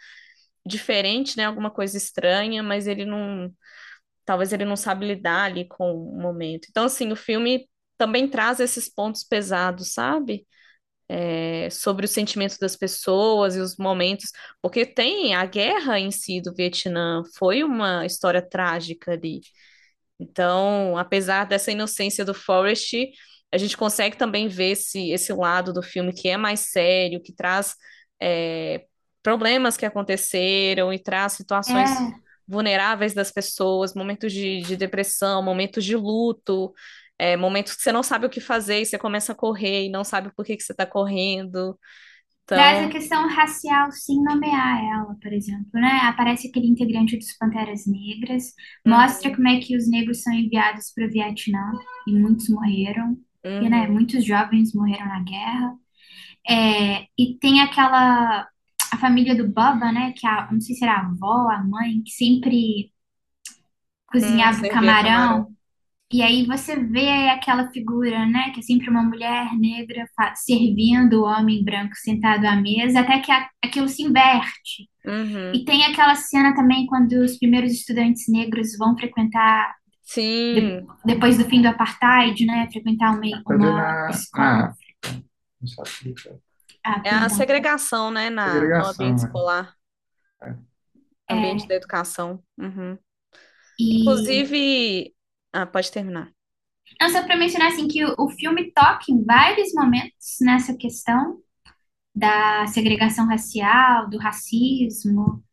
diferente, 0.66 1.38
né? 1.38 1.46
Alguma 1.46 1.72
coisa 1.72 1.98
estranha, 1.98 2.64
mas 2.64 2.88
ele 2.88 3.06
não, 3.06 3.52
talvez 4.26 4.54
ele 4.54 4.66
não 4.66 4.76
sabe 4.76 5.06
lidar 5.08 5.44
ali 5.46 5.68
com 5.68 5.92
o 5.94 6.22
momento. 6.22 6.68
Então, 6.70 6.86
assim, 6.86 7.12
o 7.12 7.16
filme 7.16 7.68
também 7.98 8.30
traz 8.30 8.60
esses 8.60 8.90
pontos 8.90 9.24
pesados, 9.24 9.94
sabe? 9.94 10.48
É, 11.10 11.70
sobre 11.70 12.06
o 12.06 12.08
sentimento 12.10 12.58
das 12.60 12.76
pessoas 12.76 13.56
e 13.56 13.60
os 13.60 13.78
momentos, 13.78 14.32
porque 14.62 14.86
tem 14.86 15.36
a 15.36 15.46
guerra 15.46 16.00
em 16.00 16.12
si 16.12 16.42
do 16.42 16.54
Vietnã, 16.56 17.24
foi 17.38 17.64
uma 17.64 18.06
história 18.06 18.42
trágica 18.42 19.12
ali. 19.14 19.42
Então, 20.20 20.98
apesar 20.98 21.46
dessa 21.46 21.72
inocência 21.72 22.26
do 22.26 22.34
Forrest, 22.34 22.94
a 23.52 23.58
gente 23.58 23.78
consegue 23.78 24.18
também 24.18 24.48
ver 24.48 24.72
esse, 24.72 25.12
esse 25.12 25.32
lado 25.34 25.74
do 25.74 25.84
filme 25.84 26.14
que 26.14 26.28
é 26.30 26.38
mais 26.38 26.62
sério, 26.72 27.22
que 27.22 27.34
traz 27.34 27.76
é, 28.22 28.86
problemas 29.24 29.78
que 29.78 29.86
aconteceram 29.86 30.92
e 30.94 31.00
traz 31.00 31.34
situações 31.34 31.92
É, 31.92 32.28
vulneráveis 32.48 33.14
das 33.14 33.32
pessoas, 33.32 33.94
momentos 33.94 34.32
de, 34.34 34.62
de 34.62 34.76
depressão, 34.78 35.44
momentos 35.44 35.84
de 35.86 35.96
luto, 35.96 36.74
é, 37.20 37.38
momentos 37.38 37.76
que 37.76 37.82
você 37.84 37.92
não 37.92 38.04
sabe 38.04 38.26
o 38.28 38.30
que 38.30 38.42
fazer 38.42 38.82
e 38.82 38.86
você 38.86 38.98
começa 39.00 39.32
a 39.34 39.36
correr 39.36 39.86
e 39.86 39.90
não 39.90 40.04
sabe 40.04 40.32
por 40.36 40.46
que 40.46 40.58
que 40.58 40.64
você 40.64 40.74
está 40.74 40.86
correndo. 40.86 41.80
traz 42.52 42.82
a 42.82 42.88
Então, 42.88 42.90
questão 42.90 43.28
racial 43.30 43.92
sem 43.92 44.22
nomear 44.24 44.84
ela, 44.84 45.16
por 45.22 45.32
exemplo, 45.34 45.70
né? 45.74 46.00
Aparece 46.04 46.48
aquele 46.48 46.68
integrante 46.68 47.18
dos 47.18 47.34
Panteras 47.38 47.86
Negras, 47.86 48.54
mostra 48.86 49.30
uhum, 49.30 49.36
como 49.36 49.48
é 49.48 49.60
que 49.60 49.76
os 49.78 49.90
negros 49.90 50.24
são 50.24 50.34
enviados 50.34 50.92
para 50.94 51.06
o 51.06 51.10
Vietnã 51.12 51.60
e 52.08 52.14
muitos 52.14 52.50
morreram, 52.50 53.18
e, 53.60 53.70
né, 53.70 53.88
uhum, 53.88 53.88
muitos 53.88 54.26
jovens 54.26 54.74
morreram 54.74 55.06
na 55.08 55.24
guerra. 55.24 55.74
É, 56.50 57.04
e 57.20 57.38
tem 57.42 57.62
aquela 57.62 58.48
a 58.94 58.98
família 59.00 59.36
do 59.36 59.46
Bubba, 59.48 59.92
né? 59.94 60.14
Que 60.18 60.28
a, 60.28 60.50
não 60.52 60.62
sei 60.62 60.76
se 60.76 60.84
era 60.86 60.96
a 60.96 61.02
avó, 61.08 61.50
a 61.52 61.64
mãe, 61.64 62.02
que 62.04 62.12
sempre 62.12 62.92
hum, 64.20 64.52
cozinhava 64.52 64.62
o 64.64 64.68
servia 64.68 64.96
camarão. 64.98 65.46
camarão. 65.46 65.57
E 66.12 66.22
aí 66.22 66.46
você 66.46 66.76
vê 66.78 67.30
aquela 67.30 67.70
figura, 67.72 68.26
né? 68.26 68.52
Que 68.54 68.60
é 68.60 68.64
sempre 68.64 68.90
uma 68.90 69.04
mulher 69.04 69.54
negra 69.58 70.06
servindo 70.36 71.22
o 71.22 71.26
homem 71.26 71.64
branco 71.64 71.96
sentado 71.98 72.46
à 72.46 72.56
mesa, 72.56 73.02
até 73.02 73.20
que 73.20 73.32
a- 73.32 73.50
aquilo 73.64 73.90
se 73.90 74.04
inverte. 74.04 74.90
E 75.54 75.64
Uhum, 75.64 75.66
tem 75.66 75.86
aquela 75.86 76.16
cena 76.16 76.56
também 76.56 76.88
quando 76.88 77.14
os 77.14 77.38
primeiros 77.38 77.72
estudantes 77.74 78.26
negros 78.30 78.78
vão 78.78 78.98
frequentar, 78.98 79.76
de- 80.52 80.74
sim. 80.74 80.88
depois 81.06 81.38
do 81.38 81.46
fim 81.46 81.62
do 81.62 81.70
apartheid, 81.70 82.46
né? 82.46 82.70
Frequentar 82.72 83.12
uma, 83.16 83.44
Fazer 83.48 83.70
uma 83.70 83.82
na, 83.82 84.10
escola. 84.10 84.64
na 84.64 84.68
África, 84.70 85.24
não 85.62 85.68
só 85.68 85.82
África. 85.84 86.40
Ah, 86.84 87.04
É 87.04 87.12
a 87.12 87.30
segregação, 87.30 88.12
né, 88.12 88.30
na, 88.30 88.66
no 88.68 88.86
ambiente 88.86 89.20
Segregação, 89.20 89.26
é. 89.26 89.28
escolar, 89.28 89.76
É. 90.42 90.56
ambiente 91.30 91.66
É, 91.66 91.68
da 91.68 91.76
educação. 91.76 92.44
Uhum. 92.58 92.98
e 93.78 93.88
Inclusive, 93.92 95.16
ah, 95.54 95.66
pode 95.66 95.92
terminar. 95.92 96.32
Não, 97.00 97.10
só 97.10 97.24
para 97.24 97.36
mencionar 97.36 97.70
assim 97.70 97.88
que 97.88 98.04
o, 98.06 98.30
filme 98.30 98.72
toca 98.72 99.06
em 99.10 99.24
vários 99.24 99.74
momentos 99.74 100.38
nessa 100.42 100.76
questão 100.76 101.42
da 102.16 102.66
segregação 102.68 103.28
racial, 103.28 104.10
do 104.10 104.18
racismo, 104.18 105.44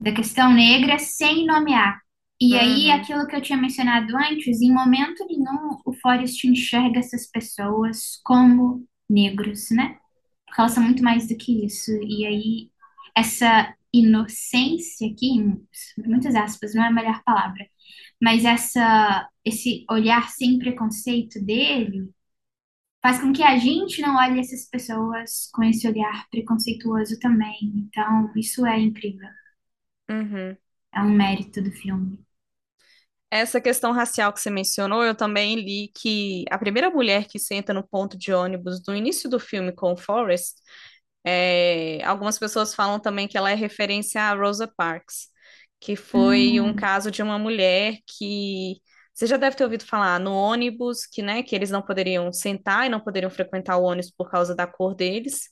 da 0.00 0.12
questão 0.12 0.52
negra, 0.52 0.98
sem 0.98 1.46
nomear. 1.46 2.00
E 2.40 2.58
aí, 2.58 2.88
Uhum, 2.88 2.92
aquilo 2.92 3.26
que 3.26 3.36
eu 3.36 3.40
tinha 3.40 3.58
mencionado 3.58 4.14
antes, 4.16 4.60
em 4.60 4.72
momento 4.72 5.24
nenhum 5.26 5.78
o 5.84 5.92
Forrest 5.94 6.44
enxerga 6.44 6.98
essas 6.98 7.26
pessoas 7.30 8.20
como 8.24 8.86
negros, 9.08 9.70
né? 9.70 9.98
Porque 10.46 10.60
elas 10.60 10.72
são 10.72 10.82
muito 10.82 11.02
mais 11.02 11.28
do 11.28 11.36
que 11.36 11.64
isso. 11.64 11.90
E 12.02 12.26
aí, 12.26 12.70
essa 13.16 13.74
inocência 13.92 15.08
aqui, 15.08 15.40
muitas 16.04 16.34
aspas, 16.34 16.74
não 16.74 16.84
é 16.84 16.88
a 16.88 16.92
melhor 16.92 17.22
palavra, 17.24 17.64
mas 18.24 18.42
essa, 18.46 19.28
esse 19.44 19.84
olhar 19.90 20.30
sem 20.30 20.58
preconceito 20.58 21.38
dele 21.44 22.08
faz 23.02 23.20
com 23.20 23.34
que 23.34 23.42
a 23.42 23.58
gente 23.58 24.00
não 24.00 24.16
olhe 24.16 24.40
essas 24.40 24.64
pessoas 24.66 25.50
com 25.52 25.62
esse 25.62 25.86
olhar 25.86 26.26
preconceituoso 26.30 27.18
também. 27.20 27.58
Então, 27.76 28.32
isso 28.34 28.64
é 28.64 28.80
incrível. 28.80 29.28
uhum. 30.08 30.56
É 30.90 31.02
um 31.02 31.10
mérito 31.10 31.60
do 31.60 31.70
filme. 31.70 32.18
Essa 33.30 33.60
questão 33.60 33.92
racial 33.92 34.32
que 34.32 34.40
você 34.40 34.48
mencionou, 34.48 35.04
eu 35.04 35.14
também 35.14 35.56
li 35.56 35.92
que 35.94 36.46
a 36.50 36.56
primeira 36.56 36.88
mulher 36.88 37.26
que 37.26 37.38
senta 37.38 37.74
no 37.74 37.86
ponto 37.86 38.16
de 38.16 38.32
ônibus 38.32 38.80
no 38.88 38.96
início 38.96 39.28
do 39.28 39.38
filme 39.38 39.70
com 39.70 39.92
o 39.92 39.98
Forrest, 39.98 40.54
é, 41.22 42.02
algumas 42.04 42.38
pessoas 42.38 42.74
falam 42.74 42.98
também 42.98 43.28
que 43.28 43.36
ela 43.36 43.50
é 43.50 43.54
referência 43.54 44.22
a 44.22 44.34
Rosa 44.34 44.66
Parks, 44.66 45.33
que 45.84 45.96
foi 45.96 46.60
um 46.60 46.72
Hum, 46.72 46.74
caso 46.74 47.10
de 47.12 47.22
uma 47.22 47.38
mulher 47.38 47.98
que 48.06 48.76
você 49.14 49.26
já 49.28 49.36
deve 49.38 49.56
ter 49.56 49.64
ouvido 49.64 49.84
falar 49.86 50.20
no 50.20 50.32
ônibus, 50.34 51.06
que, 51.06 51.22
né, 51.22 51.42
que 51.42 51.54
eles 51.56 51.70
não 51.70 51.82
poderiam 51.82 52.32
sentar 52.32 52.86
e 52.86 52.90
não 52.90 53.00
poderiam 53.00 53.30
frequentar 53.30 53.78
o 53.78 53.84
ônibus 53.84 54.10
por 54.12 54.30
causa 54.30 54.54
da 54.56 54.66
cor 54.66 54.94
deles. 54.96 55.50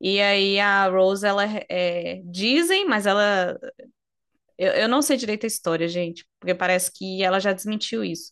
E 0.00 0.20
aí 0.20 0.60
a 0.60 0.88
Rose, 0.88 1.26
ela 1.26 1.44
é, 1.70 2.20
dizem, 2.24 2.86
mas 2.88 3.06
ela 3.06 3.58
eu, 4.58 4.72
eu 4.72 4.88
não 4.88 5.02
sei 5.02 5.16
direito 5.16 5.44
a 5.44 5.46
história, 5.46 5.88
gente, 5.88 6.26
porque 6.40 6.54
parece 6.54 6.92
que 6.92 7.22
ela 7.22 7.38
já 7.40 7.52
desmentiu 7.52 8.04
isso. 8.04 8.30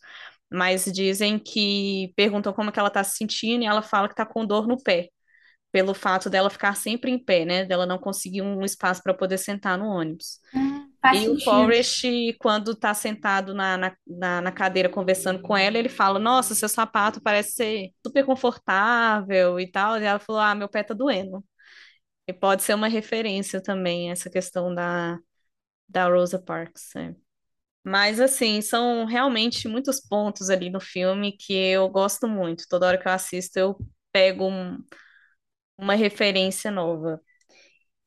Mas 0.50 0.84
dizem 0.86 1.38
que 1.38 2.12
perguntam 2.16 2.52
como 2.52 2.70
é 2.70 2.72
que 2.72 2.78
ela 2.78 2.90
tá 2.90 3.02
se 3.04 3.16
sentindo 3.16 3.62
e 3.64 3.66
ela 3.66 3.82
fala 3.82 4.08
que 4.08 4.14
tá 4.14 4.24
com 4.26 4.46
dor 4.46 4.66
no 4.68 4.80
pé, 4.82 5.08
pelo 5.72 5.94
fato 5.94 6.30
dela 6.30 6.50
ficar 6.50 6.76
sempre 6.76 7.10
em 7.10 7.18
pé, 7.24 7.44
né? 7.46 7.64
Dela 7.66 7.86
não 7.86 7.98
conseguir 7.98 8.42
um 8.42 8.64
espaço 8.64 9.02
para 9.02 9.14
poder 9.14 9.38
sentar 9.38 9.78
no 9.78 9.86
ônibus. 9.86 10.40
hum, 10.52 10.85
faz 11.06 11.20
E 11.20 11.28
o 11.28 11.34
sentido. 11.34 11.76
Forrest, 11.76 12.02
quando 12.40 12.74
tá 12.74 12.92
sentado 12.94 13.54
na, 13.54 13.76
na, 13.76 13.96
na, 14.06 14.40
na 14.40 14.52
cadeira 14.52 14.88
conversando 14.88 15.40
com 15.42 15.56
ela, 15.56 15.78
ele 15.78 15.88
fala: 15.88 16.18
Nossa, 16.18 16.54
seu 16.54 16.68
sapato 16.68 17.20
parece 17.22 17.52
ser 17.52 17.90
super 18.04 18.24
confortável 18.24 19.60
e 19.60 19.70
tal. 19.70 19.98
E 20.00 20.04
ela 20.04 20.18
falou: 20.18 20.40
Ah, 20.42 20.54
meu 20.54 20.68
pé 20.68 20.82
tá 20.82 20.94
doendo. 20.94 21.44
E 22.28 22.32
pode 22.32 22.62
ser 22.62 22.74
uma 22.74 22.88
referência 22.88 23.62
também, 23.62 24.10
essa 24.10 24.30
questão 24.30 24.74
da, 24.74 25.18
da 25.88 26.08
Rosa 26.08 26.38
Parks. 26.40 26.90
né? 26.96 27.14
Mas, 27.84 28.20
assim, 28.20 28.60
são 28.62 29.04
realmente 29.06 29.68
muitos 29.68 30.00
pontos 30.00 30.50
ali 30.50 30.70
no 30.70 30.80
filme 30.80 31.32
que 31.36 31.54
eu 31.54 31.88
gosto 31.88 32.28
muito. 32.28 32.64
Toda 32.68 32.86
hora 32.88 32.98
que 32.98 33.08
eu 33.08 33.12
assisto, 33.12 33.58
eu 33.58 33.76
pego 34.12 34.46
um- 34.48 34.78
uma 35.78 35.94
referência 35.94 36.70
nova. 36.70 37.20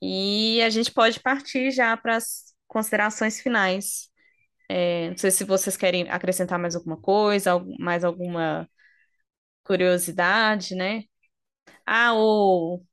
E 0.01 0.61
a 0.63 0.69
gente 0.69 0.91
pode 0.93 1.19
partir 1.21 1.71
já 1.71 1.95
para 1.97 2.17
as 2.17 2.48
considerações 2.69 3.41
finais. 3.41 4.09
É, 4.69 5.09
não 5.09 5.17
sei 5.17 5.31
se 5.31 5.43
vocês 5.43 5.75
querem 5.75 6.09
acrescentar 6.09 6.59
mais 6.59 6.75
alguma 6.75 6.97
coisa, 7.01 7.59
mais 7.79 8.03
alguma 8.05 8.69
curiosidade, 9.63 10.75
né? 10.75 11.03
Ah, 11.85 12.13
o... 12.15 12.83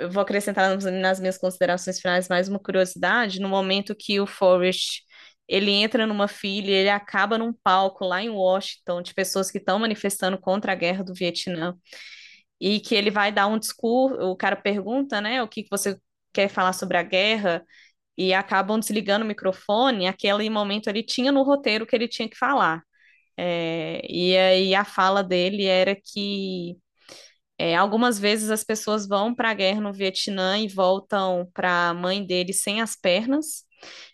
eu 0.00 0.10
vou 0.10 0.22
acrescentar 0.22 0.76
nas 0.78 1.20
minhas 1.20 1.38
considerações 1.38 2.00
finais 2.00 2.28
mais 2.28 2.48
uma 2.48 2.58
curiosidade. 2.60 3.40
No 3.40 3.48
momento 3.48 3.94
que 3.96 4.20
o 4.20 4.26
Forrest 4.26 5.02
ele 5.48 5.70
entra 5.70 6.06
numa 6.06 6.28
fila, 6.28 6.68
ele 6.68 6.90
acaba 6.90 7.38
num 7.38 7.52
palco 7.52 8.04
lá 8.04 8.22
em 8.22 8.30
Washington 8.30 9.02
de 9.02 9.14
pessoas 9.14 9.50
que 9.50 9.58
estão 9.58 9.78
manifestando 9.78 10.38
contra 10.38 10.72
a 10.72 10.74
guerra 10.74 11.04
do 11.04 11.14
Vietnã 11.14 11.74
e 12.60 12.80
que 12.80 12.94
ele 12.94 13.10
vai 13.10 13.32
dar 13.32 13.46
um 13.46 13.58
discurso. 13.58 14.16
O 14.20 14.36
cara 14.36 14.56
pergunta, 14.56 15.20
né, 15.20 15.42
o 15.42 15.48
que 15.48 15.66
você 15.70 15.98
quer 16.32 16.48
falar 16.48 16.72
sobre 16.72 16.98
a 16.98 17.02
guerra 17.02 17.64
e 18.16 18.32
acabam 18.34 18.78
desligando 18.78 19.24
o 19.24 19.28
microfone. 19.28 20.06
Aquele 20.06 20.48
momento 20.50 20.88
ele 20.88 21.02
tinha 21.02 21.32
no 21.32 21.42
roteiro 21.42 21.86
que 21.86 21.94
ele 21.96 22.08
tinha 22.08 22.28
que 22.28 22.36
falar. 22.36 22.82
É, 23.36 24.02
e 24.10 24.36
aí 24.36 24.74
a 24.74 24.84
fala 24.84 25.22
dele 25.24 25.64
era 25.66 25.96
que 25.96 26.78
é, 27.58 27.74
algumas 27.76 28.18
vezes 28.18 28.50
as 28.50 28.64
pessoas 28.64 29.06
vão 29.08 29.34
para 29.34 29.50
a 29.50 29.54
guerra 29.54 29.80
no 29.80 29.92
Vietnã 29.92 30.58
e 30.58 30.68
voltam 30.68 31.48
para 31.54 31.90
a 31.90 31.94
mãe 31.94 32.24
deles 32.26 32.60
sem 32.62 32.80
as 32.82 32.96
pernas, 32.96 33.64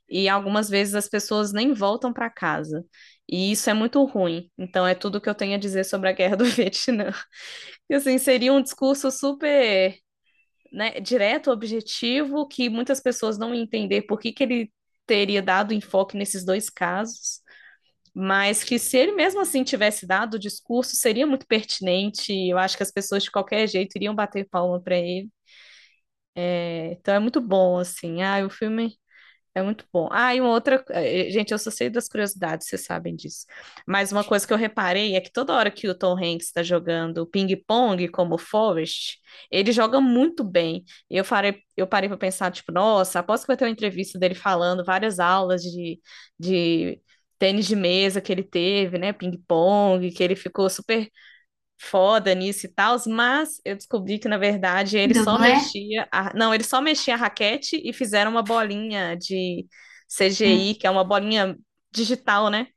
e 0.09 0.29
algumas 0.29 0.69
vezes 0.69 0.95
as 0.95 1.09
pessoas 1.09 1.53
nem 1.53 1.73
voltam 1.75 2.13
para 2.13 2.31
casa. 2.31 2.85
E 3.29 3.53
isso 3.53 3.71
é 3.71 3.75
muito 3.75 4.03
ruim. 4.05 4.51
Então 4.59 4.87
é 4.87 4.95
tudo 4.95 5.21
que 5.21 5.29
eu 5.29 5.35
tenho 5.35 5.55
a 5.55 5.59
dizer 5.59 5.85
sobre 5.85 6.09
a 6.09 6.13
guerra 6.13 6.37
do 6.37 6.45
Vietnã. 6.47 7.13
E 7.91 7.95
assim, 7.95 8.19
seria 8.19 8.53
um 8.53 8.63
discurso 8.63 9.11
super, 9.11 9.97
né, 10.73 11.01
direto, 11.01 11.51
objetivo, 11.51 12.47
que 12.49 12.69
muitas 12.69 13.01
pessoas 13.01 13.39
não 13.39 13.55
entender 13.55 14.03
por 14.03 14.19
que 14.21 14.33
que 14.33 14.43
ele 14.45 14.73
teria 15.07 15.43
dado 15.43 15.75
enfoque 15.75 16.17
nesses 16.17 16.45
dois 16.45 16.71
casos 16.71 17.41
mas 18.15 18.65
que 18.65 18.79
se 18.79 18.97
ele 18.99 19.13
mesmo 19.13 19.41
assim 19.41 19.65
tivesse 19.65 20.07
dado 20.07 20.35
o 20.35 20.39
discurso, 20.39 20.97
seria 20.97 21.27
muito 21.27 21.47
pertinente. 21.47 22.33
Eu 22.49 22.59
acho 22.59 22.77
que 22.77 22.83
as 22.83 22.91
pessoas 22.93 23.23
de 23.25 23.31
qualquer 23.31 23.67
jeito 23.69 23.97
iriam 23.97 24.15
bater 24.15 24.49
palma 24.49 24.81
para 24.83 24.97
ele. 24.99 25.31
É, 26.35 26.93
então 26.93 27.15
é 27.15 27.19
muito 27.19 27.41
bom, 27.41 27.79
assim. 27.79 28.23
Ah, 28.23 28.45
o 28.45 28.51
filme 28.51 28.99
É 29.55 29.63
muito 29.63 29.85
bom. 29.93 30.09
Ah, 30.11 30.35
e 30.35 30.41
uma 30.41 30.49
outra. 30.51 30.83
eh, 30.91 31.31
Gente, 31.31 31.53
eu 31.53 31.59
só 31.59 31.71
sei 31.71 31.91
das 31.91 32.09
curiosidades, 32.09 32.67
vocês 32.69 32.85
sabem 32.87 33.15
disso. 33.15 33.45
Mas 33.87 34.11
uma 34.11 34.25
coisa 34.25 34.47
que 34.47 34.53
eu 34.53 34.57
reparei 34.57 35.15
é 35.15 35.21
que 35.21 35.31
toda 35.31 35.53
hora 35.55 35.71
que 35.71 35.87
o 35.89 35.95
Tom 35.95 36.17
Hanks 36.17 36.47
está 36.47 36.63
jogando 36.63 37.27
ping-pong 37.27 38.09
como 38.09 38.39
Forrest, 38.39 39.19
ele 39.51 39.71
joga 39.71 40.01
muito 40.01 40.43
bem. 40.43 40.85
E 41.11 41.19
eu 41.19 41.25
parei, 41.25 41.63
eu 41.77 41.87
parei 41.87 42.09
para 42.09 42.17
pensar, 42.17 42.51
tipo, 42.51 42.73
nossa, 42.73 43.19
aposto 43.19 43.43
que 43.45 43.49
vai 43.49 43.57
ter 43.59 43.65
uma 43.67 43.71
entrevista 43.71 44.19
dele 44.19 44.35
falando 44.35 44.83
várias 44.87 45.21
aulas 45.21 45.63
de, 45.63 46.01
de 46.39 46.99
tênis 47.39 47.67
de 47.67 47.77
mesa 47.77 48.23
que 48.23 48.33
ele 48.33 48.43
teve, 48.45 48.97
né? 48.99 49.13
Ping-pong, 49.13 50.11
que 50.13 50.23
ele 50.23 50.35
ficou 50.37 50.71
super 50.71 51.11
foda 51.79 52.35
nisso 52.35 52.67
e 52.67 52.69
tal, 52.71 52.97
mas 53.09 53.61
eu 53.65 53.77
descobri 53.77 54.19
que, 54.19 54.29
na 54.29 54.39
verdade, 54.39 54.97
ele 54.99 55.15
só 55.15 55.39
Dublê? 55.39 55.55
mexia. 55.55 56.09
a- 56.13 56.33
Não, 56.35 56.55
ele 56.55 56.65
só 56.65 56.81
mexia 56.81 57.15
a 57.15 57.17
raquete 57.17 57.81
e 57.85 57.93
fizeram 57.93 58.31
uma 58.31 58.43
bolinha 58.43 59.17
de 59.17 59.67
CGI, 60.09 60.75
Hum, 60.75 60.77
que 60.77 60.87
é 60.87 60.91
uma 60.91 61.05
bolinha 61.05 61.57
digital, 61.93 62.51
né? 62.51 62.69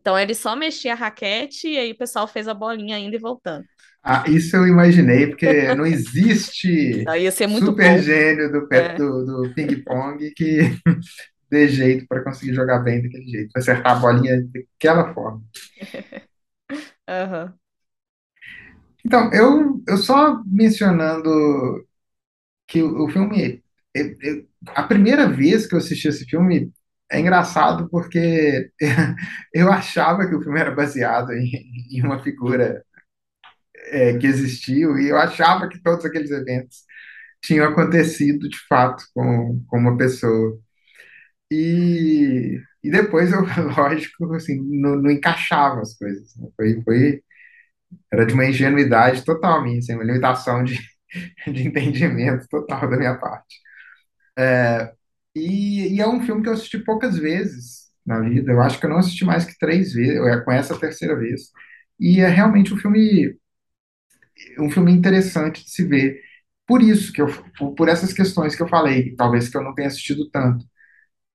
Então 0.00 0.18
ele 0.18 0.34
só 0.34 0.56
mexia 0.56 0.92
a 0.94 0.96
raquete 0.96 1.68
e 1.68 1.78
aí 1.78 1.92
o 1.92 1.98
pessoal 1.98 2.28
fez 2.28 2.48
a 2.48 2.54
bolinha 2.54 2.96
ainda 2.96 3.16
e 3.16 3.20
voltando. 3.20 3.66
Ah, 4.02 4.24
isso 4.28 4.56
eu 4.56 4.66
imaginei, 4.66 5.26
porque 5.26 5.74
não 5.74 5.84
existe 5.86 7.10
Então 7.10 7.16
ia 7.16 7.30
ser 7.32 7.46
muito 7.46 7.72
super 7.72 7.98
bom. 7.98 8.02
gênio 8.02 8.50
do, 8.52 8.68
pé- 8.68 8.92
É, 8.92 8.96
do, 8.96 9.24
do 9.24 9.54
ping-pong 9.54 10.30
que 10.34 10.58
dê 11.50 11.68
jeito 11.68 12.06
para 12.08 12.24
conseguir 12.24 12.54
jogar 12.54 12.80
bem 12.80 13.02
daquele 13.02 13.24
jeito, 13.30 13.52
pra 13.52 13.60
acertar 13.62 13.92
a 13.96 14.00
bolinha 14.00 14.42
daquela 14.52 15.12
forma. 15.14 15.42
aham. 17.08 17.58
Então, 19.04 19.30
eu, 19.32 19.82
eu 19.88 19.96
só 19.96 20.42
mencionando 20.46 21.86
que 22.66 22.82
o, 22.82 23.04
o 23.04 23.08
filme. 23.10 23.62
eu- 23.94 24.16
eu- 24.22 24.48
a 24.74 24.82
primeira 24.84 25.28
vez 25.28 25.66
que 25.66 25.74
eu 25.74 25.78
assisti 25.78 26.08
esse 26.08 26.24
filme 26.26 26.72
é 27.10 27.20
engraçado 27.20 27.88
porque 27.90 28.70
eu 29.54 29.72
achava 29.72 30.28
que 30.28 30.34
o 30.34 30.42
filme 30.42 30.60
era 30.60 30.70
baseado 30.74 31.32
em, 31.32 31.50
em 31.92 32.02
uma 32.04 32.22
figura 32.22 32.84
é, 33.86 34.16
que 34.18 34.26
existiu 34.26 34.98
e 34.98 35.08
eu 35.08 35.16
achava 35.16 35.68
que 35.68 35.80
todos 35.82 36.04
aqueles 36.04 36.30
eventos 36.30 36.78
tinham 37.42 37.66
acontecido 37.68 38.48
de 38.48 38.58
fato 38.68 39.04
com, 39.14 39.64
com 39.68 39.78
uma 39.78 39.96
pessoa. 39.98 40.58
E, 41.50 42.60
e 42.84 42.90
depois 42.90 43.32
eu, 43.32 43.42
lógico, 43.76 44.34
assim, 44.34 44.60
não, 44.80 44.96
não 44.96 45.10
encaixava 45.10 45.80
as 45.82 45.96
coisas. 45.96 46.36
né? 46.36 46.48
Foi, 46.56 46.82
foi, 46.82 47.24
era 48.12 48.26
de 48.26 48.34
uma 48.34 48.46
ingenuidade 48.46 49.24
total 49.24 49.62
minha, 49.62 49.78
assim, 49.78 49.94
uma 49.94 50.04
limitação 50.04 50.64
de, 50.64 50.78
de 51.52 51.68
entendimento 51.68 52.46
total 52.48 52.88
da 52.90 52.96
minha 52.98 53.16
parte. 53.18 53.56
E, 55.34 55.94
e 55.96 56.00
é 56.00 56.08
um 56.08 56.20
filme 56.24 56.42
que 56.42 56.48
eu 56.48 56.52
assisti 56.54 56.78
poucas 56.78 57.16
vezes 57.18 57.88
na 58.04 58.20
vida. 58.20 58.52
Eu 58.52 58.60
acho 58.62 58.78
que 58.80 58.86
eu 58.86 58.90
não 58.90 58.98
assisti 58.98 59.24
mais 59.24 59.44
que 59.44 59.58
três 59.58 59.92
vezes, 59.92 60.16
eu- 60.16 60.44
com 60.44 60.52
essa 60.52 60.78
terceira 60.78 61.16
vez. 61.16 61.42
E 62.00 62.20
é 62.20 62.28
realmente 62.28 62.72
um 62.74 62.76
filme, 62.78 63.36
um 64.58 64.70
filme 64.70 64.92
interessante 64.92 65.64
de 65.64 65.70
se 65.70 65.84
ver. 65.84 66.20
Por 66.66 66.82
isso 66.82 67.12
que 67.12 67.20
eu, 67.22 67.26
por 67.76 67.88
essas 67.88 68.12
questões 68.12 68.54
que 68.54 68.62
eu 68.62 68.68
falei, 68.68 69.14
talvez 69.16 69.48
que 69.48 69.56
eu 69.56 69.62
não 69.62 69.74
tenha 69.74 69.88
assistido 69.88 70.28
tanto, 70.30 70.64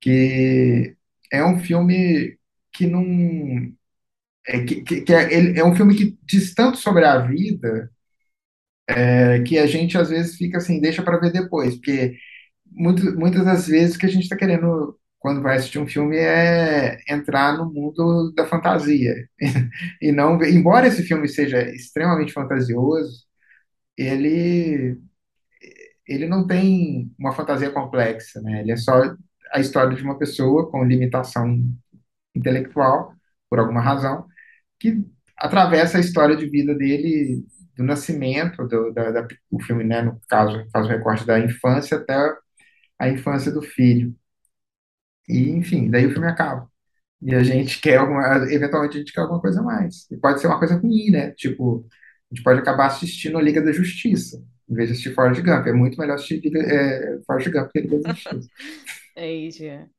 que 0.02 0.96
é 1.32 1.46
um 1.46 1.60
filme 1.60 2.38
que 2.74 2.88
não 2.88 3.04
é, 4.48 4.64
que, 4.64 5.02
que, 5.02 5.14
é, 5.14 5.34
ele 5.34 5.60
é 5.60 5.66
um 5.66 5.76
filme 5.76 5.96
que 5.96 6.18
diz 6.26 6.54
tanto 6.54 6.78
sobre 6.78 7.06
a 7.06 7.20
vida 7.20 7.92
é, 8.88 9.42
que 9.44 9.58
a 9.58 9.66
gente 9.68 9.98
às 9.98 10.10
vezes 10.10 10.36
fica 10.38 10.58
assim, 10.58 10.82
deixa 10.82 11.04
para 11.04 11.18
ver 11.20 11.32
depois, 11.32 11.76
porque 11.76 12.18
muito, 12.72 13.18
muitas 13.18 13.46
das 13.46 13.68
vezes 13.68 13.98
que 13.98 14.06
a 14.06 14.10
gente 14.10 14.24
está 14.24 14.36
querendo 14.36 14.98
quando 15.20 15.42
vai 15.42 15.58
assistir 15.58 15.80
um 15.80 15.88
filme 15.88 16.18
é 16.18 17.00
entrar 17.10 17.58
no 17.58 17.72
mundo 17.72 18.34
da 18.36 18.46
fantasia. 18.46 19.16
E 20.02 20.12
não, 20.12 20.42
embora 20.44 20.88
esse 20.88 21.04
filme 21.04 21.28
seja 21.30 21.62
extremamente 21.74 22.34
fantasioso, 22.34 23.26
ele 23.98 24.98
ele 26.08 26.28
não 26.28 26.46
tem 26.48 27.12
uma 27.18 27.34
fantasia 27.34 27.72
complexa, 27.72 28.42
né? 28.42 28.62
Ele 28.62 28.72
é 28.72 28.78
só 28.78 29.16
a 29.54 29.60
história 29.60 29.96
de 29.96 30.04
uma 30.04 30.18
pessoa 30.18 30.70
com 30.70 30.84
limitação 30.84 31.64
intelectual, 32.36 33.14
por 33.50 33.60
alguma 33.60 33.82
razão, 33.82 34.26
que 34.80 35.04
atravessa 35.38 35.98
a 35.98 36.02
história 36.02 36.36
de 36.36 36.50
vida 36.50 36.76
dele 36.76 37.46
do 37.78 37.84
nascimento, 37.84 38.68
do, 38.68 38.94
da, 38.94 39.12
da- 39.12 39.28
o 39.52 39.62
filme, 39.64 39.84
né, 39.84 40.02
no 40.02 40.20
caso, 40.30 40.66
faz 40.72 40.86
o 40.86 40.90
recorte 40.90 41.26
da 41.26 41.40
infância 41.40 41.98
até 41.98 42.16
a 43.00 43.10
infância 43.10 43.52
do 43.52 43.62
filho. 43.62 44.16
E, 45.28 45.50
enfim, 45.52 45.90
daí 45.90 46.06
o 46.06 46.12
filme 46.12 46.28
acaba. 46.28 46.70
E 47.22 47.34
a 47.36 47.44
gente 47.44 47.82
quer 47.82 47.98
alguma, 47.98 48.38
eventualmente 48.52 48.98
a 48.98 49.00
gente 49.00 49.14
quer 49.14 49.22
alguma 49.22 49.42
coisa 49.42 49.62
mais. 49.62 50.10
E 50.12 50.18
pode 50.18 50.42
ser 50.42 50.48
uma 50.48 50.60
coisa 50.60 50.78
ruim, 50.78 51.12
né? 51.12 51.32
Tipo, 51.34 51.86
a 52.32 52.36
gente 52.36 52.44
pode 52.44 52.60
acabar 52.62 52.88
assistindo 52.88 53.38
a 53.38 53.42
Liga 53.42 53.62
da 53.64 53.72
Justiça, 53.72 54.44
em 54.70 54.76
vez 54.76 54.90
de 54.90 54.94
assistir 54.96 55.16
Forrest 55.16 55.42
Gump. 55.44 55.68
É 55.68 55.74
muito 55.74 56.00
melhor 56.00 56.16
assistir 56.16 56.42
Liga, 56.42 56.60
é, 56.62 57.20
Forrest 57.28 57.50
Gump 57.52 57.72
que 57.72 57.82
Liga 57.82 58.00
da 58.00 58.10
Justiça. 58.10 58.50
Aí, 59.16 59.52
Jean. 59.52 59.90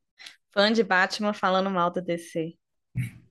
Fã 0.53 0.71
de 0.73 0.83
Batman 0.83 1.33
falando 1.33 1.69
mal 1.71 1.91
da 1.91 2.01
DC. 2.01 2.57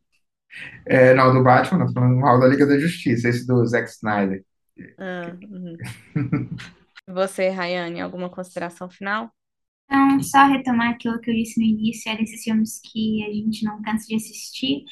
É, 0.87 1.15
não, 1.15 1.33
do 1.33 1.43
Batman, 1.43 1.79
não, 1.81 1.87
tô 1.87 1.95
falando 1.95 2.17
mal 2.17 2.39
da 2.41 2.47
Liga 2.47 2.67
da 2.67 2.79
Justiça, 2.79 3.29
esse 3.29 3.47
do 3.47 3.65
Zack 3.67 3.89
Snyder. 3.91 4.45
Ah, 4.99 5.37
uhum. 5.51 5.85
Você, 7.09 7.49
Rayane, 7.49 8.01
alguma 8.03 8.29
consideração 8.31 8.91
final? 8.91 9.31
Então, 9.87 10.23
só 10.23 10.47
retomar 10.47 10.91
aquilo 10.91 11.21
que 11.21 11.31
eu 11.31 11.35
disse 11.35 11.61
no 11.61 11.67
início, 11.67 12.11
é 12.11 12.17
desses 12.17 12.43
filmes 12.43 12.81
que 12.81 13.23
a 13.25 13.33
gente 13.33 13.65
não 13.65 13.83
cansa 13.83 14.07
de 14.07 14.17
assistir. 14.17 14.85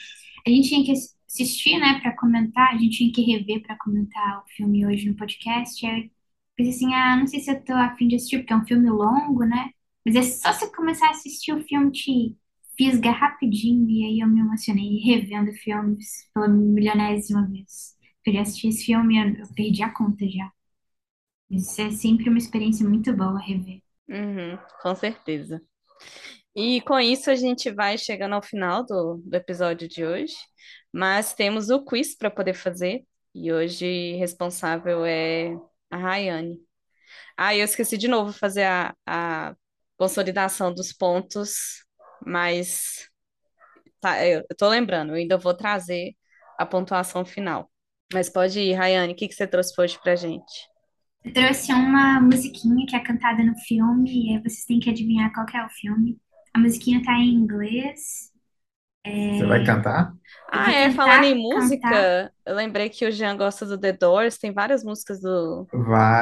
A 0.46 0.50
gente 0.50 0.68
tinha 0.68 0.84
que 0.84 0.92
ass- 0.92 1.16
assistir, 1.28 1.78
né, 1.78 2.00
para 2.00 2.16
comentar, 2.16 2.74
a 2.74 2.78
gente 2.78 2.98
tinha 2.98 3.12
que 3.12 3.22
rever 3.22 3.62
para 3.62 3.76
comentar 3.78 4.40
o 4.42 4.48
filme 4.56 4.86
hoje 4.86 5.08
no 5.08 5.16
podcast. 5.16 5.84
Eu 5.86 6.10
pensei 6.56 6.74
assim, 6.74 6.94
ah, 6.94 7.16
não 7.16 7.26
sei 7.26 7.40
se 7.40 7.50
eu 7.50 7.64
tô 7.64 7.72
a 7.74 7.96
fim 7.96 8.08
de 8.08 8.16
assistir, 8.16 8.38
porque 8.38 8.52
é 8.52 8.56
um 8.56 8.66
filme 8.66 8.90
longo, 8.90 9.44
né? 9.44 9.70
Mas 10.04 10.16
é 10.16 10.22
só 10.22 10.52
você 10.52 10.70
começar 10.74 11.08
a 11.08 11.10
assistir 11.10 11.52
o 11.54 11.62
filme 11.64 11.90
te 11.92 12.36
fisga 12.76 13.10
rapidinho, 13.10 13.88
e 13.88 14.04
aí 14.04 14.20
eu 14.20 14.28
me 14.28 14.40
emocionei 14.40 14.98
revendo 14.98 15.52
filmes 15.52 16.28
pela 16.34 16.48
milionésima 16.48 17.46
vez. 17.48 17.96
Eu 18.26 18.32
já 18.34 18.42
assisti 18.42 18.68
esse 18.68 18.84
filme, 18.84 19.18
eu, 19.18 19.44
eu 19.44 19.54
perdi 19.54 19.82
a 19.82 19.92
conta 19.92 20.28
já. 20.28 20.50
Mas 21.50 21.78
é 21.78 21.90
sempre 21.90 22.28
uma 22.28 22.38
experiência 22.38 22.88
muito 22.88 23.14
boa 23.14 23.38
rever. 23.38 23.82
Uhum, 24.08 24.58
com 24.80 24.94
certeza. 24.94 25.62
E 26.54 26.80
com 26.82 26.98
isso 27.00 27.30
a 27.30 27.34
gente 27.34 27.70
vai 27.70 27.96
chegando 27.98 28.34
ao 28.34 28.42
final 28.42 28.84
do, 28.84 29.22
do 29.24 29.34
episódio 29.34 29.88
de 29.88 30.04
hoje, 30.04 30.34
mas 30.92 31.34
temos 31.34 31.70
o 31.70 31.84
quiz 31.84 32.16
para 32.16 32.30
poder 32.30 32.54
fazer, 32.54 33.04
e 33.34 33.52
hoje 33.52 34.14
responsável 34.16 35.04
é 35.06 35.56
a 35.90 35.96
Rayane. 35.96 36.58
Ah, 37.36 37.56
eu 37.56 37.64
esqueci 37.64 37.98
de 37.98 38.08
novo 38.08 38.32
fazer 38.32 38.64
a, 38.64 38.94
a 39.06 39.56
consolidação 39.96 40.74
dos 40.74 40.92
pontos, 40.92 41.84
mas 42.26 43.08
tá, 44.00 44.26
eu, 44.26 44.44
tô 44.58 44.68
lembrando, 44.68 45.10
eu 45.10 45.16
ainda 45.16 45.38
vou 45.38 45.54
trazer 45.54 46.14
a 46.58 46.66
pontuação 46.66 47.24
final. 47.24 47.70
Mas 48.12 48.28
pode 48.28 48.60
ir, 48.60 48.74
Rayane, 48.74 49.12
o 49.12 49.16
que 49.16 49.28
que 49.28 49.34
você 49.34 49.46
trouxe 49.46 49.72
hoje 49.80 49.98
pra 50.02 50.16
gente? 50.16 50.68
Eu 51.24 51.32
trouxe 51.32 51.72
uma 51.72 52.20
musiquinha 52.20 52.84
que 52.86 52.96
é 52.96 53.00
cantada 53.00 53.42
no 53.44 53.56
filme, 53.60 54.10
e 54.10 54.36
aí 54.36 54.42
vocês 54.42 54.64
têm 54.64 54.80
que 54.80 54.90
adivinhar 54.90 55.32
qual 55.32 55.46
é 55.54 55.64
o 55.64 55.70
filme. 55.70 56.18
A 56.52 56.58
musiquinha 56.58 57.02
tá 57.02 57.12
em 57.12 57.32
inglês. 57.32 58.31
Você 59.04 59.46
vai 59.46 59.64
cantar? 59.64 60.12
Ah, 60.50 60.70
é, 60.70 60.90
falando 60.92 61.24
em 61.24 61.34
tentar 61.34 61.60
cantar. 61.60 61.60
música, 61.60 62.32
eu 62.46 62.54
lembrei 62.54 62.88
que 62.88 63.04
o 63.06 63.10
Jean 63.10 63.36
gosta 63.36 63.66
do 63.66 63.78
The 63.78 63.92
Doors, 63.92 64.38
tem 64.38 64.52
várias 64.52 64.84
músicas 64.84 65.20
do 65.20 65.66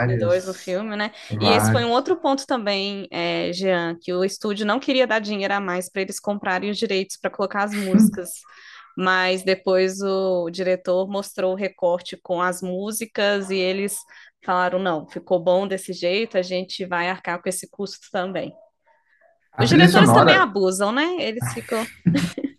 The 0.07 0.17
Doors 0.17 0.47
no 0.47 0.53
Várias, 0.53 0.63
filme, 0.63 0.97
né? 0.97 1.13
E 1.39 1.49
esse 1.49 1.71
foi 1.71 1.85
um 1.85 1.91
outro 1.91 2.17
ponto 2.17 2.47
também, 2.47 3.07
é, 3.11 3.53
Jean, 3.53 3.97
que 4.01 4.13
o 4.15 4.25
estúdio 4.25 4.65
não 4.65 4.81
queria 4.81 5.07
dar 5.07 5.19
dinheiro 5.21 5.53
a 5.53 5.61
mais 5.61 5.91
para 5.91 6.03
eles 6.03 6.19
comprarem 6.19 6.71
os 6.71 6.79
direitos 6.79 7.19
para 7.19 7.31
colocar 7.31 7.65
as 7.65 7.75
músicas, 7.75 8.31
mas 8.97 9.43
depois 9.43 10.01
o 10.01 10.49
diretor 10.49 11.07
mostrou 11.07 11.53
o 11.53 11.57
recorte 11.57 12.17
com 12.23 12.41
as 12.41 12.63
músicas 12.63 13.51
e 13.51 13.57
eles 13.57 13.99
falaram, 14.43 14.79
não, 14.79 15.07
ficou 15.07 15.39
bom 15.39 15.69
desse 15.69 15.93
jeito, 15.93 16.39
a 16.39 16.43
gente 16.43 16.87
vai 16.87 17.11
arcar 17.11 17.43
com 17.43 17.49
esse 17.49 17.69
custo 17.69 18.09
também. 18.11 18.55
A 19.53 19.65
Os 19.65 19.69
trilha 19.69 19.87
diretores 19.87 20.09
também 20.13 20.35
sonora, 20.35 20.43
abusam, 20.43 20.93
né? 20.93 21.17
Eles 21.19 21.53
ficam. 21.53 21.85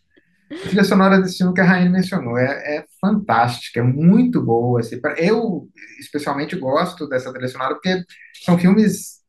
a 0.60 0.68
trilha 0.68 0.84
sonora 0.84 1.20
desse 1.22 1.38
filme 1.38 1.54
que 1.54 1.62
a 1.62 1.64
Rainha 1.66 1.90
mencionou 1.90 2.38
é, 2.38 2.78
é 2.78 2.86
fantástica, 3.00 3.80
é 3.80 3.84
muito 3.84 4.42
boa. 4.44 4.80
Assim, 4.80 5.00
eu, 5.18 5.70
especialmente, 6.00 6.56
gosto 6.58 7.08
dessa 7.08 7.32
trilha 7.32 7.48
sonora 7.48 7.76
porque 7.76 8.04
são 8.44 8.58
filmes, 8.58 9.22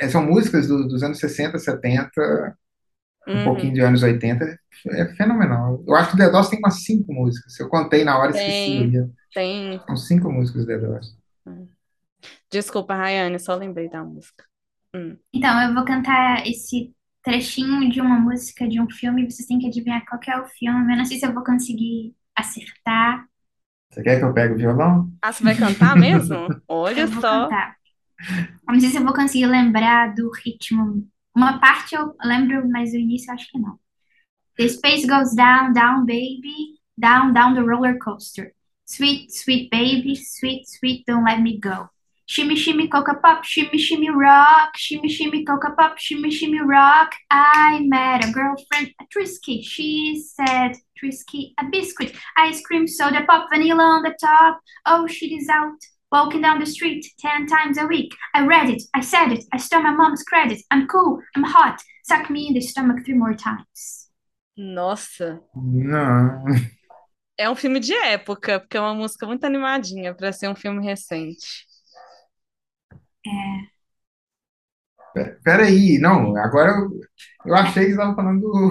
é, 0.00 0.08
são 0.08 0.24
músicas 0.24 0.66
do- 0.68 0.86
dos 0.88 1.02
anos 1.02 1.18
60, 1.18 1.58
70, 1.58 2.56
um 3.28 3.44
pouquinho 3.44 3.68
Uhum. 3.68 3.74
de 3.74 3.80
anos 3.80 4.02
80. 4.02 4.58
É 4.88 5.06
fenomenal. 5.14 5.82
Eu 5.86 5.94
acho 5.94 6.10
que 6.10 6.14
o 6.16 6.18
The 6.18 6.30
Doors 6.30 6.48
tem 6.48 6.58
umas 6.58 6.82
cinco 6.84 7.12
músicas. 7.12 7.58
Eu 7.58 7.68
contei 7.68 8.04
na 8.04 8.18
hora 8.18 8.32
e 8.32 8.34
esqueci. 8.36 9.10
Tem. 9.32 9.80
São 9.86 9.96
cinco 9.96 10.30
músicas 10.30 10.62
do 10.62 10.68
The 10.68 10.78
Doors. 10.78 11.16
Desculpa, 12.50 12.94
Rayane, 12.94 13.38
só 13.38 13.54
lembrei 13.54 13.88
da 13.88 14.04
música. 14.04 14.44
Hum. 14.94 15.16
Então, 15.32 15.60
eu 15.62 15.74
vou 15.74 15.84
cantar 15.84 16.46
esse 16.46 16.94
trechinho 17.24 17.90
de 17.90 18.00
uma 18.00 18.18
música 18.20 18.68
de 18.68 18.80
um 18.80 18.88
filme 18.88 19.28
vocês 19.28 19.48
têm 19.48 19.58
que 19.58 19.66
adivinhar 19.66 20.04
qual 20.06 20.20
que 20.20 20.30
é 20.30 20.38
o 20.40 20.46
filme. 20.46 20.92
Eu 20.92 20.98
não 20.98 21.04
sei 21.04 21.18
se 21.18 21.26
eu 21.26 21.32
vou 21.32 21.42
conseguir 21.42 22.14
acertar. 22.36 23.26
Você 23.90 24.02
quer 24.02 24.18
que 24.18 24.24
eu 24.24 24.34
pegue 24.34 24.54
o 24.54 24.58
violão? 24.58 25.12
Ah, 25.22 25.32
você 25.32 25.42
vai 25.42 25.56
cantar 25.56 25.96
mesmo? 25.96 26.48
Olha 26.68 27.02
Eu 27.02 27.08
vou 27.08 27.20
só. 27.20 27.44
cantar. 27.44 27.76
Eu 28.68 28.72
não 28.72 28.80
sei 28.80 28.90
se 28.90 28.98
eu 28.98 29.04
vou 29.04 29.14
conseguir 29.14 29.46
lembrar 29.46 30.14
do 30.14 30.30
ritmo. 30.30 31.06
Uma 31.34 31.58
parte 31.58 31.94
eu 31.94 32.14
lembro, 32.24 32.68
mas 32.68 32.92
o 32.92 32.96
início 32.96 33.30
eu 33.30 33.34
acho 33.34 33.50
que 33.50 33.58
não. 33.58 33.78
The 34.56 34.68
space 34.68 35.06
goes 35.06 35.34
down, 35.34 35.72
down, 35.72 36.04
baby, 36.06 36.78
down, 36.96 37.32
down 37.32 37.54
the 37.54 37.60
roller 37.60 37.98
coaster. 37.98 38.52
Sweet, 38.86 39.32
sweet 39.32 39.68
baby, 39.70 40.14
sweet, 40.14 40.64
sweet, 40.68 41.04
don't 41.06 41.24
let 41.24 41.40
me 41.40 41.58
go. 41.58 41.88
Shimmy, 42.26 42.56
shimmy, 42.56 42.88
coca 42.88 43.16
pop, 43.22 43.44
shimmy, 43.44 43.76
shimmy, 43.76 44.08
rock, 44.08 44.76
shimmy, 44.76 45.08
shimmy, 45.10 45.44
coca 45.44 45.72
pop, 45.78 45.98
shimmy, 45.98 46.30
shimmy, 46.30 46.60
rock. 46.60 47.12
I 47.30 47.80
met 47.80 48.24
a 48.24 48.32
girlfriend, 48.32 48.94
a 48.98 49.04
Trisky. 49.14 49.62
She 49.62 50.24
said, 50.34 50.72
Trisky, 50.98 51.52
a 51.60 51.66
biscuit, 51.70 52.16
ice 52.38 52.62
cream, 52.62 52.88
soda 52.88 53.24
pop, 53.26 53.48
vanilla 53.52 53.82
on 53.82 54.02
the 54.02 54.16
top. 54.18 54.60
Oh, 54.86 55.06
she 55.06 55.34
is 55.36 55.48
out. 55.50 55.78
Walking 56.10 56.40
down 56.40 56.60
the 56.60 56.66
street 56.66 57.04
ten 57.18 57.46
times 57.46 57.76
a 57.76 57.86
week. 57.86 58.14
I 58.34 58.46
read 58.46 58.70
it, 58.70 58.82
I 58.94 59.00
said 59.00 59.32
it, 59.32 59.44
I 59.52 59.58
stole 59.58 59.82
my 59.82 59.90
mom's 59.90 60.22
credit. 60.22 60.62
I'm 60.70 60.86
cool, 60.86 61.20
I'm 61.36 61.42
hot. 61.42 61.82
Suck 62.04 62.30
me 62.30 62.46
in 62.46 62.54
the 62.54 62.60
stomach 62.60 63.04
three 63.04 63.16
more 63.16 63.34
times. 63.34 64.08
Nossa. 64.56 65.42
Não. 65.54 66.44
É 67.36 67.50
um 67.50 67.56
filme 67.56 67.80
de 67.80 67.92
época, 67.92 68.60
porque 68.60 68.76
é 68.76 68.80
uma 68.80 68.94
música 68.94 69.26
muito 69.26 69.44
animadinha 69.44 70.14
para 70.14 70.32
ser 70.32 70.48
um 70.48 70.54
filme 70.54 70.84
recente. 70.84 71.66
Peraí, 75.44 75.98
não, 75.98 76.36
agora 76.36 76.72
eu, 76.72 76.90
eu 77.46 77.54
achei 77.54 77.84
que 77.84 77.90
você 77.90 77.94
estava 78.00 78.14
falando 78.16 78.40
do, 78.40 78.70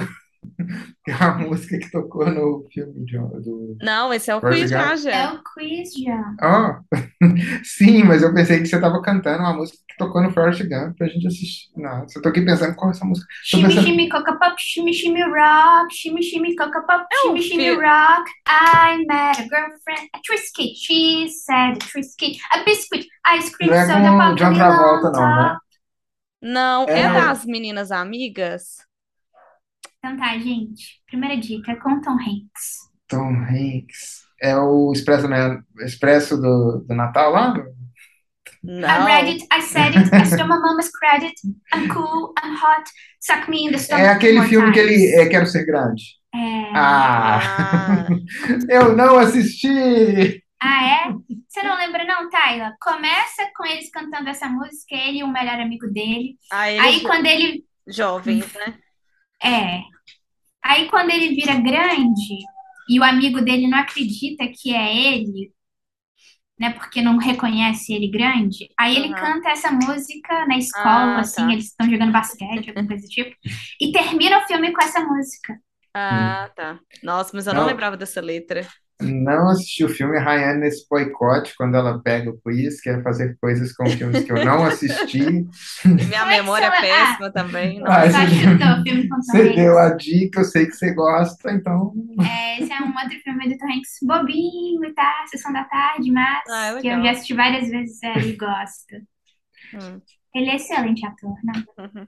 a 1.19 1.31
música 1.37 1.77
que 1.77 1.91
tocou 1.91 2.29
no 2.29 2.65
filme 2.71 3.05
de, 3.05 3.17
do 3.17 3.77
Não, 3.81 4.13
esse 4.13 4.31
é 4.31 4.35
o 4.35 4.41
quiz 4.41 4.69
já. 4.69 4.93
É 5.11 5.31
o 5.31 5.43
quiz, 5.43 5.93
já. 5.93 6.33
Oh, 6.41 6.95
sim, 7.63 8.03
mas 8.03 8.23
eu 8.23 8.33
pensei 8.33 8.59
que 8.59 8.65
você 8.65 8.75
estava 8.75 9.01
cantando 9.01 9.39
uma 9.39 9.53
música 9.53 9.77
que 9.87 9.97
tocou 9.97 10.21
no 10.21 10.31
Forrest 10.31 10.61
Gump 10.63 10.97
pra 10.97 11.07
gente 11.07 11.27
assistir. 11.27 11.69
Não, 11.75 12.05
eu 12.15 12.21
tô 12.21 12.29
aqui 12.29 12.41
pensando 12.41 12.75
qual 12.75 12.91
é 12.91 12.95
essa 12.95 13.05
música. 13.05 13.27
Tô 13.27 13.57
Shimmy, 13.57 13.67
pensando, 13.67 13.85
shimmy, 13.85 14.09
coca 14.09 14.37
pop, 14.37 14.55
shimmy, 14.57 14.93
shimmy, 14.93 15.23
rock. 15.23 15.93
Shimmy, 15.93 16.23
shimmy, 16.23 16.55
coca 16.55 16.81
pop, 16.83 17.05
É 17.11 17.15
shimmy, 17.15 17.41
shimmy, 17.41 17.69
rock. 17.71 18.31
I 18.47 19.03
met 19.07 19.39
a 19.39 19.43
girlfriend, 19.43 20.09
a 20.13 20.19
Trisky. 20.19 20.73
She 20.75 21.27
said, 21.29 21.79
Trisky, 21.79 22.37
a 22.53 22.63
biscuit, 22.65 23.05
ice 23.25 23.49
cream, 23.51 23.71
não 23.71 23.77
é 23.77 23.85
soda 23.85 24.11
com 24.11 24.17
pop, 24.17 24.35
John 24.35 24.45
vanilla 24.45 24.53
Travolta, 24.53 25.07
on 25.07 25.11
não, 25.11 25.35
né? 25.35 25.57
Não, 26.41 26.89
é 26.89 27.01
É, 27.01 27.13
das 27.13 27.45
meninas 27.45 27.91
amigas? 27.91 28.77
Então 30.03 30.17
tá, 30.17 30.37
gente. 30.37 31.01
Primeira 31.07 31.35
dica, 31.37 31.75
com 31.81 31.99
Tom 32.01 32.11
Hanks. 32.19 32.91
Tom 33.07 33.33
Hanks. 33.49 34.23
É 34.41 34.55
o 34.57 34.91
Expresso, 34.91 35.27
né? 35.27 35.61
Expresso 35.81 36.37
do, 36.37 36.83
do 36.87 36.95
Natal 36.95 37.31
lá? 37.31 37.53
I 38.87 39.03
read 39.03 39.27
Não. 39.27 39.27
it, 39.27 39.43
I 39.51 39.59
said 39.61 39.93
it, 39.93 40.09
I 40.15 40.23
stole 40.23 40.47
my 40.47 40.57
mama's 40.57 40.89
credit. 40.89 41.33
I'm 41.73 41.87
cool, 41.89 42.33
I'm 42.41 42.55
hot. 42.55 42.87
Suck 43.19 43.49
me 43.49 43.65
in 43.65 43.71
the 43.71 43.79
É 43.89 44.07
stomach 44.07 44.19
three 44.19 44.31
aquele 44.31 44.41
filme 44.43 44.71
que 44.71 44.79
ele 44.79 44.95
times. 44.95 45.13
é, 45.15 45.27
Quero 45.29 45.45
Ser 45.47 45.65
Grande. 45.65 46.03
É... 46.33 46.39
Ah, 46.73 47.39
Ah, 47.55 48.07
eu 48.69 48.95
não 48.95 49.17
assisti! 49.19 50.43
Ah, 50.59 50.83
é? 51.09 51.13
Você 51.47 51.61
não 51.63 51.75
lembra, 51.77 52.05
não, 52.05 52.29
Tayla? 52.29 52.75
Começa 52.81 53.49
com 53.55 53.65
eles 53.65 53.89
cantando 53.91 54.29
essa 54.29 54.47
música, 54.47 54.95
ele 54.95 55.19
e 55.19 55.23
o 55.23 55.27
melhor 55.31 55.59
amigo 55.59 55.87
dele. 55.91 56.37
aí 56.49 56.79
Aí 56.79 57.01
quando 57.03 57.25
ele. 57.25 57.65
jovens, 57.87 58.53
né? 58.55 58.79
É. 59.43 59.81
Aí 60.63 60.89
quando 60.89 61.11
ele 61.11 61.35
vira 61.35 61.55
grande 61.55 62.37
e 62.89 62.99
o 62.99 63.03
amigo 63.03 63.41
dele 63.41 63.67
não 63.67 63.79
acredita 63.79 64.47
que 64.49 64.73
é 64.75 64.95
ele, 65.15 65.53
né? 66.59 66.71
Porque 66.73 67.01
não 67.01 67.17
reconhece 67.17 67.93
ele 67.93 68.09
grande, 68.09 68.69
aí 68.79 68.95
ele 68.95 69.13
Aham. 69.13 69.13
canta 69.13 69.49
essa 69.49 69.71
música 69.71 70.45
na 70.47 70.57
escola, 70.57 71.13
Ah, 71.15 71.21
assim, 71.21 71.51
tá. 71.51 71.51
eles 71.51 71.65
estão 71.65 71.89
jogando 71.89 72.11
basquete, 72.11 72.69
alguma 72.69 72.87
coisa 72.87 73.03
do 73.03 73.09
tipo, 73.09 73.35
e 73.81 73.91
termina 73.91 74.39
o 74.39 74.47
filme 74.47 74.71
com 74.73 74.81
essa 74.83 74.99
música. 75.03 75.59
Ah, 75.93 76.51
tá. 76.55 76.79
Nossa, 77.01 77.31
mas 77.35 77.45
eu 77.47 77.53
não 77.53 77.63
Não, 77.63 77.65
lembrava 77.65 77.97
dessa 77.97 78.21
letra. 78.21 78.67
Não 79.03 79.49
assisti 79.49 79.83
o 79.83 79.89
filme 79.89 80.17
Ryan 80.19 80.55
nesse 80.55 80.87
boicote, 80.89 81.53
quando 81.55 81.75
ela 81.75 82.01
pega 82.01 82.29
o 82.29 82.39
quiz, 82.41 82.81
quer 82.81 83.01
fazer 83.03 83.37
coisas 83.39 83.73
com 83.73 83.85
filmes 83.89 84.23
que 84.23 84.31
eu 84.31 84.43
não 84.43 84.65
assisti. 84.65 85.19
E 85.19 85.47
minha 86.05 86.21
é 86.21 86.25
memória 86.25 86.65
é 86.65 86.69
lembra? 86.69 86.95
Ah, 86.95 87.07
péssima 87.07 87.31
também. 87.31 87.81
Ah, 87.85 88.05
você 88.05 89.07
você, 89.43 89.53
deu 89.53 89.77
a 89.77 89.95
dica, 89.95 90.39
eu 90.41 90.45
sei 90.45 90.65
que 90.65 90.73
você 90.73 90.93
gosta, 90.93 91.51
então. 91.51 91.93
É, 92.21 92.61
esse 92.61 92.71
é 92.71 92.79
um 92.81 92.87
outro 92.87 93.19
filme 93.23 93.49
do 93.49 93.57
Tom 93.57 93.65
Hanks 93.65 93.97
bobinho, 94.03 94.93
tá? 94.95 95.25
Sessão 95.27 95.51
da 95.53 95.63
tarde, 95.65 96.11
mas 96.11 96.43
Ah, 96.49 96.77
é 96.77 96.81
que 96.81 96.87
eu 96.87 97.03
já 97.03 97.11
assisti 97.11 97.33
várias 97.33 97.69
vezes 97.69 98.01
é, 98.03 98.19
e 98.19 98.35
gosto. 98.35 98.95
Hum. 99.73 100.01
Ele 100.35 100.49
é 100.49 100.55
excelente 100.55 101.05
ator, 101.05 101.35
né? 101.43 102.05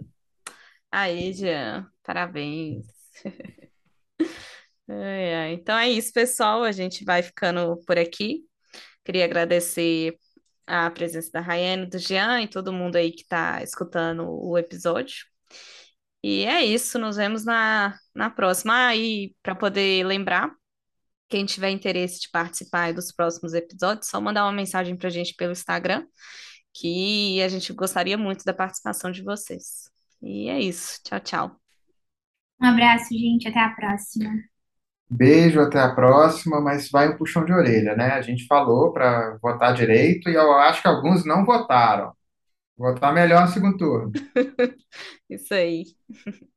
Aí, 0.92 1.34
Jean, 1.34 1.88
parabéns. 2.04 2.86
Ai. 4.88 5.54
Então 5.54 5.78
é 5.78 5.90
isso, 5.90 6.12
pessoal. 6.14 6.64
A 6.64 6.72
gente 6.72 7.04
vai 7.04 7.24
ficando 7.24 7.78
por 7.86 7.98
aqui. 7.98 8.44
Queria 9.04 9.26
agradecer 9.26 10.18
a 10.66 10.90
presença 10.90 11.32
da 11.32 11.42
Rayane, 11.42 11.86
do 11.88 11.98
Jean 12.00 12.42
e 12.42 12.48
todo 12.48 12.74
mundo 12.74 12.96
aí 12.96 13.12
que 13.12 13.22
está 13.22 13.62
escutando 13.64 14.28
o 14.28 14.58
episódio. 14.58 15.26
E 16.24 16.44
é 16.46 16.64
isso, 16.66 16.98
nos 16.98 17.18
vemos 17.18 17.46
na, 17.46 17.96
na 18.16 18.30
próxima. 18.32 18.88
Ah, 18.88 18.96
e 18.96 19.36
para 19.44 19.54
poder 19.54 20.04
lembrar, 20.06 20.52
quem 21.30 21.46
tiver 21.46 21.70
interesse 21.70 22.22
de 22.22 22.30
participar 22.32 22.94
dos 22.94 23.12
próximos 23.12 23.54
episódios, 23.54 24.08
só 24.08 24.20
mandar 24.20 24.46
uma 24.46 24.52
mensagem 24.52 24.96
para 24.98 25.08
a 25.08 25.12
gente 25.12 25.36
pelo 25.36 25.52
Instagram, 25.52 26.06
que 26.74 27.42
a 27.42 27.48
gente 27.48 27.72
gostaria 27.74 28.18
muito 28.18 28.44
da 28.44 28.54
participação 28.54 29.12
de 29.12 29.24
vocês. 29.24 29.90
E 30.22 30.50
é 30.50 30.60
isso. 30.60 31.00
Tchau, 31.04 31.20
tchau. 31.20 31.62
Um 32.60 32.66
abraço, 32.66 33.14
gente. 33.14 33.48
Até 33.48 33.60
a 33.60 33.70
próxima. 33.70 34.55
Beijo, 35.10 35.62
até 35.62 35.80
a 35.80 35.94
próxima, 35.94 36.60
mas 36.60 36.90
vai 36.90 37.10
um 37.10 37.18
puxão 37.18 37.46
de 37.46 37.54
orelha, 37.54 37.96
né? 37.96 38.12
A 38.14 38.22
gente 38.22 38.46
falou 38.48 38.92
para 38.92 39.38
votar 39.42 39.74
direito 39.74 40.30
e 40.30 40.34
eu 40.36 40.52
acho 40.54 40.82
que 40.82 40.88
alguns 40.88 41.26
não 41.26 41.46
votaram. 41.46 42.12
Votar 42.78 43.14
melhor 43.14 43.44
no 43.44 43.50
segundo 43.50 43.78
turno. 43.78 44.12
Isso 45.30 45.54
aí. 45.54 45.86